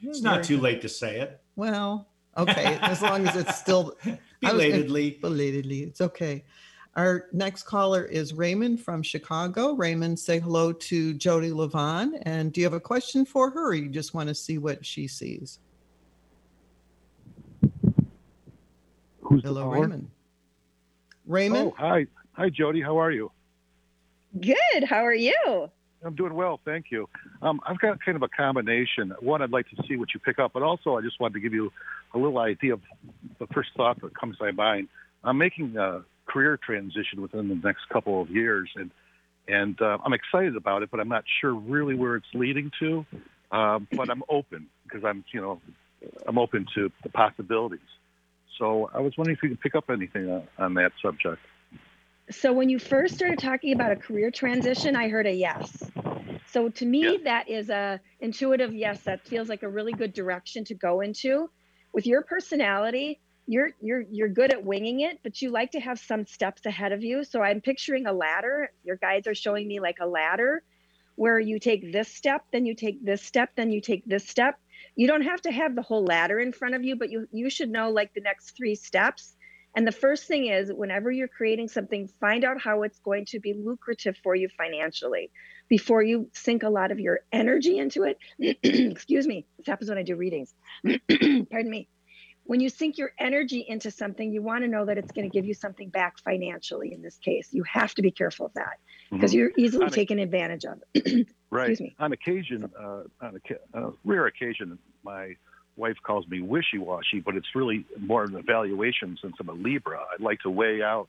It's 0.00 0.22
not 0.22 0.34
Very 0.34 0.44
too 0.44 0.58
late 0.60 0.80
to 0.82 0.88
say 0.88 1.18
it. 1.20 1.40
Well, 1.56 2.06
okay, 2.36 2.78
as 2.82 3.02
long 3.02 3.26
as 3.26 3.34
it's 3.36 3.56
still 3.58 3.96
I 4.04 4.10
was 4.52 4.62
Belatedly. 4.62 5.18
belatedly, 5.20 5.82
it's 5.82 6.00
okay. 6.00 6.44
Our 6.94 7.26
next 7.32 7.64
caller 7.64 8.04
is 8.04 8.32
Raymond 8.34 8.80
from 8.80 9.02
Chicago. 9.02 9.72
Raymond, 9.72 10.16
say 10.18 10.38
hello 10.38 10.72
to 10.72 11.14
Jodi 11.14 11.50
Livon. 11.50 12.14
And 12.22 12.52
do 12.52 12.60
you 12.60 12.66
have 12.66 12.74
a 12.74 12.78
question 12.80 13.24
for 13.24 13.50
her, 13.50 13.70
or 13.70 13.74
you 13.74 13.88
just 13.88 14.14
want 14.14 14.28
to 14.28 14.34
see 14.34 14.58
what 14.58 14.84
she 14.86 15.08
sees? 15.08 15.58
Who's 19.24 19.42
the 19.42 19.48
Hello, 19.48 19.62
caller? 19.62 19.80
Raymond. 19.80 20.10
Raymond. 21.26 21.72
Oh, 21.72 21.74
hi. 21.76 22.06
Hi, 22.32 22.50
Jodi. 22.50 22.82
How 22.82 22.98
are 22.98 23.10
you? 23.10 23.30
Good. 24.40 24.84
How 24.84 25.04
are 25.04 25.14
you? 25.14 25.70
I'm 26.04 26.14
doing 26.14 26.34
well, 26.34 26.60
thank 26.66 26.86
you. 26.90 27.08
Um, 27.40 27.60
I've 27.66 27.78
got 27.78 27.98
kind 28.04 28.16
of 28.16 28.22
a 28.22 28.28
combination. 28.28 29.14
One, 29.20 29.40
I'd 29.40 29.52
like 29.52 29.68
to 29.70 29.76
see 29.88 29.96
what 29.96 30.12
you 30.12 30.20
pick 30.20 30.38
up, 30.38 30.52
but 30.52 30.62
also 30.62 30.98
I 30.98 31.00
just 31.00 31.18
wanted 31.18 31.34
to 31.34 31.40
give 31.40 31.54
you 31.54 31.72
a 32.12 32.18
little 32.18 32.38
idea 32.38 32.74
of 32.74 32.82
the 33.38 33.46
first 33.46 33.70
thought 33.74 34.02
that 34.02 34.14
comes 34.18 34.36
to 34.36 34.44
my 34.44 34.50
mind. 34.50 34.88
I'm 35.22 35.38
making 35.38 35.78
a 35.78 36.02
career 36.26 36.58
transition 36.58 37.22
within 37.22 37.48
the 37.48 37.54
next 37.54 37.88
couple 37.88 38.20
of 38.20 38.30
years, 38.30 38.68
and 38.76 38.90
and 39.48 39.80
uh, 39.80 39.98
I'm 40.04 40.12
excited 40.12 40.56
about 40.56 40.82
it, 40.82 40.90
but 40.90 41.00
I'm 41.00 41.08
not 41.08 41.24
sure 41.40 41.54
really 41.54 41.94
where 41.94 42.16
it's 42.16 42.26
leading 42.34 42.70
to. 42.80 43.06
Um, 43.50 43.86
but 43.92 44.10
I'm 44.10 44.22
open 44.28 44.66
because 44.82 45.04
I'm, 45.04 45.24
you 45.32 45.40
know, 45.40 45.60
I'm 46.26 46.38
open 46.38 46.66
to 46.74 46.90
the 47.02 47.08
possibilities. 47.08 47.80
So 48.58 48.90
I 48.94 49.00
was 49.00 49.16
wondering 49.16 49.36
if 49.36 49.42
you 49.42 49.50
could 49.50 49.60
pick 49.60 49.74
up 49.74 49.90
anything 49.90 50.30
uh, 50.30 50.42
on 50.58 50.74
that 50.74 50.92
subject. 51.02 51.40
So 52.30 52.52
when 52.52 52.68
you 52.68 52.78
first 52.78 53.14
started 53.14 53.38
talking 53.38 53.72
about 53.72 53.92
a 53.92 53.96
career 53.96 54.30
transition, 54.30 54.96
I 54.96 55.08
heard 55.08 55.26
a 55.26 55.32
yes. 55.32 55.90
So 56.50 56.68
to 56.68 56.86
me, 56.86 57.18
that 57.24 57.48
is 57.48 57.68
a 57.68 58.00
intuitive 58.20 58.72
yes. 58.72 59.02
That 59.02 59.26
feels 59.26 59.48
like 59.48 59.62
a 59.62 59.68
really 59.68 59.92
good 59.92 60.14
direction 60.14 60.64
to 60.66 60.74
go 60.74 61.00
into. 61.00 61.50
With 61.92 62.06
your 62.06 62.22
personality, 62.22 63.20
you're 63.46 63.70
you're 63.80 64.02
you're 64.10 64.28
good 64.28 64.52
at 64.52 64.64
winging 64.64 65.00
it, 65.00 65.18
but 65.22 65.42
you 65.42 65.50
like 65.50 65.72
to 65.72 65.80
have 65.80 65.98
some 65.98 66.26
steps 66.26 66.64
ahead 66.64 66.92
of 66.92 67.02
you. 67.02 67.24
So 67.24 67.42
I'm 67.42 67.60
picturing 67.60 68.06
a 68.06 68.12
ladder. 68.12 68.70
Your 68.84 68.96
guides 68.96 69.26
are 69.26 69.34
showing 69.34 69.68
me 69.68 69.80
like 69.80 69.98
a 70.00 70.06
ladder 70.06 70.62
where 71.16 71.38
you 71.38 71.58
take 71.58 71.92
this 71.92 72.08
step, 72.08 72.44
then 72.52 72.66
you 72.66 72.74
take 72.74 73.04
this 73.04 73.22
step, 73.22 73.50
then 73.56 73.70
you 73.70 73.80
take 73.80 74.04
this 74.04 74.26
step. 74.26 74.58
You 74.96 75.06
don't 75.06 75.22
have 75.22 75.42
to 75.42 75.52
have 75.52 75.74
the 75.74 75.82
whole 75.82 76.04
ladder 76.04 76.38
in 76.38 76.52
front 76.52 76.74
of 76.74 76.84
you, 76.84 76.96
but 76.96 77.10
you 77.10 77.26
you 77.32 77.50
should 77.50 77.70
know 77.70 77.90
like 77.90 78.14
the 78.14 78.20
next 78.20 78.56
three 78.56 78.74
steps. 78.74 79.36
And 79.76 79.86
the 79.86 79.92
first 79.92 80.28
thing 80.28 80.46
is 80.46 80.72
whenever 80.72 81.10
you're 81.10 81.26
creating 81.26 81.66
something, 81.68 82.08
find 82.20 82.44
out 82.44 82.60
how 82.60 82.82
it's 82.82 83.00
going 83.00 83.24
to 83.26 83.40
be 83.40 83.54
lucrative 83.54 84.16
for 84.22 84.36
you 84.36 84.48
financially 84.56 85.30
before 85.68 86.02
you 86.02 86.30
sink 86.32 86.62
a 86.62 86.68
lot 86.68 86.92
of 86.92 87.00
your 87.00 87.20
energy 87.32 87.78
into 87.78 88.04
it. 88.04 88.18
Excuse 88.62 89.26
me. 89.26 89.46
This 89.56 89.66
happens 89.66 89.88
when 89.88 89.98
I 89.98 90.04
do 90.04 90.14
readings. 90.14 90.54
Pardon 90.86 91.70
me. 91.70 91.88
When 92.46 92.60
you 92.60 92.68
sink 92.68 92.98
your 92.98 93.12
energy 93.18 93.64
into 93.66 93.90
something, 93.90 94.30
you 94.32 94.42
want 94.42 94.64
to 94.64 94.68
know 94.68 94.84
that 94.84 94.98
it's 94.98 95.12
going 95.12 95.28
to 95.28 95.32
give 95.34 95.46
you 95.46 95.54
something 95.54 95.88
back 95.88 96.18
financially 96.18 96.92
in 96.92 97.00
this 97.00 97.16
case. 97.16 97.48
You 97.52 97.62
have 97.64 97.94
to 97.94 98.02
be 98.02 98.10
careful 98.10 98.46
of 98.46 98.54
that 98.54 98.78
because 99.10 99.32
Mhm. 99.32 99.36
you're 99.36 99.52
easily 99.56 99.84
On 99.86 99.88
a- 99.92 99.94
taken 99.94 100.18
advantage 100.18 100.64
of. 100.64 100.82
Right. 101.50 101.70
Excuse 101.70 101.80
me. 101.82 101.94
On 102.00 102.12
occasion, 102.12 102.64
uh, 102.76 103.02
on 103.20 103.40
a 103.74 103.78
uh, 103.78 103.92
rare 104.04 104.26
occasion, 104.26 104.76
my 105.04 105.36
wife 105.76 105.96
calls 106.02 106.26
me 106.26 106.40
wishy-washy, 106.42 107.20
but 107.20 107.36
it's 107.36 107.46
really 107.54 107.84
more 107.96 108.24
of 108.24 108.30
an 108.34 108.40
evaluation 108.40 109.16
since 109.22 109.36
I'm 109.38 109.48
a 109.48 109.52
Libra. 109.52 110.00
I'd 110.12 110.20
like 110.20 110.40
to 110.40 110.50
weigh 110.50 110.82
out 110.82 111.08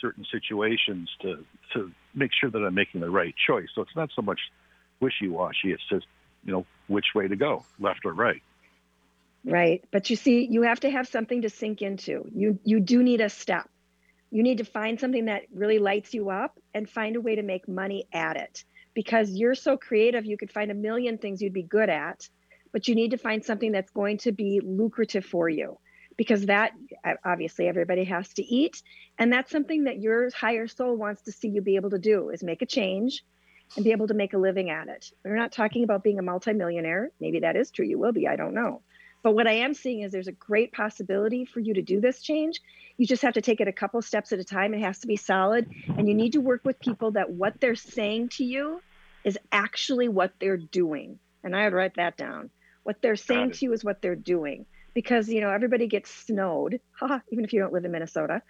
certain 0.00 0.24
situations 0.24 1.08
to 1.22 1.44
to 1.74 1.92
make 2.14 2.32
sure 2.32 2.50
that 2.50 2.58
I'm 2.58 2.74
making 2.74 3.00
the 3.00 3.10
right 3.10 3.32
choice. 3.46 3.68
So 3.76 3.82
it's 3.82 3.94
not 3.94 4.10
so 4.16 4.22
much 4.22 4.40
wishy-washy. 4.98 5.70
It's 5.72 5.86
just 5.88 6.06
you 6.44 6.52
know 6.52 6.66
which 6.88 7.06
way 7.14 7.28
to 7.28 7.36
go, 7.36 7.64
left 7.78 8.04
or 8.04 8.12
right. 8.12 8.42
Right. 9.44 9.82
But 9.90 10.10
you 10.10 10.16
see, 10.16 10.46
you 10.50 10.62
have 10.62 10.80
to 10.80 10.90
have 10.90 11.08
something 11.08 11.42
to 11.42 11.50
sink 11.50 11.82
into. 11.82 12.24
You 12.34 12.58
you 12.64 12.80
do 12.80 13.02
need 13.02 13.20
a 13.20 13.30
step. 13.30 13.68
You 14.30 14.42
need 14.42 14.58
to 14.58 14.64
find 14.64 15.00
something 15.00 15.24
that 15.26 15.42
really 15.52 15.78
lights 15.78 16.14
you 16.14 16.30
up 16.30 16.58
and 16.74 16.88
find 16.88 17.16
a 17.16 17.20
way 17.20 17.36
to 17.36 17.42
make 17.42 17.66
money 17.66 18.06
at 18.12 18.36
it. 18.36 18.64
Because 18.94 19.30
you're 19.30 19.54
so 19.54 19.76
creative, 19.76 20.24
you 20.24 20.36
could 20.36 20.52
find 20.52 20.70
a 20.70 20.74
million 20.74 21.18
things 21.18 21.40
you'd 21.40 21.52
be 21.52 21.62
good 21.62 21.88
at, 21.88 22.28
but 22.72 22.86
you 22.86 22.94
need 22.94 23.12
to 23.12 23.16
find 23.16 23.44
something 23.44 23.72
that's 23.72 23.90
going 23.90 24.18
to 24.18 24.32
be 24.32 24.60
lucrative 24.62 25.24
for 25.24 25.48
you. 25.48 25.78
Because 26.16 26.46
that 26.46 26.72
obviously 27.24 27.66
everybody 27.66 28.04
has 28.04 28.28
to 28.34 28.42
eat, 28.42 28.82
and 29.18 29.32
that's 29.32 29.50
something 29.50 29.84
that 29.84 30.00
your 30.00 30.28
higher 30.32 30.68
soul 30.68 30.94
wants 30.96 31.22
to 31.22 31.32
see 31.32 31.48
you 31.48 31.62
be 31.62 31.76
able 31.76 31.90
to 31.90 31.98
do 31.98 32.28
is 32.28 32.42
make 32.42 32.60
a 32.60 32.66
change 32.66 33.24
and 33.74 33.84
be 33.84 33.92
able 33.92 34.08
to 34.08 34.14
make 34.14 34.34
a 34.34 34.38
living 34.38 34.68
at 34.68 34.88
it. 34.88 35.10
We're 35.24 35.36
not 35.36 35.52
talking 35.52 35.82
about 35.82 36.02
being 36.02 36.18
a 36.18 36.22
multimillionaire. 36.22 37.10
Maybe 37.20 37.40
that 37.40 37.56
is 37.56 37.70
true. 37.70 37.86
You 37.86 37.98
will 37.98 38.12
be. 38.12 38.28
I 38.28 38.36
don't 38.36 38.52
know. 38.52 38.82
But 39.22 39.34
what 39.34 39.46
I 39.46 39.52
am 39.52 39.74
seeing 39.74 40.00
is 40.00 40.12
there's 40.12 40.28
a 40.28 40.32
great 40.32 40.72
possibility 40.72 41.44
for 41.44 41.60
you 41.60 41.74
to 41.74 41.82
do 41.82 42.00
this 42.00 42.22
change. 42.22 42.60
You 42.96 43.06
just 43.06 43.22
have 43.22 43.34
to 43.34 43.42
take 43.42 43.60
it 43.60 43.68
a 43.68 43.72
couple 43.72 44.00
steps 44.02 44.32
at 44.32 44.38
a 44.38 44.44
time. 44.44 44.72
It 44.72 44.80
has 44.80 44.98
to 45.00 45.06
be 45.06 45.16
solid. 45.16 45.70
And 45.96 46.08
you 46.08 46.14
need 46.14 46.32
to 46.32 46.40
work 46.40 46.64
with 46.64 46.80
people 46.80 47.10
that 47.12 47.30
what 47.30 47.60
they're 47.60 47.74
saying 47.74 48.30
to 48.30 48.44
you 48.44 48.80
is 49.24 49.38
actually 49.52 50.08
what 50.08 50.32
they're 50.40 50.56
doing. 50.56 51.18
And 51.44 51.54
I 51.54 51.64
would 51.64 51.74
write 51.74 51.96
that 51.96 52.16
down. 52.16 52.50
What 52.82 53.02
they're 53.02 53.16
saying 53.16 53.52
to 53.52 53.66
you 53.66 53.72
is 53.72 53.84
what 53.84 54.00
they're 54.00 54.16
doing. 54.16 54.66
because 54.94 55.28
you 55.28 55.40
know 55.40 55.50
everybody 55.50 55.86
gets 55.86 56.10
snowed, 56.10 56.80
even 57.30 57.44
if 57.44 57.52
you 57.52 57.60
don't 57.60 57.72
live 57.72 57.84
in 57.84 57.92
Minnesota, 57.92 58.42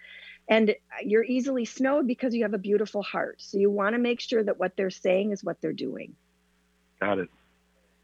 and 0.49 0.75
you're 1.05 1.23
easily 1.23 1.65
snowed 1.65 2.07
because 2.07 2.33
you 2.33 2.43
have 2.43 2.53
a 2.53 2.57
beautiful 2.57 3.03
heart. 3.03 3.35
So 3.39 3.57
you 3.57 3.69
want 3.69 3.93
to 3.93 3.99
make 3.99 4.19
sure 4.19 4.43
that 4.43 4.59
what 4.59 4.75
they're 4.75 4.89
saying 4.89 5.31
is 5.31 5.43
what 5.43 5.61
they're 5.61 5.73
doing. 5.73 6.15
Got 6.99 7.19
it. 7.19 7.29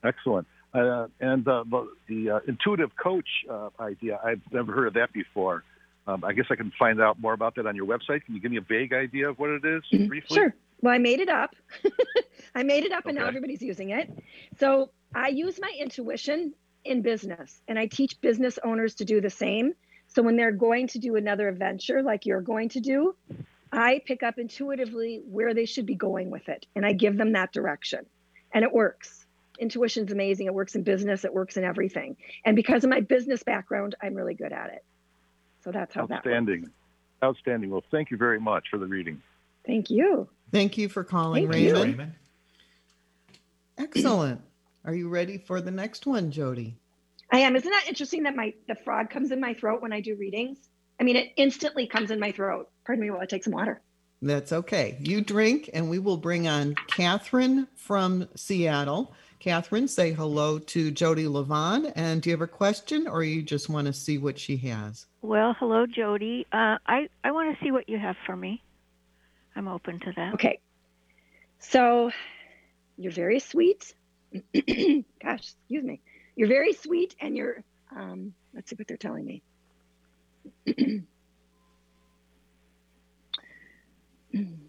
Excellent. 0.03 0.47
Uh, 0.73 1.07
and 1.19 1.45
the, 1.45 1.87
the 2.07 2.29
uh, 2.29 2.39
intuitive 2.47 2.91
coach 3.01 3.27
uh, 3.49 3.69
idea, 3.79 4.19
I've 4.23 4.41
never 4.51 4.73
heard 4.73 4.87
of 4.87 4.93
that 4.95 5.11
before. 5.13 5.63
Um, 6.07 6.23
I 6.23 6.33
guess 6.33 6.45
I 6.49 6.55
can 6.55 6.71
find 6.77 7.01
out 7.01 7.19
more 7.19 7.33
about 7.33 7.55
that 7.55 7.65
on 7.65 7.75
your 7.75 7.85
website. 7.85 8.23
Can 8.25 8.35
you 8.35 8.41
give 8.41 8.51
me 8.51 8.57
a 8.57 8.61
vague 8.61 8.93
idea 8.93 9.29
of 9.29 9.39
what 9.39 9.49
it 9.49 9.65
is 9.65 9.83
Mm-hmm. 9.91 10.07
briefly? 10.07 10.35
Sure. 10.35 10.55
Well, 10.81 10.93
I 10.93 10.99
made 10.99 11.19
it 11.19 11.29
up. 11.29 11.55
I 12.55 12.63
made 12.63 12.83
it 12.83 12.91
up, 12.91 13.05
and 13.07 13.15
now 13.17 13.27
everybody's 13.27 13.61
using 13.61 13.89
it. 13.89 14.09
So 14.59 14.91
I 15.13 15.29
use 15.29 15.59
my 15.59 15.73
intuition 15.79 16.53
in 16.85 17.01
business, 17.01 17.61
and 17.67 17.77
I 17.77 17.87
teach 17.87 18.19
business 18.21 18.57
owners 18.63 18.95
to 18.95 19.05
do 19.05 19.19
the 19.19 19.29
same. 19.29 19.73
So 20.07 20.21
when 20.21 20.37
they're 20.37 20.51
going 20.51 20.87
to 20.89 20.99
do 20.99 21.15
another 21.15 21.51
venture 21.51 22.01
like 22.01 22.25
you're 22.25 22.41
going 22.41 22.69
to 22.69 22.79
do, 22.79 23.15
I 23.71 24.01
pick 24.05 24.23
up 24.23 24.37
intuitively 24.37 25.21
where 25.25 25.53
they 25.53 25.65
should 25.65 25.85
be 25.85 25.95
going 25.95 26.29
with 26.29 26.47
it, 26.47 26.65
and 26.75 26.85
I 26.85 26.93
give 26.93 27.17
them 27.17 27.33
that 27.33 27.51
direction, 27.51 28.05
and 28.53 28.63
it 28.63 28.71
works. 28.71 29.26
Intuition's 29.59 30.11
amazing. 30.11 30.47
It 30.47 30.53
works 30.53 30.75
in 30.75 30.83
business. 30.83 31.25
It 31.25 31.33
works 31.33 31.57
in 31.57 31.63
everything. 31.63 32.17
And 32.45 32.55
because 32.55 32.83
of 32.83 32.89
my 32.89 33.01
business 33.01 33.43
background, 33.43 33.95
I'm 34.01 34.13
really 34.13 34.33
good 34.33 34.51
at 34.51 34.71
it. 34.71 34.83
So 35.63 35.71
that's 35.71 35.93
how 35.93 36.05
that. 36.07 36.17
Outstanding. 36.17 36.69
Outstanding. 37.23 37.69
Well, 37.69 37.83
thank 37.91 38.11
you 38.11 38.17
very 38.17 38.39
much 38.39 38.65
for 38.69 38.77
the 38.77 38.85
reading. 38.85 39.21
Thank 39.65 39.89
you. 39.89 40.29
Thank 40.51 40.77
you 40.77 40.87
for 40.87 41.03
calling, 41.03 41.51
Thank 41.51 41.63
you. 41.63 41.75
Raymond. 41.75 42.13
Excellent. 43.77 44.41
Are 44.85 44.93
you 44.93 45.09
ready 45.09 45.37
for 45.37 45.59
the 45.59 45.71
next 45.71 46.05
one, 46.05 46.31
Jodi? 46.31 46.77
I 47.31 47.39
am. 47.39 47.55
Isn't 47.55 47.69
that 47.69 47.85
interesting 47.89 48.23
that 48.23 48.35
my 48.35 48.53
the 48.67 48.75
frog 48.75 49.09
comes 49.09 49.31
in 49.31 49.41
my 49.41 49.53
throat 49.53 49.81
when 49.81 49.91
I 49.91 49.99
do 49.99 50.15
readings? 50.15 50.57
I 50.99 51.03
mean, 51.03 51.17
it 51.17 51.33
instantly 51.35 51.85
comes 51.85 52.09
in 52.09 52.19
my 52.19 52.31
throat. 52.31 52.69
Pardon 52.85 53.03
me 53.03 53.11
while 53.11 53.19
I 53.19 53.25
take 53.25 53.43
some 53.43 53.53
water. 53.53 53.81
That's 54.21 54.51
okay. 54.51 54.97
You 54.99 55.21
drink, 55.21 55.69
and 55.73 55.89
we 55.89 55.99
will 55.99 56.17
bring 56.17 56.47
on 56.47 56.75
Catherine 56.87 57.67
from 57.75 58.27
Seattle. 58.35 59.13
Catherine, 59.39 59.87
say 59.87 60.11
hello 60.11 60.57
to 60.59 60.91
Jodi 60.91 61.27
Livon. 61.27 61.87
And 61.95 62.21
do 62.21 62.29
you 62.29 62.33
have 62.33 62.41
a 62.41 62.47
question, 62.47 63.07
or 63.07 63.23
you 63.23 63.43
just 63.43 63.69
want 63.69 63.87
to 63.87 63.93
see 63.93 64.17
what 64.17 64.39
she 64.39 64.57
has? 64.57 65.05
Well, 65.21 65.55
hello, 65.59 65.85
Jodi. 65.85 66.45
Uh, 66.51 66.77
I 66.85 67.07
I 67.23 67.31
want 67.31 67.55
to 67.57 67.63
see 67.63 67.71
what 67.71 67.87
you 67.87 67.97
have 67.99 68.15
for 68.25 68.35
me. 68.35 68.63
I'm 69.55 69.67
open 69.67 69.99
to 70.01 70.13
that. 70.15 70.33
Okay. 70.35 70.59
So 71.59 72.11
you're 72.97 73.11
very 73.11 73.39
sweet. 73.39 73.93
Gosh, 74.53 75.05
excuse 75.23 75.83
me. 75.83 76.01
You're 76.35 76.47
very 76.47 76.73
sweet 76.73 77.15
and 77.19 77.35
you're 77.35 77.63
um 77.95 78.33
let's 78.53 78.69
see 78.69 78.75
what 78.75 78.87
they're 78.87 78.97
telling 78.97 79.25
me. 79.25 79.43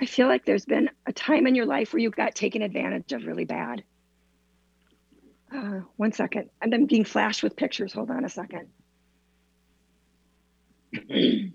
I 0.00 0.06
feel 0.06 0.26
like 0.26 0.44
there's 0.44 0.64
been 0.64 0.90
a 1.06 1.12
time 1.12 1.46
in 1.46 1.54
your 1.54 1.66
life 1.66 1.92
where 1.92 2.00
you 2.00 2.10
got 2.10 2.34
taken 2.34 2.62
advantage 2.62 3.12
of 3.12 3.24
really 3.24 3.44
bad. 3.44 3.84
Uh, 5.54 5.80
one 5.96 6.12
second. 6.12 6.50
And 6.60 6.72
then 6.72 6.86
being 6.86 7.04
flashed 7.04 7.42
with 7.42 7.56
pictures. 7.56 7.92
Hold 7.92 8.10
on 8.10 8.24
a 8.24 8.28
second. 8.28 8.68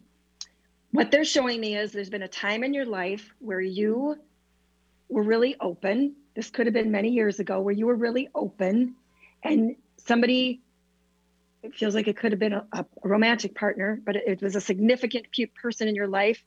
what 0.91 1.11
they're 1.11 1.25
showing 1.25 1.59
me 1.59 1.75
is 1.75 1.91
there's 1.91 2.09
been 2.09 2.23
a 2.23 2.27
time 2.27 2.63
in 2.63 2.73
your 2.73 2.85
life 2.85 3.33
where 3.39 3.59
you 3.59 4.17
were 5.09 5.23
really 5.23 5.57
open. 5.59 6.15
This 6.35 6.49
could 6.49 6.65
have 6.65 6.73
been 6.73 6.91
many 6.91 7.09
years 7.09 7.39
ago 7.39 7.59
where 7.59 7.73
you 7.73 7.87
were 7.87 7.95
really 7.95 8.29
open 8.33 8.95
and 9.43 9.75
somebody 9.97 10.61
it 11.61 11.75
feels 11.75 11.93
like 11.93 12.07
it 12.07 12.15
could 12.15 12.31
have 12.31 12.39
been 12.39 12.53
a, 12.53 12.65
a 12.71 12.85
romantic 13.03 13.53
partner, 13.53 14.01
but 14.05 14.15
it, 14.15 14.23
it 14.25 14.41
was 14.41 14.55
a 14.55 14.61
significant 14.61 15.25
pe- 15.35 15.47
person 15.47 15.89
in 15.89 15.95
your 15.95 16.07
life 16.07 16.41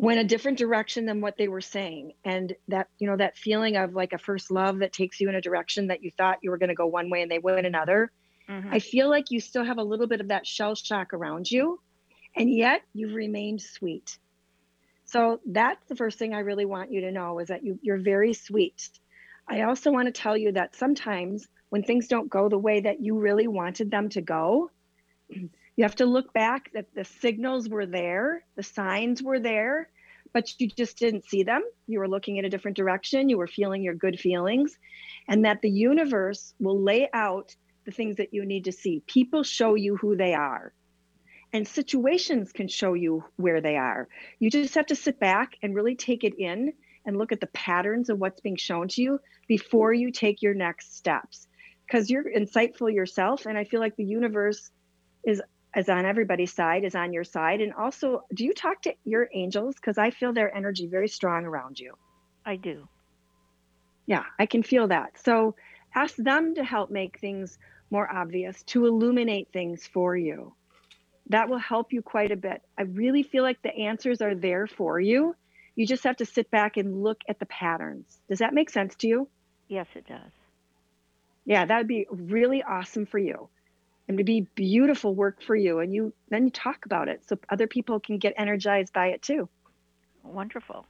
went 0.00 0.18
a 0.18 0.24
different 0.24 0.56
direction 0.56 1.04
than 1.04 1.20
what 1.20 1.36
they 1.36 1.46
were 1.46 1.60
saying. 1.60 2.14
And 2.24 2.54
that, 2.68 2.88
you 2.98 3.06
know, 3.06 3.18
that 3.18 3.36
feeling 3.36 3.76
of 3.76 3.92
like 3.92 4.14
a 4.14 4.18
first 4.18 4.50
love 4.50 4.78
that 4.78 4.92
takes 4.92 5.20
you 5.20 5.28
in 5.28 5.34
a 5.34 5.40
direction 5.42 5.88
that 5.88 6.02
you 6.02 6.10
thought 6.10 6.38
you 6.42 6.50
were 6.50 6.58
going 6.58 6.70
to 6.70 6.74
go 6.74 6.86
one 6.86 7.10
way 7.10 7.20
and 7.20 7.30
they 7.30 7.38
went 7.38 7.66
another. 7.66 8.10
Mhm. 8.48 8.72
I 8.72 8.78
feel 8.78 9.10
like 9.10 9.30
you 9.30 9.40
still 9.40 9.64
have 9.64 9.78
a 9.78 9.82
little 9.82 10.06
bit 10.06 10.20
of 10.20 10.28
that 10.28 10.46
shell 10.46 10.74
shock 10.74 11.12
around 11.12 11.50
you, 11.50 11.80
and 12.34 12.50
yet 12.50 12.82
you've 12.94 13.14
remained 13.14 13.60
sweet. 13.60 14.18
So 15.04 15.40
that's 15.44 15.86
the 15.86 15.96
first 15.96 16.18
thing 16.18 16.34
I 16.34 16.40
really 16.40 16.64
want 16.64 16.90
you 16.90 17.02
to 17.02 17.12
know 17.12 17.38
is 17.38 17.48
that 17.48 17.62
you, 17.62 17.78
you're 17.82 17.98
very 17.98 18.32
sweet. 18.32 18.88
I 19.46 19.62
also 19.62 19.90
want 19.92 20.06
to 20.06 20.12
tell 20.12 20.36
you 20.36 20.52
that 20.52 20.74
sometimes 20.76 21.46
when 21.68 21.82
things 21.82 22.08
don't 22.08 22.30
go 22.30 22.48
the 22.48 22.58
way 22.58 22.80
that 22.80 23.00
you 23.00 23.18
really 23.18 23.48
wanted 23.48 23.90
them 23.90 24.08
to 24.10 24.20
go, 24.20 24.70
you 25.76 25.84
have 25.84 25.96
to 25.96 26.06
look 26.06 26.32
back 26.32 26.70
that 26.74 26.94
the 26.94 27.04
signals 27.04 27.68
were 27.68 27.86
there, 27.86 28.44
the 28.56 28.62
signs 28.62 29.22
were 29.22 29.40
there, 29.40 29.88
but 30.32 30.52
you 30.58 30.68
just 30.68 30.98
didn't 30.98 31.24
see 31.24 31.42
them. 31.42 31.62
You 31.86 31.98
were 31.98 32.08
looking 32.08 32.36
in 32.36 32.44
a 32.44 32.50
different 32.50 32.76
direction, 32.76 33.28
you 33.28 33.38
were 33.38 33.46
feeling 33.46 33.82
your 33.82 33.94
good 33.94 34.18
feelings, 34.18 34.76
and 35.28 35.44
that 35.44 35.62
the 35.62 35.70
universe 35.70 36.54
will 36.60 36.80
lay 36.80 37.08
out 37.12 37.54
the 37.84 37.90
things 37.90 38.16
that 38.16 38.34
you 38.34 38.44
need 38.44 38.64
to 38.64 38.72
see. 38.72 39.02
People 39.06 39.42
show 39.42 39.74
you 39.74 39.96
who 39.96 40.16
they 40.16 40.34
are. 40.34 40.72
And 41.52 41.66
situations 41.66 42.52
can 42.52 42.68
show 42.68 42.94
you 42.94 43.24
where 43.36 43.60
they 43.60 43.76
are. 43.76 44.06
You 44.38 44.50
just 44.50 44.74
have 44.76 44.86
to 44.86 44.94
sit 44.94 45.18
back 45.18 45.56
and 45.62 45.74
really 45.74 45.96
take 45.96 46.22
it 46.22 46.34
in 46.38 46.72
and 47.04 47.16
look 47.16 47.32
at 47.32 47.40
the 47.40 47.48
patterns 47.48 48.08
of 48.08 48.18
what's 48.18 48.40
being 48.40 48.56
shown 48.56 48.86
to 48.88 49.02
you 49.02 49.20
before 49.48 49.92
you 49.92 50.12
take 50.12 50.42
your 50.42 50.54
next 50.54 50.96
steps. 50.96 51.48
Because 51.86 52.08
you're 52.08 52.24
insightful 52.24 52.92
yourself, 52.92 53.46
and 53.46 53.58
I 53.58 53.64
feel 53.64 53.80
like 53.80 53.96
the 53.96 54.04
universe 54.04 54.70
is 55.24 55.42
is 55.76 55.88
on 55.88 56.04
everybody's 56.04 56.52
side, 56.52 56.84
is 56.84 56.94
on 56.94 57.12
your 57.12 57.24
side. 57.24 57.60
And 57.60 57.72
also, 57.72 58.24
do 58.34 58.44
you 58.44 58.52
talk 58.52 58.82
to 58.82 58.94
your 59.04 59.28
angels? 59.32 59.76
Because 59.76 59.98
I 59.98 60.10
feel 60.10 60.32
their 60.32 60.54
energy 60.54 60.86
very 60.86 61.08
strong 61.08 61.44
around 61.44 61.78
you. 61.78 61.94
I 62.44 62.56
do. 62.56 62.88
Yeah, 64.06 64.24
I 64.38 64.46
can 64.46 64.62
feel 64.62 64.88
that. 64.88 65.18
So 65.22 65.54
ask 65.94 66.16
them 66.16 66.54
to 66.56 66.64
help 66.64 66.90
make 66.90 67.18
things 67.20 67.58
more 67.90 68.10
obvious, 68.12 68.62
to 68.64 68.86
illuminate 68.86 69.48
things 69.52 69.86
for 69.86 70.16
you. 70.16 70.54
That 71.28 71.48
will 71.48 71.58
help 71.58 71.92
you 71.92 72.02
quite 72.02 72.32
a 72.32 72.36
bit. 72.36 72.62
I 72.76 72.82
really 72.82 73.22
feel 73.22 73.44
like 73.44 73.62
the 73.62 73.74
answers 73.74 74.20
are 74.20 74.34
there 74.34 74.66
for 74.66 74.98
you. 74.98 75.36
You 75.76 75.86
just 75.86 76.04
have 76.04 76.16
to 76.16 76.26
sit 76.26 76.50
back 76.50 76.76
and 76.76 77.02
look 77.02 77.20
at 77.28 77.38
the 77.38 77.46
patterns. 77.46 78.18
Does 78.28 78.40
that 78.40 78.54
make 78.54 78.70
sense 78.70 78.96
to 78.96 79.06
you? 79.06 79.28
Yes, 79.68 79.86
it 79.94 80.06
does. 80.06 80.32
Yeah, 81.44 81.64
that 81.64 81.78
would 81.78 81.88
be 81.88 82.06
really 82.10 82.62
awesome 82.62 83.06
for 83.06 83.18
you. 83.18 83.48
And 84.10 84.18
to 84.18 84.24
be 84.24 84.40
beautiful 84.56 85.14
work 85.14 85.40
for 85.40 85.54
you. 85.54 85.78
And 85.78 85.94
you 85.94 86.12
then 86.30 86.42
you 86.46 86.50
talk 86.50 86.84
about 86.84 87.06
it 87.06 87.22
so 87.28 87.38
other 87.48 87.68
people 87.68 88.00
can 88.00 88.18
get 88.18 88.34
energized 88.36 88.92
by 88.92 89.06
it 89.10 89.22
too. 89.22 89.48
Wonderful. 90.24 90.84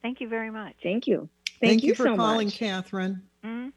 Thank 0.00 0.20
you 0.20 0.28
very 0.28 0.52
much. 0.52 0.76
Thank 0.80 1.08
you. 1.08 1.28
Thank, 1.60 1.82
you, 1.82 1.96
for 1.96 2.04
so 2.04 2.14
calling, 2.14 2.46
much. 2.46 2.56
Catherine. 2.56 3.22
Mhm. 3.44 3.72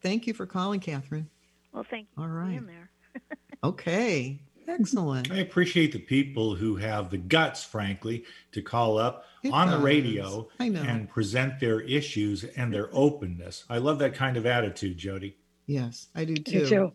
Thank 0.00 0.26
you 0.26 0.32
for 0.32 0.46
calling, 0.46 0.80
Catherine. 0.80 1.28
Well, 1.72 1.84
thank 1.84 2.08
you 2.16 2.22
All 2.22 2.28
for 2.28 2.34
right. 2.34 2.48
being 2.48 2.66
there. 2.66 2.90
Okay. 3.62 4.40
Excellent. 4.66 5.30
I 5.30 5.36
appreciate 5.38 5.92
the 5.92 5.98
people 5.98 6.54
who 6.54 6.76
have 6.76 7.10
the 7.10 7.18
guts, 7.18 7.64
frankly, 7.64 8.24
to 8.52 8.62
call 8.62 8.96
up 8.96 9.26
It 9.42 9.52
on 9.52 9.70
the 9.70 9.78
radio 9.78 10.48
and 10.58 11.08
present 11.08 11.60
their 11.60 11.80
issues 11.80 12.44
and 12.44 12.72
their 12.72 12.88
openness. 12.92 13.64
I 13.68 13.76
love 13.78 13.98
that 13.98 14.14
kind 14.14 14.38
of 14.38 14.46
attitude, 14.46 14.96
Jodi. 14.96 15.36
Yes, 15.66 16.08
I 16.14 16.24
do 16.24 16.32
Me 16.32 16.66
too. 16.66 16.92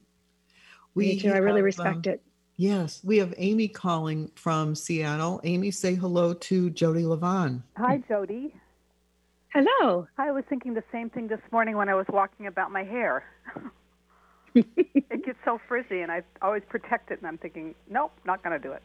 Too. 0.93 0.99
Me 0.99 1.19
too. 1.19 1.31
I 1.31 1.37
really 1.37 1.59
have, 1.59 1.65
respect 1.65 2.07
um, 2.07 2.13
it. 2.13 2.21
Yes, 2.57 3.01
we 3.03 3.17
have 3.19 3.33
Amy 3.37 3.67
calling 3.67 4.31
from 4.35 4.75
Seattle. 4.75 5.39
Amy, 5.43 5.71
say 5.71 5.95
hello 5.95 6.33
to 6.33 6.69
Jodi 6.69 7.05
Livon. 7.05 7.63
Hi, 7.77 8.03
Jodi. 8.07 8.53
Hello. 9.53 10.07
I 10.17 10.31
was 10.31 10.43
thinking 10.49 10.73
the 10.73 10.83
same 10.91 11.09
thing 11.09 11.27
this 11.27 11.39
morning 11.51 11.77
when 11.77 11.89
I 11.89 11.95
was 11.95 12.05
walking 12.09 12.47
about 12.47 12.71
my 12.71 12.83
hair. 12.83 13.23
it 14.55 15.25
gets 15.25 15.39
so 15.45 15.59
frizzy, 15.67 16.01
and 16.01 16.11
I 16.11 16.21
always 16.41 16.63
protect 16.67 17.11
it, 17.11 17.19
and 17.19 17.27
I'm 17.27 17.37
thinking, 17.37 17.75
nope, 17.89 18.11
not 18.25 18.43
going 18.43 18.59
to 18.59 18.67
do 18.67 18.73
it. 18.73 18.83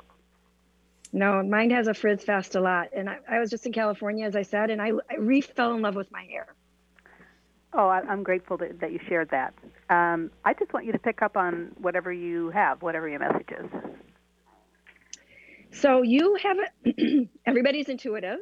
No, 1.12 1.42
mine 1.42 1.70
has 1.70 1.86
a 1.86 1.94
frizz 1.94 2.24
fest 2.24 2.56
a 2.56 2.60
lot. 2.60 2.88
And 2.92 3.08
I, 3.08 3.18
I 3.28 3.38
was 3.38 3.48
just 3.48 3.66
in 3.66 3.72
California, 3.72 4.26
as 4.26 4.34
I 4.34 4.42
said, 4.42 4.70
and 4.70 4.82
I, 4.82 4.90
I 5.08 5.16
re 5.18 5.40
fell 5.40 5.74
in 5.74 5.82
love 5.82 5.94
with 5.94 6.10
my 6.10 6.24
hair. 6.24 6.46
Oh, 7.76 7.88
I, 7.88 8.00
I'm 8.00 8.22
grateful 8.22 8.56
that, 8.58 8.80
that 8.80 8.92
you 8.92 9.00
shared 9.08 9.30
that. 9.30 9.52
Um, 9.90 10.30
I 10.44 10.54
just 10.54 10.72
want 10.72 10.86
you 10.86 10.92
to 10.92 10.98
pick 10.98 11.22
up 11.22 11.36
on 11.36 11.72
whatever 11.78 12.12
you 12.12 12.50
have, 12.50 12.82
whatever 12.82 13.08
your 13.08 13.18
message 13.18 13.48
is. 13.50 13.66
So 15.72 16.02
you 16.02 16.38
have 16.42 16.56
everybody's 17.46 17.88
intuitive. 17.88 18.38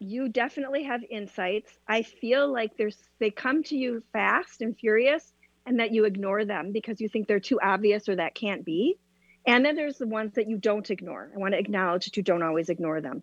You 0.00 0.28
definitely 0.28 0.82
have 0.82 1.02
insights. 1.08 1.72
I 1.88 2.02
feel 2.02 2.52
like 2.52 2.76
there's 2.76 2.98
they 3.20 3.30
come 3.30 3.62
to 3.64 3.76
you 3.76 4.02
fast 4.12 4.60
and 4.60 4.76
furious 4.76 5.32
and 5.64 5.78
that 5.78 5.92
you 5.92 6.04
ignore 6.04 6.44
them 6.44 6.72
because 6.72 7.00
you 7.00 7.08
think 7.08 7.28
they're 7.28 7.40
too 7.40 7.60
obvious 7.62 8.08
or 8.08 8.16
that 8.16 8.34
can't 8.34 8.64
be. 8.64 8.98
And 9.46 9.64
then 9.64 9.76
there's 9.76 9.98
the 9.98 10.06
ones 10.06 10.34
that 10.34 10.48
you 10.48 10.58
don't 10.58 10.90
ignore. 10.90 11.30
I 11.34 11.38
want 11.38 11.54
to 11.54 11.58
acknowledge 11.58 12.06
that 12.06 12.16
you 12.16 12.22
don't 12.24 12.42
always 12.42 12.68
ignore 12.68 13.00
them. 13.00 13.22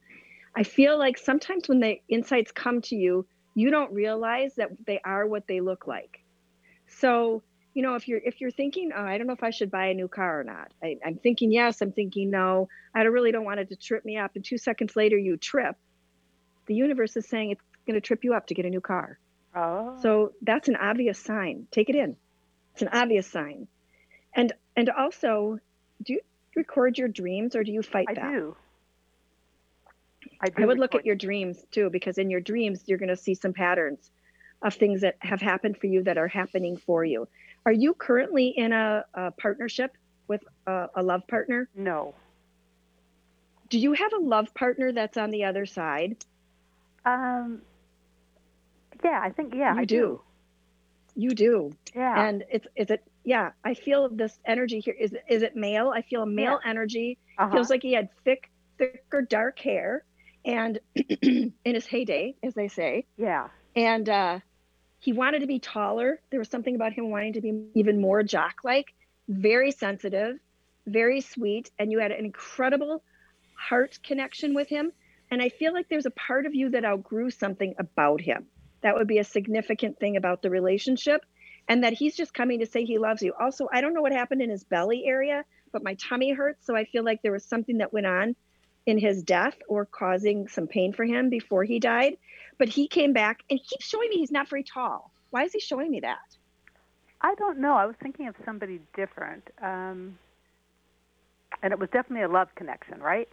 I 0.55 0.63
feel 0.63 0.97
like 0.97 1.17
sometimes 1.17 1.67
when 1.67 1.81
the 1.81 1.99
insights 2.07 2.51
come 2.51 2.81
to 2.83 2.95
you, 2.95 3.25
you 3.55 3.71
don't 3.71 3.93
realize 3.93 4.55
that 4.55 4.71
they 4.85 4.99
are 5.03 5.27
what 5.27 5.47
they 5.47 5.61
look 5.61 5.87
like. 5.87 6.23
So 6.87 7.43
you 7.73 7.81
know, 7.81 7.95
if 7.95 8.07
you're 8.07 8.21
if 8.23 8.39
you're 8.39 8.51
thinking, 8.51 8.91
oh, 8.95 9.01
I 9.01 9.17
don't 9.17 9.27
know 9.27 9.33
if 9.33 9.43
I 9.43 9.49
should 9.49 9.71
buy 9.71 9.87
a 9.87 9.93
new 9.93 10.07
car 10.07 10.41
or 10.41 10.43
not. 10.43 10.71
I, 10.81 10.97
I'm 11.05 11.15
thinking 11.15 11.51
yes. 11.51 11.81
I'm 11.81 11.91
thinking 11.91 12.29
no. 12.29 12.69
I 12.93 13.01
really 13.01 13.31
don't 13.31 13.45
want 13.45 13.59
it 13.59 13.69
to 13.69 13.75
trip 13.75 14.05
me 14.05 14.17
up. 14.17 14.31
And 14.35 14.45
two 14.45 14.57
seconds 14.57 14.95
later, 14.95 15.17
you 15.17 15.37
trip. 15.37 15.75
The 16.67 16.75
universe 16.75 17.17
is 17.17 17.27
saying 17.27 17.51
it's 17.51 17.61
going 17.87 17.95
to 17.95 18.01
trip 18.01 18.23
you 18.23 18.35
up 18.35 18.47
to 18.47 18.53
get 18.53 18.65
a 18.65 18.69
new 18.69 18.79
car. 18.79 19.17
Oh. 19.55 19.97
So 20.01 20.33
that's 20.41 20.67
an 20.69 20.75
obvious 20.75 21.19
sign. 21.19 21.67
Take 21.71 21.89
it 21.89 21.95
in. 21.95 22.15
It's 22.73 22.83
an 22.83 22.89
obvious 22.89 23.27
sign. 23.27 23.67
And 24.35 24.53
and 24.75 24.89
also, 24.89 25.59
do 26.03 26.13
you 26.13 26.21
record 26.55 26.97
your 26.97 27.07
dreams 27.07 27.55
or 27.55 27.63
do 27.63 27.71
you 27.71 27.81
fight 27.81 28.07
that? 28.07 28.19
I 28.19 28.21
that? 28.21 28.33
do. 28.33 28.55
I 30.43 30.61
I 30.61 30.65
would 30.65 30.79
look 30.79 30.93
at 30.93 31.05
your 31.05 31.15
dreams 31.15 31.65
too, 31.71 31.89
because 31.89 32.17
in 32.17 32.29
your 32.29 32.41
dreams, 32.41 32.83
you're 32.85 32.97
going 32.97 33.09
to 33.09 33.15
see 33.17 33.33
some 33.33 33.53
patterns 33.53 34.11
of 34.61 34.73
things 34.73 35.01
that 35.01 35.15
have 35.19 35.41
happened 35.41 35.77
for 35.77 35.87
you 35.87 36.03
that 36.03 36.17
are 36.17 36.27
happening 36.27 36.77
for 36.77 37.03
you. 37.05 37.27
Are 37.65 37.71
you 37.71 37.93
currently 37.93 38.47
in 38.49 38.73
a, 38.73 39.05
a 39.13 39.31
partnership 39.31 39.95
with 40.27 40.43
a, 40.67 40.87
a 40.95 41.03
love 41.03 41.25
partner? 41.27 41.69
No. 41.75 42.13
Do 43.69 43.79
you 43.79 43.93
have 43.93 44.13
a 44.13 44.19
love 44.19 44.53
partner 44.53 44.91
that's 44.91 45.17
on 45.17 45.31
the 45.31 45.45
other 45.45 45.65
side? 45.65 46.17
Um. 47.05 47.61
Yeah, 49.03 49.19
I 49.21 49.31
think 49.31 49.53
yeah, 49.53 49.73
you 49.73 49.79
I 49.79 49.85
do. 49.85 50.21
You 51.15 51.31
do. 51.31 51.71
Yeah. 51.95 52.27
And 52.27 52.43
it's 52.49 52.67
is 52.75 52.89
it 52.89 53.03
yeah, 53.23 53.51
I 53.63 53.73
feel 53.73 54.09
this 54.09 54.39
energy 54.45 54.79
here. 54.79 54.95
Is 54.99 55.13
is 55.29 55.41
it 55.41 55.55
male? 55.55 55.91
I 55.95 56.01
feel 56.01 56.23
a 56.23 56.27
male 56.27 56.59
energy. 56.65 57.17
Uh-huh. 57.37 57.51
Feels 57.53 57.69
like 57.69 57.81
he 57.81 57.93
had 57.93 58.09
thick, 58.23 58.49
thicker, 58.77 59.21
dark 59.21 59.59
hair 59.59 60.03
and 60.45 60.79
in 60.95 61.53
his 61.63 61.85
heyday, 61.85 62.35
as 62.43 62.53
they 62.53 62.67
say. 62.67 63.05
Yeah. 63.17 63.49
And 63.75 64.07
uh 64.09 64.39
he 64.99 65.11
wanted 65.11 65.39
to 65.39 65.47
be 65.47 65.59
taller. 65.59 66.21
There 66.29 66.39
was 66.39 66.47
something 66.47 66.75
about 66.75 66.93
him 66.93 67.09
wanting 67.09 67.33
to 67.33 67.41
be 67.41 67.65
even 67.75 67.99
more 67.99 68.23
jock 68.23 68.61
like, 68.63 68.93
very 69.27 69.71
sensitive, 69.71 70.37
very 70.85 71.19
sweet, 71.19 71.69
and 71.77 71.91
you 71.91 71.99
had 71.99 72.11
an 72.11 72.23
incredible 72.23 73.03
heart 73.53 73.99
connection 74.01 74.53
with 74.53 74.69
him. 74.69 74.93
And 75.29 75.41
I 75.41 75.49
feel 75.49 75.73
like 75.73 75.89
there's 75.89 76.05
a 76.05 76.11
part 76.11 76.45
of 76.45 76.55
you 76.55 76.69
that 76.69 76.85
outgrew 76.85 77.31
something 77.31 77.75
about 77.79 78.21
him. 78.21 78.45
That 78.81 78.95
would 78.95 79.07
be 79.07 79.17
a 79.17 79.25
significant 79.25 79.99
thing 79.99 80.15
about 80.15 80.41
the 80.41 80.49
relationship. 80.49 81.25
And 81.67 81.83
that 81.83 81.93
he's 81.93 82.15
just 82.15 82.33
coming 82.33 82.59
to 82.59 82.65
say 82.65 82.85
he 82.85 82.97
loves 82.97 83.21
you. 83.21 83.33
Also, 83.37 83.67
I 83.71 83.81
don't 83.81 83.93
know 83.93 84.01
what 84.01 84.11
happened 84.11 84.41
in 84.41 84.49
his 84.49 84.63
belly 84.63 85.03
area, 85.05 85.43
but 85.71 85.83
my 85.83 85.95
tummy 85.95 86.31
hurts. 86.31 86.65
So 86.65 86.77
I 86.77 86.85
feel 86.85 87.03
like 87.03 87.21
there 87.21 87.31
was 87.31 87.43
something 87.43 87.77
that 87.79 87.91
went 87.91 88.05
on 88.05 88.35
in 88.85 88.97
his 88.97 89.23
death 89.23 89.55
or 89.67 89.85
causing 89.85 90.47
some 90.47 90.67
pain 90.67 90.93
for 90.93 91.05
him 91.05 91.29
before 91.29 91.63
he 91.63 91.79
died. 91.79 92.17
But 92.57 92.69
he 92.69 92.87
came 92.87 93.13
back 93.13 93.43
and 93.49 93.59
he 93.59 93.65
keeps 93.65 93.85
showing 93.85 94.09
me 94.09 94.17
he's 94.17 94.31
not 94.31 94.49
very 94.49 94.63
tall. 94.63 95.11
Why 95.29 95.43
is 95.43 95.53
he 95.53 95.59
showing 95.59 95.89
me 95.89 96.01
that? 96.01 96.19
I 97.21 97.35
don't 97.35 97.59
know. 97.59 97.75
I 97.75 97.85
was 97.85 97.95
thinking 98.01 98.27
of 98.27 98.35
somebody 98.45 98.81
different. 98.95 99.49
Um, 99.61 100.17
and 101.61 101.71
it 101.71 101.79
was 101.79 101.89
definitely 101.89 102.23
a 102.23 102.27
love 102.27 102.53
connection, 102.55 102.99
right? 102.99 103.29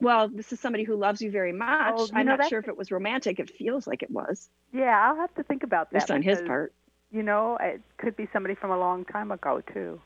Well, 0.00 0.28
this 0.28 0.52
is 0.52 0.60
somebody 0.60 0.84
who 0.84 0.96
loves 0.96 1.22
you 1.22 1.30
very 1.30 1.52
much. 1.52 1.94
Oh, 1.96 2.06
you 2.06 2.10
I'm 2.14 2.26
know, 2.26 2.36
not 2.36 2.48
sure 2.48 2.58
if 2.58 2.68
it 2.68 2.76
was 2.76 2.90
romantic. 2.90 3.38
It 3.38 3.50
feels 3.50 3.86
like 3.86 4.02
it 4.02 4.10
was. 4.10 4.48
Yeah, 4.72 5.00
I'll 5.08 5.16
have 5.16 5.34
to 5.36 5.42
think 5.42 5.62
about 5.62 5.90
that. 5.90 6.00
Just 6.00 6.10
on 6.10 6.22
his 6.22 6.40
part. 6.42 6.72
You 7.10 7.22
know, 7.22 7.56
it 7.60 7.80
could 7.98 8.16
be 8.16 8.28
somebody 8.32 8.54
from 8.54 8.70
a 8.70 8.78
long 8.78 9.04
time 9.04 9.30
ago 9.30 9.62
too. 9.72 10.00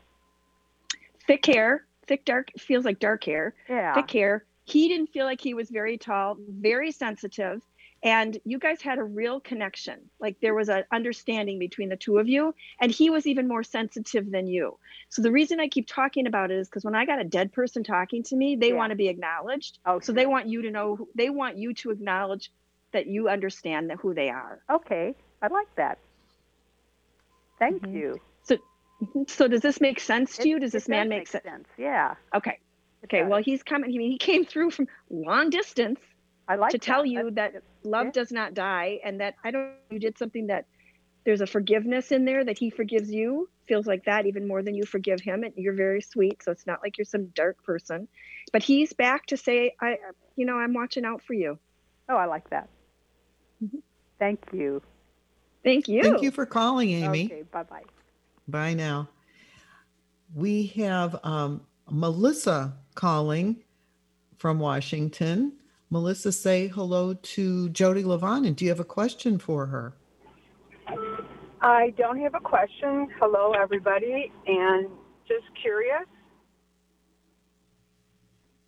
Thick 1.27 1.45
hair, 1.45 1.85
thick 2.07 2.25
dark, 2.25 2.49
feels 2.57 2.85
like 2.85 2.99
dark 2.99 3.23
hair. 3.23 3.53
Yeah. 3.69 3.93
Thick 3.93 4.11
hair. 4.11 4.45
He 4.65 4.87
didn't 4.87 5.07
feel 5.07 5.25
like 5.25 5.41
he 5.41 5.53
was 5.53 5.69
very 5.69 5.97
tall, 5.97 6.37
very 6.39 6.91
sensitive. 6.91 7.61
And 8.03 8.39
you 8.45 8.57
guys 8.57 8.81
had 8.81 8.97
a 8.97 9.03
real 9.03 9.39
connection. 9.39 10.09
Like 10.19 10.39
there 10.41 10.55
was 10.55 10.69
an 10.69 10.83
understanding 10.91 11.59
between 11.59 11.89
the 11.89 11.97
two 11.97 12.17
of 12.17 12.27
you. 12.27 12.55
And 12.79 12.91
he 12.91 13.09
was 13.09 13.27
even 13.27 13.47
more 13.47 13.63
sensitive 13.63 14.31
than 14.31 14.47
you. 14.47 14.77
So 15.09 15.21
the 15.21 15.31
reason 15.31 15.59
I 15.59 15.67
keep 15.67 15.87
talking 15.87 16.25
about 16.25 16.51
it 16.51 16.57
is 16.57 16.67
because 16.67 16.83
when 16.83 16.95
I 16.95 17.05
got 17.05 17.21
a 17.21 17.23
dead 17.25 17.51
person 17.53 17.83
talking 17.83 18.23
to 18.23 18.35
me, 18.35 18.55
they 18.55 18.69
Yeah. 18.69 18.73
want 18.73 18.89
to 18.91 18.95
be 18.95 19.07
acknowledged. 19.07 19.79
Oh, 19.85 19.99
so 19.99 20.13
they 20.13 20.25
want 20.25 20.47
you 20.47 20.63
to 20.63 20.71
know, 20.71 21.07
they 21.15 21.29
want 21.29 21.57
you 21.57 21.73
to 21.75 21.91
acknowledge 21.91 22.51
that 22.91 23.05
you 23.07 23.29
understand 23.29 23.89
that 23.89 23.97
who 23.99 24.13
they 24.13 24.29
are. 24.29 24.61
Okay, 24.69 25.15
I 25.41 25.47
like 25.47 25.73
that. 25.75 25.97
Thank 27.59 27.83
Mm-hmm. 27.83 27.95
you. 27.95 28.21
So, 29.01 29.25
so 29.27 29.47
does 29.47 29.61
this 29.61 29.81
make 29.81 29.99
sense 29.99 30.37
to 30.37 30.43
It- 30.43 30.47
you? 30.47 30.59
Does 30.59 30.71
it 30.71 30.77
this 30.77 30.87
man 30.87 31.05
does 31.05 31.09
make 31.09 31.19
make 31.19 31.27
sense? 31.27 31.43
sense? 31.43 31.67
Yeah. 31.77 32.15
Okay. 32.35 32.59
Okay. 33.05 33.23
Well, 33.23 33.41
he's 33.41 33.63
coming. 33.63 33.91
I 33.93 33.97
mean, 33.97 34.11
he 34.11 34.17
came 34.17 34.45
through 34.45 34.71
from 34.71 34.87
long 35.09 35.49
distance. 35.49 35.99
I 36.47 36.55
like 36.55 36.71
to 36.71 36.79
tell 36.79 37.03
that. 37.03 37.09
you 37.09 37.31
that 37.31 37.63
love 37.83 38.11
does 38.11 38.31
not 38.31 38.53
die, 38.53 38.99
and 39.03 39.21
that 39.21 39.35
I 39.43 39.51
don't. 39.51 39.71
You 39.89 39.99
did 39.99 40.17
something 40.17 40.47
that 40.47 40.65
there's 41.23 41.41
a 41.41 41.47
forgiveness 41.47 42.11
in 42.11 42.25
there 42.25 42.43
that 42.43 42.57
he 42.57 42.69
forgives 42.69 43.09
you. 43.09 43.49
Feels 43.67 43.85
like 43.87 44.05
that 44.05 44.25
even 44.25 44.47
more 44.47 44.61
than 44.61 44.75
you 44.75 44.83
forgive 44.85 45.21
him, 45.21 45.43
and 45.43 45.53
you're 45.55 45.73
very 45.73 46.01
sweet. 46.01 46.43
So 46.43 46.51
it's 46.51 46.67
not 46.67 46.79
like 46.83 46.97
you're 46.97 47.05
some 47.05 47.27
dark 47.27 47.63
person, 47.63 48.07
but 48.51 48.63
he's 48.63 48.93
back 48.93 49.27
to 49.27 49.37
say, 49.37 49.75
I, 49.79 49.97
you 50.35 50.45
know, 50.45 50.57
I'm 50.57 50.73
watching 50.73 51.05
out 51.05 51.21
for 51.23 51.33
you. 51.33 51.57
Oh, 52.09 52.15
I 52.15 52.25
like 52.25 52.49
that. 52.49 52.69
Mm-hmm. 53.63 53.77
Thank 54.19 54.41
you. 54.51 54.81
Thank 55.63 55.87
you. 55.87 56.01
Thank 56.01 56.21
you 56.21 56.31
for 56.31 56.45
calling, 56.45 56.89
Amy. 56.89 57.25
Okay, 57.25 57.43
bye 57.43 57.63
bye. 57.63 57.83
Bye 58.51 58.73
now. 58.73 59.07
We 60.35 60.67
have 60.77 61.17
um, 61.23 61.61
Melissa 61.89 62.73
calling 62.95 63.63
from 64.37 64.59
Washington. 64.59 65.53
Melissa, 65.89 66.33
say 66.33 66.67
hello 66.67 67.13
to 67.13 67.69
Jodi 67.69 68.03
Livon, 68.03 68.45
and 68.45 68.55
do 68.55 68.65
you 68.65 68.69
have 68.69 68.81
a 68.81 68.85
question 68.85 69.39
for 69.39 69.65
her? 69.67 69.93
I 71.61 71.93
don't 71.97 72.19
have 72.19 72.35
a 72.35 72.39
question. 72.39 73.07
Hello, 73.19 73.53
everybody, 73.53 74.31
and 74.45 74.89
just 75.27 75.45
curious. 75.61 76.05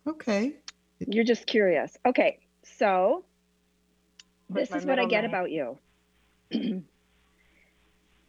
Okay. 0.06 0.54
You're 0.98 1.24
just 1.24 1.46
curious. 1.46 1.96
Okay. 2.06 2.38
So 2.62 3.24
this 4.48 4.70
is 4.72 4.86
what 4.86 4.98
I 4.98 5.04
get 5.04 5.22
name? 5.22 5.30
about 5.30 5.50
you. 5.50 5.78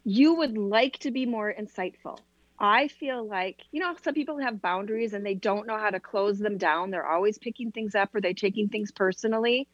you 0.05 0.35
would 0.35 0.57
like 0.57 0.99
to 0.99 1.11
be 1.11 1.25
more 1.25 1.53
insightful. 1.53 2.19
I 2.59 2.87
feel 2.87 3.27
like, 3.27 3.59
you 3.71 3.81
know, 3.81 3.95
some 4.01 4.13
people 4.13 4.37
have 4.37 4.61
boundaries 4.61 5.13
and 5.13 5.25
they 5.25 5.33
don't 5.33 5.67
know 5.67 5.77
how 5.77 5.89
to 5.89 5.99
close 5.99 6.39
them 6.39 6.57
down. 6.57 6.91
They're 6.91 7.05
always 7.05 7.37
picking 7.37 7.71
things 7.71 7.95
up 7.95 8.15
or 8.15 8.21
they're 8.21 8.33
taking 8.33 8.69
things 8.69 8.91
personally. 8.91 9.67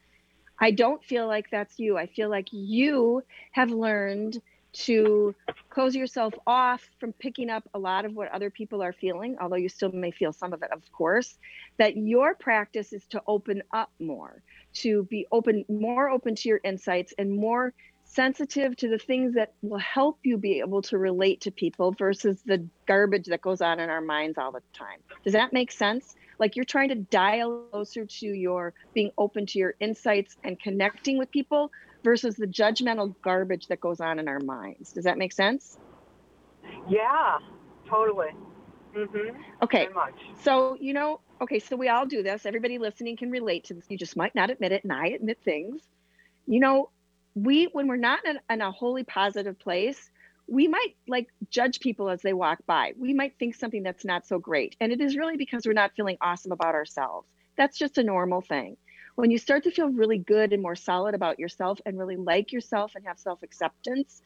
I 0.60 0.72
don't 0.72 1.04
feel 1.04 1.28
like 1.28 1.52
that's 1.52 1.78
you. 1.78 1.98
I 1.98 2.08
feel 2.08 2.30
like 2.30 2.48
you 2.52 3.24
have 3.52 3.70
learned 3.72 4.42
to 4.74 5.36
close 5.70 5.96
yourself 5.96 6.34
off 6.48 6.88
from 7.00 7.12
picking 7.14 7.50
up 7.50 7.68
a 7.74 7.80
lot 7.80 8.06
of 8.06 8.16
what 8.16 8.32
other 8.32 8.50
people 8.50 8.82
are 8.82 8.94
feeling, 8.94 9.36
although 9.42 9.58
you 9.58 9.68
still 9.68 9.92
may 9.92 10.12
feel 10.12 10.32
some 10.32 10.54
of 10.54 10.64
it, 10.64 10.72
of 10.72 10.90
course. 10.94 11.38
That 11.78 11.98
your 11.98 12.36
practice 12.36 12.94
is 12.94 13.06
to 13.08 13.22
open 13.28 13.64
up 13.74 13.92
more, 14.00 14.42
to 14.76 15.04
be 15.04 15.28
open, 15.32 15.66
more 15.68 16.10
open 16.10 16.36
to 16.36 16.50
your 16.50 16.62
insights 16.64 17.14
and 17.18 17.36
more 17.36 17.74
sensitive 18.14 18.76
to 18.76 18.90
the 18.90 18.98
things 18.98 19.34
that 19.36 19.54
will 19.62 19.80
help 19.80 20.20
you 20.24 20.38
be 20.38 20.60
able 20.60 20.82
to 20.82 20.98
relate 20.98 21.40
to 21.42 21.52
people 21.52 21.94
versus 21.94 22.42
the 22.46 22.68
garbage 22.86 23.26
that 23.28 23.42
goes 23.42 23.62
on 23.62 23.80
in 23.80 23.90
our 23.90 24.02
minds 24.02 24.38
all 24.38 24.52
the 24.52 24.62
time. 24.74 25.00
Does 25.24 25.34
that 25.34 25.54
make 25.54 25.72
sense? 25.72 26.16
Like 26.38 26.56
you're 26.56 26.66
trying 26.66 26.90
to 26.90 26.96
dial 26.96 27.68
closer 27.72 28.06
to 28.06 28.28
your 28.28 28.74
being 28.94 29.12
open 29.18 29.46
to 29.48 29.60
your 29.60 29.76
insights 29.80 30.36
and 30.44 30.60
connecting 30.60 31.18
with 31.18 31.32
people 31.32 31.72
versus 32.04 32.36
the 32.36 32.48
judgmental 32.48 33.16
garbage 33.22 33.68
that 33.68 33.80
goes 33.80 34.02
on 34.02 34.20
in 34.20 34.28
our 34.28 34.40
minds. 34.40 34.92
Does 34.92 35.06
that 35.06 35.18
make 35.18 35.32
sense? 35.32 35.78
Yeah, 36.90 37.38
totally. 37.88 38.30
Mm-hmm. 38.94 39.42
Okay. 39.64 39.88
Much. 39.94 40.20
So, 40.42 40.76
you 40.82 40.94
know, 40.94 41.22
okay, 41.40 41.60
so 41.60 41.78
we 41.78 41.88
all 41.88 42.06
do 42.06 42.24
this. 42.24 42.46
Everybody 42.46 42.78
listening 42.78 43.16
can 43.16 43.32
relate 43.32 43.64
to 43.66 43.74
this. 43.74 43.86
You 43.88 43.98
just 43.98 44.18
might 44.18 44.36
not 44.36 44.50
admit 44.50 44.74
it, 44.74 44.84
and 44.84 44.92
I 44.92 45.08
admit 45.08 45.38
things. 45.46 45.82
You 46.46 46.60
know, 46.60 46.90
we, 47.36 47.66
when 47.72 47.88
we're 47.88 47.96
not 47.96 48.26
in 48.26 48.38
a, 48.38 48.54
in 48.54 48.62
a 48.62 48.72
wholly 48.72 49.04
positive 49.04 49.58
place, 49.60 50.10
we 50.48 50.68
might 50.68 50.96
like 51.08 51.28
judge 51.50 51.80
people 51.80 52.10
as 52.10 52.22
they 52.22 52.34
walk 52.34 52.60
by. 52.66 52.94
We 52.98 53.14
might 53.14 53.36
think 53.40 53.56
something 53.56 53.84
that's 53.84 54.04
not 54.04 54.28
so 54.28 54.38
great. 54.38 54.76
And 54.82 54.92
it 54.92 55.00
is 55.00 55.16
really 55.16 55.38
because 55.38 55.66
we're 55.66 55.74
not 55.74 55.94
feeling 55.96 56.18
awesome 56.22 56.52
about 56.52 56.76
ourselves. 56.76 57.28
That's 57.58 57.78
just 57.78 57.98
a 57.98 58.04
normal 58.04 58.42
thing. 58.42 58.76
When 59.16 59.32
you 59.32 59.38
start 59.38 59.64
to 59.64 59.72
feel 59.72 59.90
really 59.90 60.18
good 60.18 60.54
and 60.54 60.62
more 60.62 60.76
solid 60.76 61.16
about 61.16 61.40
yourself 61.40 61.80
and 61.86 61.98
really 61.98 62.16
like 62.16 62.52
yourself 62.52 62.94
and 62.96 63.06
have 63.06 63.20
self 63.20 63.44
acceptance, 63.44 64.22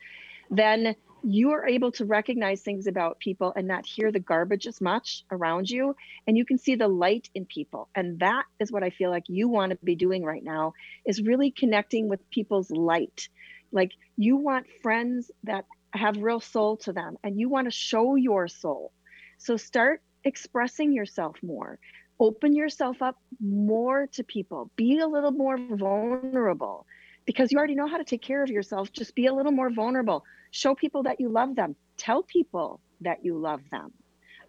then 0.50 0.96
you 1.26 1.52
are 1.52 1.68
able 1.68 1.92
to 1.92 2.06
recognize 2.06 2.62
things 2.62 2.86
about 2.86 3.20
people 3.20 3.52
and 3.56 3.68
not 3.68 3.86
hear 3.86 4.12
the 4.12 4.20
garbage 4.20 4.68
as 4.68 4.80
much 4.80 5.26
around 5.32 5.70
you. 5.70 5.96
And 6.28 6.38
you 6.38 6.46
can 6.46 6.60
see 6.60 6.76
the 6.76 6.88
light 6.88 7.30
in 7.34 7.46
people. 7.46 7.90
And 7.96 8.20
that 8.20 8.44
is 8.60 8.72
what 8.72 8.84
I 8.84 8.92
feel 8.92 9.10
like 9.10 9.24
you 9.28 9.50
want 9.50 9.72
to 9.72 9.78
be 9.84 9.96
doing 9.96 10.24
right 10.24 10.44
now 10.44 10.74
is 11.04 11.22
really 11.22 11.50
connecting 11.50 12.10
with 12.10 12.30
people's 12.30 12.70
light. 12.70 13.28
Like 13.72 13.94
you 14.18 14.38
want 14.38 14.68
friends 14.84 15.32
that 15.46 15.66
have 15.94 16.18
real 16.18 16.40
soul 16.40 16.78
to 16.78 16.94
them 16.94 17.18
and 17.24 17.40
you 17.40 17.50
want 17.50 17.66
to 17.66 17.72
show 17.72 18.16
your 18.16 18.48
soul. 18.48 18.92
So 19.40 19.58
start 19.58 20.02
expressing 20.24 20.94
yourself 20.94 21.38
more. 21.42 21.80
Open 22.20 22.56
yourself 22.56 23.02
up 23.02 23.18
more 23.42 24.08
to 24.14 24.24
people. 24.24 24.70
Be 24.76 25.00
a 25.00 25.08
little 25.08 25.32
more 25.32 25.58
vulnerable 25.58 26.86
because 27.26 27.52
you 27.52 27.58
already 27.58 27.76
know 27.76 27.88
how 27.88 27.98
to 27.98 28.04
take 28.04 28.22
care 28.22 28.44
of 28.44 28.50
yourself. 28.50 28.92
Just 28.92 29.16
be 29.16 29.26
a 29.26 29.34
little 29.34 29.52
more 29.52 29.70
vulnerable. 29.70 30.24
Show 30.52 30.76
people 30.76 31.04
that 31.04 31.20
you 31.20 31.30
love 31.30 31.56
them. 31.56 31.76
tell 31.98 32.24
people 32.24 32.80
that 33.02 33.24
you 33.24 33.38
love 33.38 33.62
them. 33.72 33.92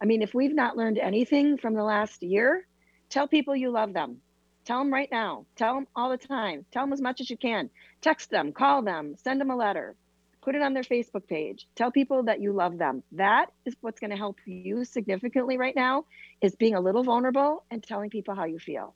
I 0.01 0.05
mean, 0.05 0.21
if 0.21 0.33
we've 0.33 0.53
not 0.53 0.77
learned 0.77 0.97
anything 0.97 1.57
from 1.57 1.73
the 1.73 1.83
last 1.83 2.21
year, 2.21 2.67
tell 3.09 3.27
people 3.27 3.55
you 3.55 3.71
love 3.71 3.93
them. 3.93 4.21
Tell 4.65 4.79
them 4.79 4.93
right 4.93 5.09
now. 5.11 5.45
Tell 5.55 5.75
them 5.75 5.87
all 5.95 6.09
the 6.09 6.17
time. 6.17 6.65
Tell 6.71 6.83
them 6.83 6.93
as 6.93 7.01
much 7.01 7.21
as 7.21 7.29
you 7.29 7.37
can. 7.37 7.69
Text 8.01 8.29
them, 8.29 8.51
call 8.51 8.81
them, 8.81 9.15
send 9.17 9.39
them 9.39 9.49
a 9.49 9.55
letter, 9.55 9.95
put 10.41 10.55
it 10.55 10.61
on 10.61 10.73
their 10.73 10.83
Facebook 10.83 11.27
page. 11.27 11.67
Tell 11.75 11.89
people 11.91 12.23
that 12.23 12.41
you 12.41 12.51
love 12.51 12.77
them. 12.77 13.01
That 13.13 13.47
is 13.65 13.75
what's 13.81 13.99
going 13.99 14.11
to 14.11 14.17
help 14.17 14.37
you 14.45 14.83
significantly 14.83 15.57
right 15.57 15.75
now 15.75 16.05
is 16.41 16.55
being 16.55 16.75
a 16.75 16.81
little 16.81 17.03
vulnerable 17.03 17.63
and 17.71 17.81
telling 17.81 18.09
people 18.09 18.35
how 18.35 18.45
you 18.45 18.59
feel. 18.59 18.93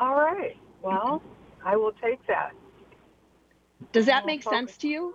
All 0.00 0.14
right. 0.14 0.56
Well, 0.82 1.22
I 1.64 1.76
will 1.76 1.92
take 1.92 2.24
that. 2.26 2.52
Does 3.92 4.06
that 4.06 4.26
make 4.26 4.42
sense 4.42 4.76
to 4.78 4.88
you? 4.88 5.14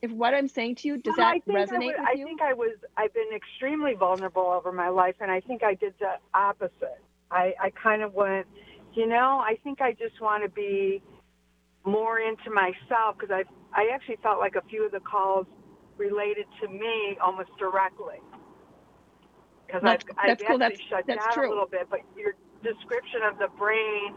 If 0.00 0.12
what 0.12 0.32
I'm 0.32 0.46
saying 0.48 0.76
to 0.76 0.88
you, 0.88 0.96
does 0.96 1.14
Well, 1.16 1.26
that 1.26 1.42
I 1.48 1.52
I 1.52 1.64
resonate 1.64 1.78
would- 1.86 1.86
with 1.86 1.96
I 2.06 2.14
think 2.14 2.40
I 2.40 2.52
was. 2.52 2.76
I've 2.96 3.12
been 3.14 3.32
extremely 3.34 3.94
vulnerable 3.94 4.42
over 4.46 4.70
my 4.70 4.88
life, 4.88 5.16
and 5.20 5.30
I 5.30 5.40
think 5.40 5.64
I 5.64 5.74
did 5.74 5.94
the 5.98 6.14
opposite. 6.34 7.00
I, 7.30 7.52
I 7.60 7.70
kind 7.70 8.02
of 8.02 8.14
went, 8.14 8.46
you 8.94 9.06
know, 9.06 9.38
I 9.44 9.58
think 9.64 9.80
I 9.80 9.92
just 9.92 10.20
want 10.20 10.44
to 10.44 10.48
be 10.48 11.02
more 11.84 12.20
into 12.20 12.50
myself 12.50 13.16
because 13.18 13.30
I 13.30 13.44
I 13.74 13.88
actually 13.92 14.16
felt 14.22 14.38
like 14.38 14.54
a 14.54 14.62
few 14.62 14.86
of 14.86 14.92
the 14.92 15.00
calls 15.00 15.46
related 15.96 16.46
to 16.62 16.68
me 16.68 17.18
almost 17.20 17.50
directly. 17.58 18.20
Because 19.66 19.82
I've, 19.84 20.00
I've 20.16 20.38
cool. 20.38 20.46
actually 20.46 20.58
That's- 20.58 20.80
shut 20.88 21.04
that's 21.06 21.24
down 21.26 21.34
true. 21.34 21.48
a 21.48 21.50
little 21.50 21.66
bit, 21.66 21.88
but 21.90 22.00
your 22.16 22.34
description 22.62 23.20
of 23.30 23.36
the 23.38 23.48
brain 23.58 24.14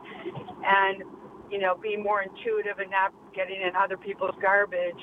and 0.64 1.04
you 1.52 1.60
know 1.60 1.76
being 1.76 2.02
more 2.02 2.22
intuitive 2.22 2.80
and 2.80 2.90
not 2.90 3.14
getting 3.36 3.62
in 3.62 3.76
other 3.76 3.98
people's 3.98 4.36
garbage 4.42 5.02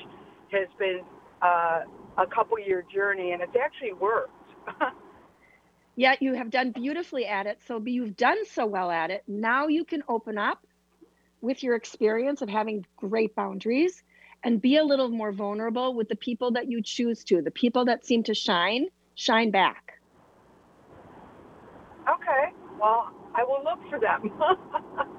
has 0.51 0.67
been 0.77 1.01
uh, 1.41 1.81
a 2.17 2.27
couple 2.27 2.59
year 2.59 2.83
journey, 2.93 3.31
and 3.31 3.41
it's 3.41 3.55
actually 3.55 3.93
worked. 3.93 4.33
Yeah, 5.95 6.15
you 6.21 6.33
have 6.33 6.49
done 6.49 6.71
beautifully 6.71 7.25
at 7.25 7.45
it. 7.45 7.59
So 7.67 7.83
you've 7.85 8.15
done 8.15 8.45
so 8.45 8.65
well 8.65 8.89
at 8.89 9.11
it. 9.11 9.21
Now 9.27 9.67
you 9.67 9.83
can 9.83 10.01
open 10.07 10.37
up 10.37 10.65
with 11.41 11.61
your 11.61 11.75
experience 11.75 12.41
of 12.41 12.47
having 12.47 12.85
great 12.95 13.35
boundaries 13.35 14.01
and 14.41 14.61
be 14.61 14.77
a 14.77 14.83
little 14.85 15.09
more 15.09 15.33
vulnerable 15.33 15.93
with 15.93 16.07
the 16.07 16.15
people 16.15 16.51
that 16.51 16.69
you 16.69 16.81
choose 16.81 17.25
to. 17.25 17.41
The 17.41 17.51
people 17.51 17.83
that 17.83 18.05
seem 18.05 18.23
to 18.23 18.33
shine, 18.33 18.87
shine 19.15 19.51
back. 19.51 19.91
Okay, 22.09 22.53
well, 22.79 23.11
I 23.35 23.43
will 23.43 23.61
look 23.65 23.79
for 23.89 23.99
them. 23.99 24.31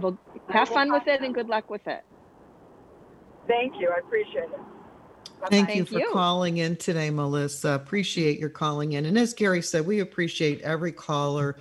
Well, 0.00 0.18
have 0.48 0.68
fun 0.68 0.92
with 0.92 1.06
it 1.06 1.20
and 1.22 1.34
good 1.34 1.48
luck 1.48 1.70
with 1.70 1.86
it. 1.86 2.04
Thank 3.46 3.80
you, 3.80 3.90
I 3.90 3.98
appreciate 3.98 4.44
it. 4.44 4.60
Thank 5.50 5.68
you 5.70 5.84
Thank 5.84 5.88
for 5.88 5.98
you. 5.98 6.10
calling 6.12 6.58
in 6.58 6.76
today, 6.76 7.10
Melissa. 7.10 7.70
Appreciate 7.70 8.38
your 8.38 8.50
calling 8.50 8.92
in. 8.92 9.06
And 9.06 9.18
as 9.18 9.34
Gary 9.34 9.62
said, 9.62 9.86
we 9.86 10.00
appreciate 10.00 10.60
every 10.62 10.92
caller 10.92 11.56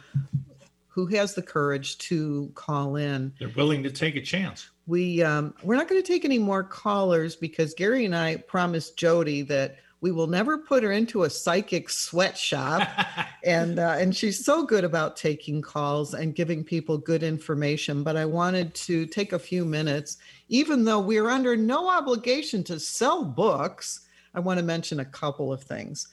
who 0.87 1.05
has 1.07 1.35
the 1.35 1.43
courage 1.43 1.97
to 1.99 2.51
call 2.55 2.95
in. 2.95 3.33
They're 3.39 3.49
willing 3.49 3.83
to 3.83 3.91
take 3.91 4.15
a 4.15 4.21
chance. 4.21 4.69
We 4.87 5.21
um, 5.21 5.53
we're 5.61 5.75
not 5.75 5.87
going 5.87 6.01
to 6.01 6.07
take 6.07 6.25
any 6.25 6.39
more 6.39 6.63
callers 6.63 7.35
because 7.35 7.73
Gary 7.75 8.05
and 8.05 8.15
I 8.15 8.37
promised 8.37 8.97
Jodi 8.97 9.43
that 9.43 9.77
we 10.01 10.11
will 10.11 10.27
never 10.27 10.57
put 10.57 10.83
her 10.83 10.91
into 10.91 11.23
a 11.23 11.29
psychic 11.29 11.89
sweatshop, 11.89 12.87
and 13.43 13.79
uh, 13.79 13.95
and 13.97 14.15
she's 14.15 14.43
so 14.43 14.63
good 14.63 14.83
about 14.83 15.17
taking 15.17 15.61
calls 15.61 16.13
and 16.13 16.35
giving 16.35 16.63
people 16.63 16.97
good 16.97 17.23
information. 17.23 18.03
But 18.03 18.17
I 18.17 18.25
wanted 18.25 18.73
to 18.75 19.05
take 19.07 19.33
a 19.33 19.39
few 19.39 19.65
minutes, 19.65 20.17
even 20.49 20.83
though 20.83 20.99
we're 20.99 21.29
under 21.29 21.55
no 21.55 21.89
obligation 21.89 22.63
to 22.65 22.79
sell 22.79 23.23
books. 23.23 24.01
I 24.33 24.39
want 24.39 24.59
to 24.59 24.65
mention 24.65 24.99
a 24.99 25.05
couple 25.05 25.51
of 25.51 25.63
things. 25.63 26.07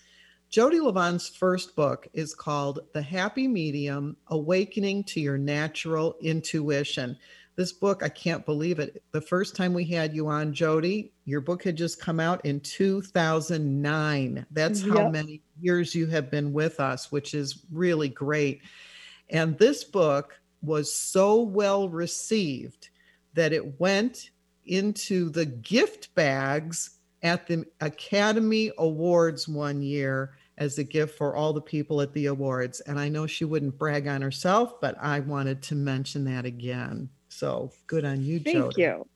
Jodi 0.48 0.78
Livon's 0.78 1.28
first 1.28 1.74
book 1.74 2.06
is 2.12 2.32
called 2.32 2.80
The 2.92 3.02
Happy 3.02 3.48
Medium 3.48 4.16
Awakening 4.28 5.02
to 5.04 5.20
Your 5.20 5.36
Natural 5.36 6.14
Intuition. 6.22 7.18
This 7.56 7.72
book, 7.72 8.02
I 8.02 8.08
can't 8.08 8.44
believe 8.44 8.80
it. 8.80 9.02
The 9.12 9.20
first 9.20 9.54
time 9.54 9.74
we 9.74 9.84
had 9.84 10.14
you 10.14 10.26
on, 10.26 10.52
Jodi, 10.52 11.12
your 11.24 11.40
book 11.40 11.62
had 11.62 11.76
just 11.76 12.00
come 12.00 12.18
out 12.18 12.44
in 12.44 12.58
2009. 12.60 14.46
That's 14.50 14.82
how 14.82 15.02
Yep. 15.02 15.12
many 15.12 15.40
years 15.60 15.94
you 15.94 16.06
have 16.08 16.30
been 16.30 16.52
with 16.52 16.80
us, 16.80 17.12
which 17.12 17.32
is 17.32 17.64
really 17.70 18.08
great. 18.08 18.62
And 19.30 19.56
this 19.58 19.84
book 19.84 20.38
was 20.62 20.92
so 20.92 21.40
well 21.42 21.88
received 21.88 22.88
that 23.34 23.52
it 23.52 23.78
went 23.80 24.30
into 24.66 25.30
the 25.30 25.46
gift 25.46 26.14
bags 26.14 26.98
at 27.22 27.46
the 27.46 27.64
Academy 27.80 28.72
Awards 28.78 29.46
one 29.48 29.80
year 29.82 30.36
as 30.58 30.78
a 30.78 30.84
gift 30.84 31.16
for 31.18 31.34
all 31.34 31.52
the 31.52 31.60
people 31.60 32.00
at 32.00 32.12
the 32.12 32.26
awards. 32.26 32.80
And 32.80 32.98
I 32.98 33.08
know 33.08 33.26
she 33.26 33.44
wouldn't 33.44 33.78
brag 33.78 34.06
on 34.06 34.22
herself, 34.22 34.80
but 34.80 34.96
I 35.00 35.20
wanted 35.20 35.62
to 35.62 35.74
mention 35.74 36.24
that 36.24 36.44
again. 36.44 37.08
So 37.34 37.72
good 37.88 38.04
on 38.04 38.22
you, 38.22 38.38
Jodi. 38.38 38.52
Thank 38.52 38.64
Jodi. 38.76 38.82
you. 38.82 39.06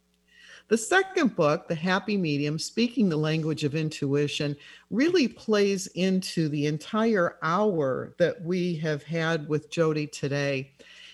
The 0.68 0.76
second 0.76 1.34
book, 1.34 1.66
The 1.66 1.74
Happy 1.74 2.16
Medium, 2.16 2.58
Speaking 2.58 3.08
the 3.08 3.16
Language 3.16 3.64
of 3.64 3.74
Intuition, 3.74 4.54
really 4.90 5.28
plays 5.28 5.86
into 5.88 6.48
the 6.48 6.66
entire 6.66 7.36
hour 7.42 8.14
that 8.18 8.42
we 8.42 8.76
have 8.76 9.02
had 9.02 9.48
with 9.48 9.70
Jodi 9.70 10.06
today. 10.06 10.72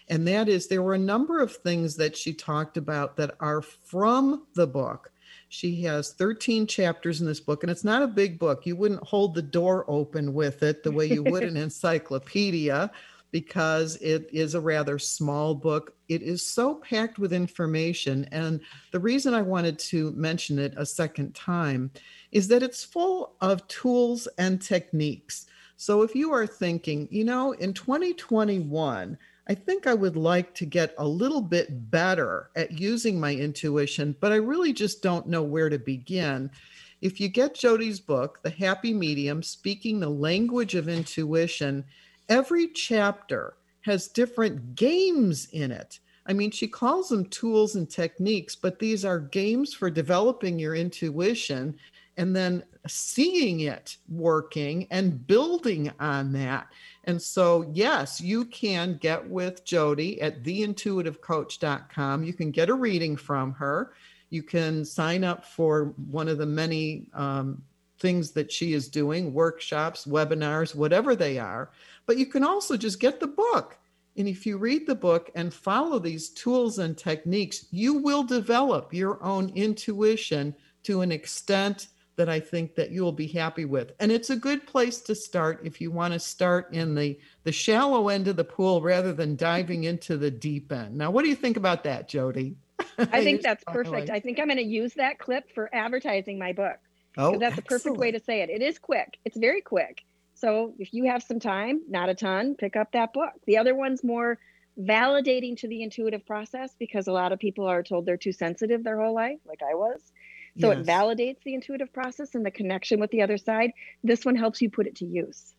And 0.09 0.27
that 0.27 0.49
is, 0.49 0.67
there 0.67 0.83
were 0.83 0.95
a 0.95 0.99
number 0.99 1.41
of 1.41 1.55
things 1.55 1.95
that 1.97 2.17
she 2.17 2.33
talked 2.33 2.77
about 2.77 3.17
that 3.17 3.37
are 3.39 3.63
from 3.63 4.47
the 4.55 4.67
book. 4.67 5.13
She 5.51 5.83
has 5.83 6.15
13 6.15 6.67
chapters 6.67 7.21
in 7.21 7.27
this 7.29 7.39
book, 7.39 7.63
and 7.63 7.71
it's 7.71 7.85
not 7.85 8.03
a 8.03 8.09
big 8.09 8.41
book. 8.41 8.67
You 8.67 8.75
wouldn't 8.75 9.05
hold 9.05 9.35
the 9.35 9.43
door 9.43 9.85
open 9.87 10.35
with 10.35 10.65
it 10.65 10.83
the 10.83 10.91
way 10.91 11.07
you 11.07 11.23
would 11.23 11.45
an 11.45 11.57
encyclopedia 11.69 12.91
because 13.35 13.97
it 13.97 14.31
is 14.33 14.55
a 14.55 14.61
rather 14.61 14.97
small 14.97 15.57
book. 15.57 15.97
It 16.09 16.23
is 16.23 16.41
so 16.41 16.77
packed 16.77 17.19
with 17.19 17.33
information. 17.33 18.29
And 18.31 18.61
the 18.93 19.01
reason 19.01 19.35
I 19.35 19.43
wanted 19.43 19.77
to 19.91 20.13
mention 20.13 20.61
it 20.61 20.73
a 20.77 20.87
second 20.87 21.35
time 21.35 21.91
is 22.31 22.47
that 22.47 22.63
it's 22.63 22.85
full 22.85 23.35
of 23.41 23.67
tools 23.67 24.29
and 24.39 24.63
techniques. 24.63 25.47
So 25.77 26.03
if 26.03 26.15
you 26.15 26.33
are 26.33 26.47
thinking, 26.47 27.09
you 27.11 27.25
know, 27.25 27.51
in 27.55 27.75
2021, 27.75 29.19
I 29.49 29.55
think 29.55 29.89
I 29.89 29.95
would 29.95 30.17
like 30.17 30.55
to 30.55 30.65
get 30.65 30.95
a 30.97 31.05
little 31.05 31.43
bit 31.43 31.91
better 31.91 32.51
at 32.55 32.79
using 32.79 33.19
my 33.19 33.35
intuition, 33.35 34.15
but 34.21 34.31
I 34.31 34.37
really 34.37 34.73
just 34.73 35.03
don't 35.03 35.27
know 35.27 35.43
where 35.43 35.69
to 35.69 35.79
begin. 35.81 36.53
If 37.01 37.21
you 37.21 37.29
get 37.29 37.57
Jodi's 37.57 37.99
book, 37.99 38.39
The 38.45 38.51
Happy 38.51 38.95
Medium 38.95 39.43
Speaking 39.43 39.99
the 39.99 40.09
Language 40.09 40.77
of 40.77 40.89
Intuition, 40.89 41.85
every 42.29 42.69
chapter 42.69 43.57
has 43.83 44.09
different 44.09 44.75
games 44.75 45.49
in 45.53 45.71
it. 45.71 46.01
I 46.27 46.33
mean, 46.33 46.51
she 46.51 46.67
calls 46.67 47.09
them 47.09 47.27
tools 47.27 47.77
and 47.77 47.89
techniques, 47.89 48.57
but 48.57 48.79
these 48.79 49.05
are 49.05 49.19
games 49.19 49.75
for 49.75 49.91
developing 49.91 50.59
your 50.59 50.75
intuition 50.75 51.77
and 52.17 52.35
then 52.35 52.63
seeing 52.87 53.61
it 53.61 53.97
working 54.09 54.87
and 54.91 55.27
building 55.27 55.93
on 56.01 56.33
that. 56.33 56.69
And 57.05 57.21
so, 57.21 57.71
yes, 57.73 58.21
you 58.21 58.45
can 58.47 58.99
get 58.99 59.29
with 59.29 59.65
Jodi 59.65 60.21
at 60.23 60.43
theintuitivecoach.com. 60.43 62.25
You 62.25 62.33
can 62.33 62.51
get 62.51 62.71
a 62.71 62.75
reading 62.75 63.17
from 63.17 63.53
her. 63.53 63.93
You 64.31 64.43
can 64.43 64.85
sign 64.85 65.25
up 65.25 65.45
for 65.45 65.95
one 66.11 66.29
of 66.29 66.39
the 66.39 66.47
many 66.47 67.09
um, 67.15 67.63
things 67.99 68.33
that 68.33 68.51
she 68.51 68.73
is 68.73 68.89
doing 68.89 69.33
workshops, 69.33 70.07
webinars, 70.07 70.75
whatever 70.75 71.15
they 71.15 71.39
are. 71.39 71.71
But 72.07 72.19
you 72.19 72.27
can 72.27 72.45
also 72.45 72.77
just 72.77 73.01
get 73.01 73.21
the 73.21 73.27
book. 73.27 73.79
And 74.17 74.29
if 74.29 74.47
you 74.47 74.59
read 74.59 74.87
the 74.87 74.95
book 74.95 75.31
and 75.35 75.53
follow 75.53 75.99
these 75.99 76.31
tools 76.31 76.79
and 76.79 76.97
techniques, 76.97 77.67
you 77.71 77.95
will 77.95 78.23
develop 78.23 78.95
your 78.95 79.23
own 79.23 79.51
intuition 79.55 80.55
to 80.85 81.01
an 81.01 81.11
extent 81.11 81.89
that 82.17 82.29
I 82.29 82.39
think 82.39 82.77
that 82.77 82.91
you'll 82.91 83.13
be 83.13 83.27
happy 83.27 83.65
with. 83.65 83.93
And 83.99 84.13
it's 84.13 84.31
a 84.31 84.37
good 84.37 84.67
place 84.67 85.01
to 85.03 85.15
start 85.15 85.61
if 85.65 85.81
you 85.81 85.91
want 85.91 86.15
to 86.15 86.21
start 86.21 86.73
in 86.73 86.95
the 86.95 87.19
the 87.43 87.53
shallow 87.53 88.09
end 88.09 88.29
of 88.29 88.37
the 88.37 88.45
pool 88.45 88.81
rather 88.83 89.13
than 89.13 89.35
diving 89.35 89.85
into 89.85 90.17
the 90.17 90.31
deep 90.31 90.71
end. 90.71 90.97
Now, 90.97 91.11
what 91.11 91.23
do 91.23 91.29
you 91.29 91.35
think 91.35 91.57
about 91.57 91.85
that, 91.85 92.09
Jodi? 92.09 92.57
I 92.99 93.25
think 93.25 93.43
that's 93.43 93.65
perfect. 93.65 94.11
I 94.11 94.21
think 94.21 94.39
I'm 94.39 94.47
going 94.47 94.59
to 94.59 94.63
use 94.63 94.95
that 94.95 95.19
clip 95.19 95.53
for 95.53 95.75
advertising 95.75 96.39
my 96.39 96.53
book. 96.53 96.77
Oh, 97.17 97.39
that's 97.39 97.59
a 97.59 97.63
perfect 97.63 97.97
way 97.97 98.11
to 98.11 98.21
say 98.21 98.43
it. 98.43 98.51
It 98.51 98.63
is 98.63 98.79
quick. 98.79 99.19
It's 99.25 99.37
very 99.37 99.61
quick. 99.61 100.05
So 100.45 100.75
if 100.79 100.93
you 100.93 101.05
have 101.05 101.23
some 101.23 101.41
time, 101.41 101.81
not 101.89 102.11
a 102.11 102.15
ton, 102.15 102.55
pick 102.55 102.77
up 102.77 102.93
that 102.93 103.15
book. 103.15 103.33
The 103.47 103.57
other 103.57 103.75
one's 103.75 104.05
more 104.05 104.39
validating 104.79 105.57
to 105.57 105.69
the 105.69 105.83
intuitive 105.83 106.27
process 106.27 106.75
because 106.79 107.07
a 107.07 107.13
lot 107.13 107.33
of 107.33 107.39
people 107.39 107.67
are 107.67 107.83
told 107.83 108.05
they're 108.05 108.19
too 108.19 108.33
sensitive 108.33 108.85
their 108.85 109.01
whole 109.01 109.15
life, 109.15 109.39
like 109.47 109.63
I 109.63 109.75
was. 109.75 110.13
So 110.61 110.71
it 110.71 110.85
validates 110.85 111.43
the 111.45 111.55
intuitive 111.55 111.93
process 111.95 112.35
and 112.35 112.45
the 112.45 112.51
connection 112.51 113.01
with 113.01 113.11
the 113.11 113.23
other 113.23 113.39
side. 113.39 113.73
This 114.03 114.27
one 114.27 114.37
helps 114.37 114.61
you 114.61 114.69
put 114.69 114.87
it 114.87 114.97
to 114.97 115.07
use. 115.07 115.55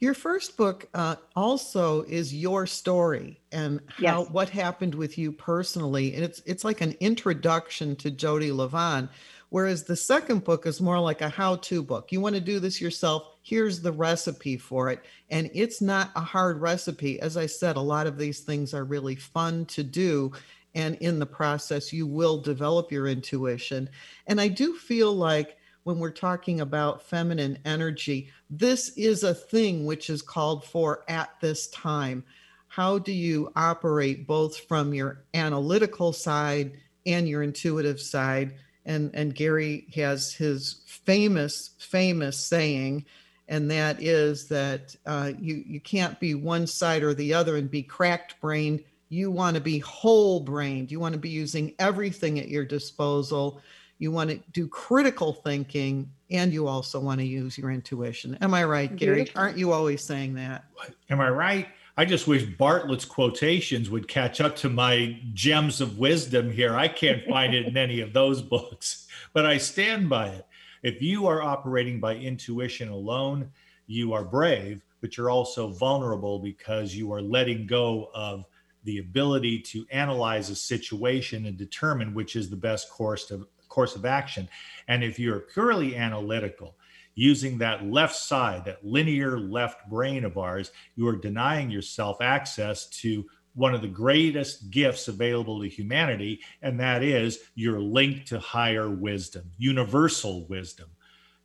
Your 0.00 0.14
first 0.14 0.56
book 0.56 0.88
uh, 0.94 1.16
also 1.36 2.02
is 2.02 2.34
your 2.34 2.66
story 2.66 3.40
and 3.52 3.80
how 3.86 4.22
Yes. 4.22 4.30
what 4.30 4.50
happened 4.50 4.94
with 4.94 5.16
you 5.16 5.30
personally, 5.32 6.14
and 6.14 6.24
it's 6.24 6.42
it's 6.44 6.64
like 6.64 6.80
an 6.80 6.96
introduction 7.00 7.96
to 7.96 8.10
Jodi 8.10 8.52
Livon, 8.52 9.08
Whereas 9.50 9.84
the 9.84 9.96
second 9.96 10.44
book 10.44 10.66
is 10.66 10.80
more 10.80 11.00
like 11.00 11.22
a 11.22 11.28
how 11.28 11.56
to 11.56 11.82
book. 11.82 12.12
You 12.12 12.20
want 12.20 12.34
to 12.34 12.40
do 12.40 12.60
this 12.60 12.80
yourself, 12.80 13.36
here's 13.42 13.80
the 13.80 13.92
recipe 13.92 14.58
for 14.58 14.90
it. 14.90 15.02
And 15.30 15.50
it's 15.54 15.80
not 15.80 16.10
a 16.14 16.20
hard 16.20 16.60
recipe. 16.60 17.18
As 17.20 17.36
I 17.36 17.46
said, 17.46 17.76
a 17.76 17.80
lot 17.80 18.06
of 18.06 18.18
these 18.18 18.40
things 18.40 18.74
are 18.74 18.84
really 18.84 19.14
fun 19.14 19.64
to 19.66 19.82
do. 19.82 20.32
And 20.74 20.96
in 20.96 21.18
the 21.18 21.26
process, 21.26 21.92
you 21.92 22.06
will 22.06 22.42
develop 22.42 22.92
your 22.92 23.08
intuition. 23.08 23.88
And 24.26 24.40
I 24.40 24.48
do 24.48 24.74
feel 24.74 25.14
like 25.14 25.56
when 25.84 25.98
we're 25.98 26.10
talking 26.10 26.60
about 26.60 27.02
feminine 27.02 27.58
energy, 27.64 28.30
this 28.50 28.90
is 28.98 29.24
a 29.24 29.34
thing 29.34 29.86
which 29.86 30.10
is 30.10 30.20
called 30.20 30.62
for 30.62 31.04
at 31.08 31.30
this 31.40 31.68
time. 31.68 32.22
How 32.66 32.98
do 32.98 33.12
you 33.12 33.50
operate 33.56 34.26
both 34.26 34.58
from 34.58 34.92
your 34.92 35.24
analytical 35.32 36.12
side 36.12 36.72
and 37.06 37.26
your 37.26 37.42
intuitive 37.42 37.98
side? 37.98 38.56
And, 38.88 39.10
and 39.14 39.34
Gary 39.34 39.86
has 39.94 40.32
his 40.32 40.80
famous, 40.86 41.70
famous 41.78 42.38
saying, 42.38 43.04
and 43.46 43.70
that 43.70 44.02
is 44.02 44.48
that 44.48 44.96
uh, 45.06 45.32
you, 45.38 45.62
you 45.66 45.80
can't 45.80 46.18
be 46.18 46.34
one 46.34 46.66
side 46.66 47.02
or 47.02 47.14
the 47.14 47.34
other 47.34 47.56
and 47.56 47.70
be 47.70 47.82
cracked 47.82 48.40
brained. 48.40 48.82
You 49.08 49.30
want 49.30 49.54
to 49.54 49.60
be 49.60 49.78
whole 49.78 50.40
brained. 50.40 50.90
You 50.90 51.00
want 51.00 51.12
to 51.12 51.20
be 51.20 51.30
using 51.30 51.74
everything 51.78 52.40
at 52.40 52.48
your 52.48 52.64
disposal 52.64 53.62
you 53.98 54.12
want 54.12 54.30
to 54.30 54.40
do 54.52 54.66
critical 54.68 55.32
thinking 55.32 56.10
and 56.30 56.52
you 56.52 56.66
also 56.66 57.00
want 57.00 57.20
to 57.20 57.26
use 57.26 57.58
your 57.58 57.70
intuition 57.70 58.38
am 58.40 58.54
i 58.54 58.64
right 58.64 58.96
gary 58.96 59.16
Beautiful. 59.16 59.40
aren't 59.40 59.58
you 59.58 59.72
always 59.72 60.02
saying 60.02 60.34
that 60.34 60.64
am 61.10 61.20
i 61.20 61.28
right 61.28 61.68
i 61.98 62.04
just 62.04 62.26
wish 62.26 62.44
bartlett's 62.56 63.04
quotations 63.04 63.90
would 63.90 64.08
catch 64.08 64.40
up 64.40 64.56
to 64.56 64.70
my 64.70 65.20
gems 65.34 65.82
of 65.82 65.98
wisdom 65.98 66.50
here 66.50 66.74
i 66.74 66.88
can't 66.88 67.24
find 67.26 67.54
it 67.54 67.66
in 67.66 67.76
any 67.76 68.00
of 68.00 68.14
those 68.14 68.40
books 68.40 69.06
but 69.34 69.44
i 69.44 69.58
stand 69.58 70.08
by 70.08 70.28
it 70.28 70.46
if 70.82 71.02
you 71.02 71.26
are 71.26 71.42
operating 71.42 72.00
by 72.00 72.14
intuition 72.14 72.88
alone 72.88 73.50
you 73.86 74.14
are 74.14 74.24
brave 74.24 74.82
but 75.00 75.16
you're 75.16 75.30
also 75.30 75.68
vulnerable 75.68 76.38
because 76.38 76.94
you 76.94 77.12
are 77.12 77.22
letting 77.22 77.66
go 77.66 78.10
of 78.14 78.46
the 78.84 78.98
ability 78.98 79.60
to 79.60 79.84
analyze 79.90 80.50
a 80.50 80.56
situation 80.56 81.46
and 81.46 81.56
determine 81.56 82.14
which 82.14 82.36
is 82.36 82.48
the 82.48 82.56
best 82.56 82.88
course 82.90 83.26
to, 83.26 83.46
course 83.68 83.96
of 83.96 84.04
action. 84.04 84.48
And 84.88 85.04
if 85.04 85.18
you're 85.18 85.40
purely 85.40 85.96
analytical, 85.96 86.74
using 87.18 87.58
that 87.58 87.84
left 87.84 88.14
side, 88.14 88.64
that 88.64 88.84
linear 88.84 89.40
left 89.40 89.88
brain 89.90 90.24
of 90.24 90.38
ours, 90.38 90.70
you 90.94 91.06
are 91.08 91.16
denying 91.16 91.68
yourself 91.68 92.20
access 92.20 92.88
to 92.88 93.24
one 93.54 93.74
of 93.74 93.82
the 93.82 93.88
greatest 93.88 94.70
gifts 94.70 95.08
available 95.08 95.60
to 95.60 95.68
humanity, 95.68 96.40
and 96.62 96.78
that 96.78 97.02
is 97.02 97.40
your 97.56 97.80
link 97.80 98.24
to 98.24 98.38
higher 98.38 98.88
wisdom, 98.88 99.50
universal 99.58 100.46
wisdom. 100.46 100.88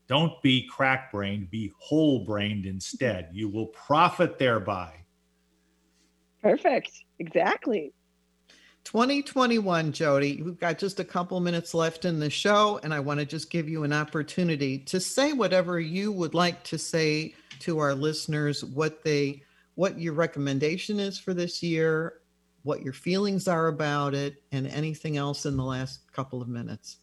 Don't 0.08 0.40
be 0.44 0.68
crack 0.68 1.12
brained, 1.12 1.50
be 1.50 1.72
whole 1.80 2.24
brained 2.24 2.68
instead. 2.68 3.30
You 3.34 3.50
will 3.50 3.68
profit 3.68 4.38
thereby. 4.38 4.94
Perfect. 6.40 6.92
Exactly. 7.18 7.94
2021, 8.84 9.94
Jodi, 9.94 10.42
we've 10.42 10.60
got 10.60 10.78
just 10.78 11.00
a 11.00 11.06
couple 11.06 11.40
minutes 11.40 11.74
left 11.74 12.04
in 12.04 12.20
the 12.20 12.30
show, 12.30 12.80
and 12.84 12.94
I 12.94 13.00
want 13.00 13.20
to 13.20 13.26
just 13.26 13.50
give 13.50 13.70
you 13.70 13.84
an 13.84 13.94
opportunity 13.94 14.80
to 14.80 15.00
say 15.00 15.32
whatever 15.32 15.80
you 15.80 16.12
would 16.12 16.34
like 16.34 16.64
to 16.66 16.78
say 16.78 17.34
to 17.60 17.80
our 17.80 17.96
listeners, 17.96 18.64
what 18.64 19.04
they 19.04 19.44
what 19.76 20.00
your 20.00 20.14
recommendation 20.14 21.00
is 21.00 21.18
for 21.18 21.34
this 21.34 21.64
year, 21.64 22.20
what 22.64 22.84
your 22.84 22.94
feelings 22.94 23.48
are 23.48 23.68
about 23.68 24.14
it, 24.14 24.44
and 24.52 24.68
anything 24.68 25.18
else 25.18 25.46
in 25.46 25.58
the 25.58 25.64
last 25.64 26.12
couple 26.12 26.42
of 26.42 26.48
minutes. 26.48 26.98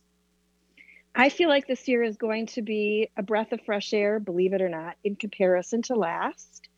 I 1.14 1.28
feel 1.28 1.48
like 1.48 1.66
this 1.66 1.88
year 1.88 2.02
is 2.04 2.16
going 2.16 2.46
to 2.48 2.62
be 2.62 3.08
a 3.16 3.22
breath 3.22 3.52
of 3.52 3.60
fresh 3.62 3.92
air, 3.92 4.20
believe 4.20 4.52
it 4.52 4.62
or 4.62 4.68
not, 4.68 4.96
in 5.02 5.16
comparison 5.16 5.82
to 5.82 5.96
last. 5.96 6.68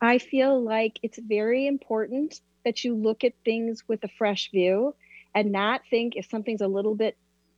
I 0.00 0.18
feel 0.18 0.62
like 0.62 1.00
it's 1.02 1.18
very 1.18 1.66
important 1.66 2.40
that 2.64 2.84
you 2.84 2.94
look 2.94 3.24
at 3.24 3.34
things 3.44 3.84
with 3.88 4.02
a 4.04 4.08
fresh 4.08 4.50
view 4.50 4.94
and 5.34 5.52
not 5.52 5.82
think 5.90 6.16
if 6.16 6.28
something's 6.28 6.60
a 6.60 6.68
little 6.68 6.94
bit 6.94 7.16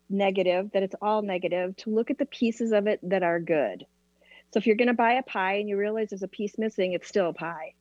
negative 0.08 0.70
that 0.72 0.82
it's 0.82 0.94
all 1.02 1.22
negative 1.22 1.76
to 1.76 1.90
look 1.90 2.10
at 2.10 2.18
the 2.18 2.26
pieces 2.26 2.72
of 2.72 2.86
it 2.86 3.00
that 3.02 3.22
are 3.22 3.40
good. 3.40 3.84
So 4.52 4.58
if 4.58 4.66
you're 4.66 4.76
going 4.76 4.88
to 4.88 4.94
buy 4.94 5.14
a 5.14 5.22
pie 5.22 5.54
and 5.54 5.68
you 5.68 5.76
realize 5.76 6.10
there's 6.10 6.22
a 6.22 6.28
piece 6.28 6.58
missing 6.58 6.92
it's 6.92 7.08
still 7.08 7.30
a 7.30 7.34
pie. 7.34 7.74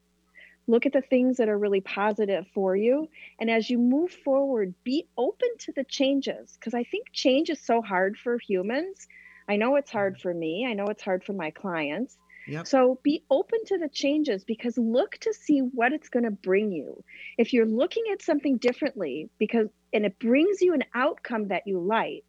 Look 0.67 0.87
at 0.87 0.93
the 0.93 1.01
things 1.01 1.37
that 1.37 1.47
are 1.47 1.57
really 1.57 1.81
positive 1.81 2.47
for 2.53 2.75
you. 2.75 3.07
And 3.39 3.51
as 3.51 3.69
you 3.69 3.77
move 3.77 4.11
forward 4.11 4.73
be 4.83 5.07
open 5.17 5.49
to 5.59 5.71
the 5.71 5.83
changes 5.83 6.57
because 6.59 6.73
i 6.73 6.83
think 6.83 7.11
change 7.11 7.49
is 7.49 7.61
so 7.61 7.81
hard 7.81 8.17
for 8.17 8.37
humans. 8.39 9.07
I 9.47 9.57
know 9.57 9.75
it's 9.75 9.91
hard 9.91 10.19
for 10.19 10.33
me. 10.33 10.65
I 10.67 10.73
know 10.73 10.87
it's 10.87 11.03
hard 11.03 11.23
for 11.23 11.33
my 11.33 11.51
clients 11.51 12.17
Yep. 12.47 12.67
So 12.67 12.99
be 13.03 13.23
open 13.29 13.59
to 13.65 13.77
the 13.77 13.89
changes 13.89 14.43
because 14.43 14.77
look 14.77 15.17
to 15.21 15.33
see 15.33 15.59
what 15.59 15.93
it's 15.93 16.09
going 16.09 16.25
to 16.25 16.31
bring 16.31 16.71
you. 16.71 17.03
If 17.37 17.53
you're 17.53 17.65
looking 17.65 18.03
at 18.11 18.21
something 18.21 18.57
differently 18.57 19.29
because 19.39 19.67
and 19.93 20.05
it 20.05 20.19
brings 20.19 20.61
you 20.61 20.73
an 20.73 20.83
outcome 20.93 21.47
that 21.47 21.63
you 21.65 21.79
like, 21.79 22.25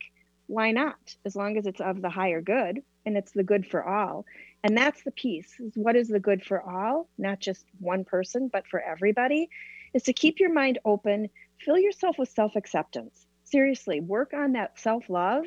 why 0.47 0.71
not? 0.71 1.17
As 1.25 1.35
long 1.35 1.57
as 1.57 1.67
it's 1.67 1.81
of 1.81 2.01
the 2.01 2.11
higher 2.11 2.41
good 2.41 2.81
and 3.05 3.17
it's 3.17 3.33
the 3.33 3.43
good 3.43 3.67
for 3.67 3.85
all. 3.85 4.25
And 4.63 4.77
that's 4.77 5.03
the 5.03 5.11
piece. 5.11 5.59
Is 5.61 5.73
what 5.75 5.97
is 5.97 6.09
the 6.09 6.21
good 6.21 6.45
for 6.45 6.63
all, 6.63 7.09
not 7.19 7.41
just 7.41 7.67
one 7.79 8.05
person, 8.05 8.49
but 8.53 8.67
for 8.67 8.81
everybody, 8.81 9.49
is 9.95 10.05
to 10.05 10.13
keep 10.13 10.41
your 10.41 10.53
mind 10.53 10.79
open, 10.85 11.29
fill 11.61 11.79
yourself 11.79 12.17
with 12.19 12.29
self-acceptance. 12.29 13.27
Seriously, 13.45 14.01
work 14.01 14.33
on 14.33 14.53
that 14.53 14.79
self-love 14.79 15.45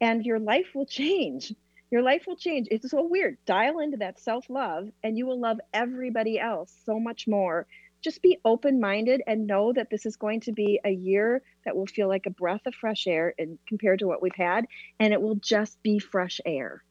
and 0.00 0.24
your 0.24 0.38
life 0.38 0.66
will 0.74 0.86
change 0.86 1.52
your 1.90 2.02
life 2.02 2.24
will 2.26 2.36
change. 2.36 2.68
It's 2.70 2.90
so 2.90 3.06
weird. 3.06 3.38
Dial 3.46 3.78
into 3.78 3.98
that 3.98 4.18
self 4.18 4.50
love, 4.50 4.88
and 5.02 5.16
you 5.16 5.26
will 5.26 5.40
love 5.40 5.60
everybody 5.72 6.38
else 6.38 6.74
so 6.84 6.98
much 6.98 7.28
more. 7.28 7.66
Just 8.02 8.22
be 8.22 8.38
open 8.44 8.80
minded 8.80 9.22
and 9.26 9.46
know 9.46 9.72
that 9.72 9.90
this 9.90 10.06
is 10.06 10.16
going 10.16 10.40
to 10.40 10.52
be 10.52 10.80
a 10.84 10.90
year 10.90 11.42
that 11.64 11.76
will 11.76 11.86
feel 11.86 12.08
like 12.08 12.26
a 12.26 12.30
breath 12.30 12.66
of 12.66 12.74
fresh 12.74 13.06
air 13.06 13.34
in, 13.38 13.58
compared 13.66 14.00
to 14.00 14.06
what 14.06 14.22
we've 14.22 14.36
had, 14.36 14.66
and 15.00 15.12
it 15.12 15.20
will 15.20 15.36
just 15.36 15.82
be 15.82 15.98
fresh 15.98 16.40
air. 16.44 16.82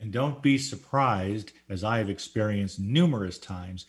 And 0.00 0.12
don't 0.12 0.42
be 0.42 0.58
surprised, 0.58 1.52
as 1.68 1.84
I 1.84 1.98
have 1.98 2.10
experienced 2.10 2.80
numerous 2.80 3.38
times, 3.38 3.86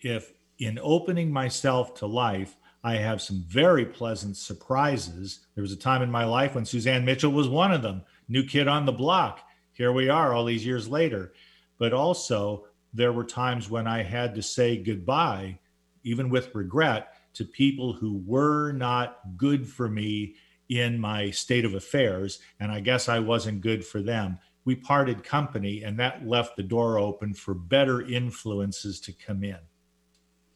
if 0.00 0.32
in 0.58 0.78
opening 0.80 1.32
myself 1.32 1.94
to 1.94 2.06
life, 2.06 2.56
I 2.84 2.96
have 2.96 3.20
some 3.20 3.44
very 3.48 3.84
pleasant 3.84 4.36
surprises. 4.36 5.40
There 5.54 5.62
was 5.62 5.72
a 5.72 5.76
time 5.76 6.02
in 6.02 6.10
my 6.10 6.24
life 6.24 6.54
when 6.54 6.64
Suzanne 6.64 7.04
Mitchell 7.04 7.32
was 7.32 7.48
one 7.48 7.72
of 7.72 7.82
them 7.82 8.02
new 8.28 8.44
kid 8.44 8.68
on 8.68 8.86
the 8.86 8.92
block. 8.92 9.40
Here 9.72 9.92
we 9.92 10.08
are 10.08 10.32
all 10.32 10.44
these 10.44 10.66
years 10.66 10.88
later. 10.88 11.32
But 11.78 11.92
also, 11.92 12.66
there 12.94 13.12
were 13.12 13.24
times 13.24 13.68
when 13.68 13.86
I 13.86 14.02
had 14.02 14.34
to 14.36 14.42
say 14.42 14.76
goodbye, 14.76 15.58
even 16.02 16.30
with 16.30 16.54
regret, 16.54 17.12
to 17.34 17.44
people 17.44 17.92
who 17.92 18.22
were 18.24 18.72
not 18.72 19.18
good 19.36 19.68
for 19.68 19.88
me 19.88 20.34
in 20.68 20.98
my 20.98 21.30
state 21.30 21.64
of 21.64 21.74
affairs. 21.74 22.40
And 22.58 22.72
I 22.72 22.80
guess 22.80 23.08
I 23.08 23.18
wasn't 23.18 23.60
good 23.60 23.84
for 23.84 24.00
them. 24.00 24.38
We 24.64 24.74
parted 24.74 25.22
company, 25.22 25.84
and 25.84 25.98
that 26.00 26.26
left 26.26 26.56
the 26.56 26.62
door 26.62 26.98
open 26.98 27.34
for 27.34 27.54
better 27.54 28.02
influences 28.02 29.00
to 29.02 29.12
come 29.12 29.44
in. 29.44 29.58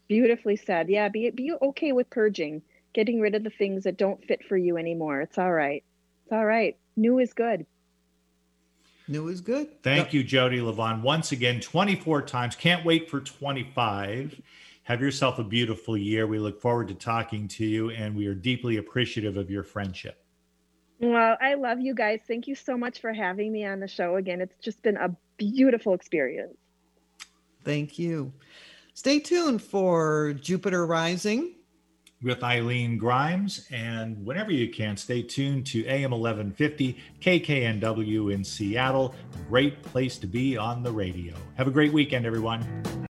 Beautifully 0.08 0.56
said. 0.56 0.88
Yeah, 0.88 1.08
be, 1.08 1.30
be 1.30 1.52
okay 1.62 1.92
with 1.92 2.10
purging, 2.10 2.62
getting 2.92 3.20
rid 3.20 3.36
of 3.36 3.44
the 3.44 3.50
things 3.50 3.84
that 3.84 3.98
don't 3.98 4.24
fit 4.24 4.40
for 4.48 4.56
you 4.56 4.76
anymore. 4.78 5.20
It's 5.20 5.38
all 5.38 5.52
right. 5.52 5.84
It's 6.30 6.36
all 6.36 6.46
right. 6.46 6.76
New 6.94 7.18
is 7.18 7.32
good. 7.32 7.66
New 9.08 9.26
is 9.26 9.40
good. 9.40 9.82
Thank 9.82 10.12
you, 10.12 10.22
Jodi 10.22 10.60
Livon. 10.60 11.02
Once 11.02 11.32
again, 11.32 11.60
24 11.60 12.22
times. 12.22 12.54
Can't 12.54 12.84
wait 12.84 13.10
for 13.10 13.18
25. 13.18 14.40
Have 14.84 15.00
yourself 15.00 15.40
a 15.40 15.42
beautiful 15.42 15.96
year. 15.96 16.28
We 16.28 16.38
look 16.38 16.60
forward 16.60 16.86
to 16.86 16.94
talking 16.94 17.48
to 17.48 17.66
you, 17.66 17.90
and 17.90 18.14
we 18.14 18.28
are 18.28 18.34
deeply 18.36 18.76
appreciative 18.76 19.36
of 19.36 19.50
your 19.50 19.64
friendship. 19.64 20.24
Well, 21.00 21.36
I 21.40 21.54
love 21.54 21.80
you 21.80 21.96
guys. 21.96 22.20
Thank 22.28 22.46
you 22.46 22.54
so 22.54 22.78
much 22.78 23.00
for 23.00 23.12
having 23.12 23.50
me 23.50 23.66
on 23.66 23.80
the 23.80 23.88
show 23.88 24.14
again. 24.14 24.40
It's 24.40 24.54
just 24.62 24.84
been 24.84 24.98
a 24.98 25.12
beautiful 25.36 25.94
experience. 25.94 26.56
Thank 27.64 27.98
you. 27.98 28.32
Stay 28.94 29.18
tuned 29.18 29.62
for 29.62 30.34
Jupiter 30.34 30.86
Rising 30.86 31.56
with 32.22 32.42
Eileen 32.42 32.98
Grimes. 32.98 33.66
And 33.70 34.24
whenever 34.24 34.52
you 34.52 34.68
can, 34.70 34.96
stay 34.96 35.22
tuned 35.22 35.66
to 35.66 35.86
AM 35.86 36.10
1150 36.10 36.98
KKNW 37.20 38.32
in 38.32 38.44
Seattle. 38.44 39.14
Great 39.48 39.82
place 39.82 40.18
to 40.18 40.26
be 40.26 40.56
on 40.56 40.82
the 40.82 40.92
radio. 40.92 41.34
Have 41.56 41.68
a 41.68 41.72
great 41.72 41.92
weekend, 41.92 42.26
everyone. 42.26 43.06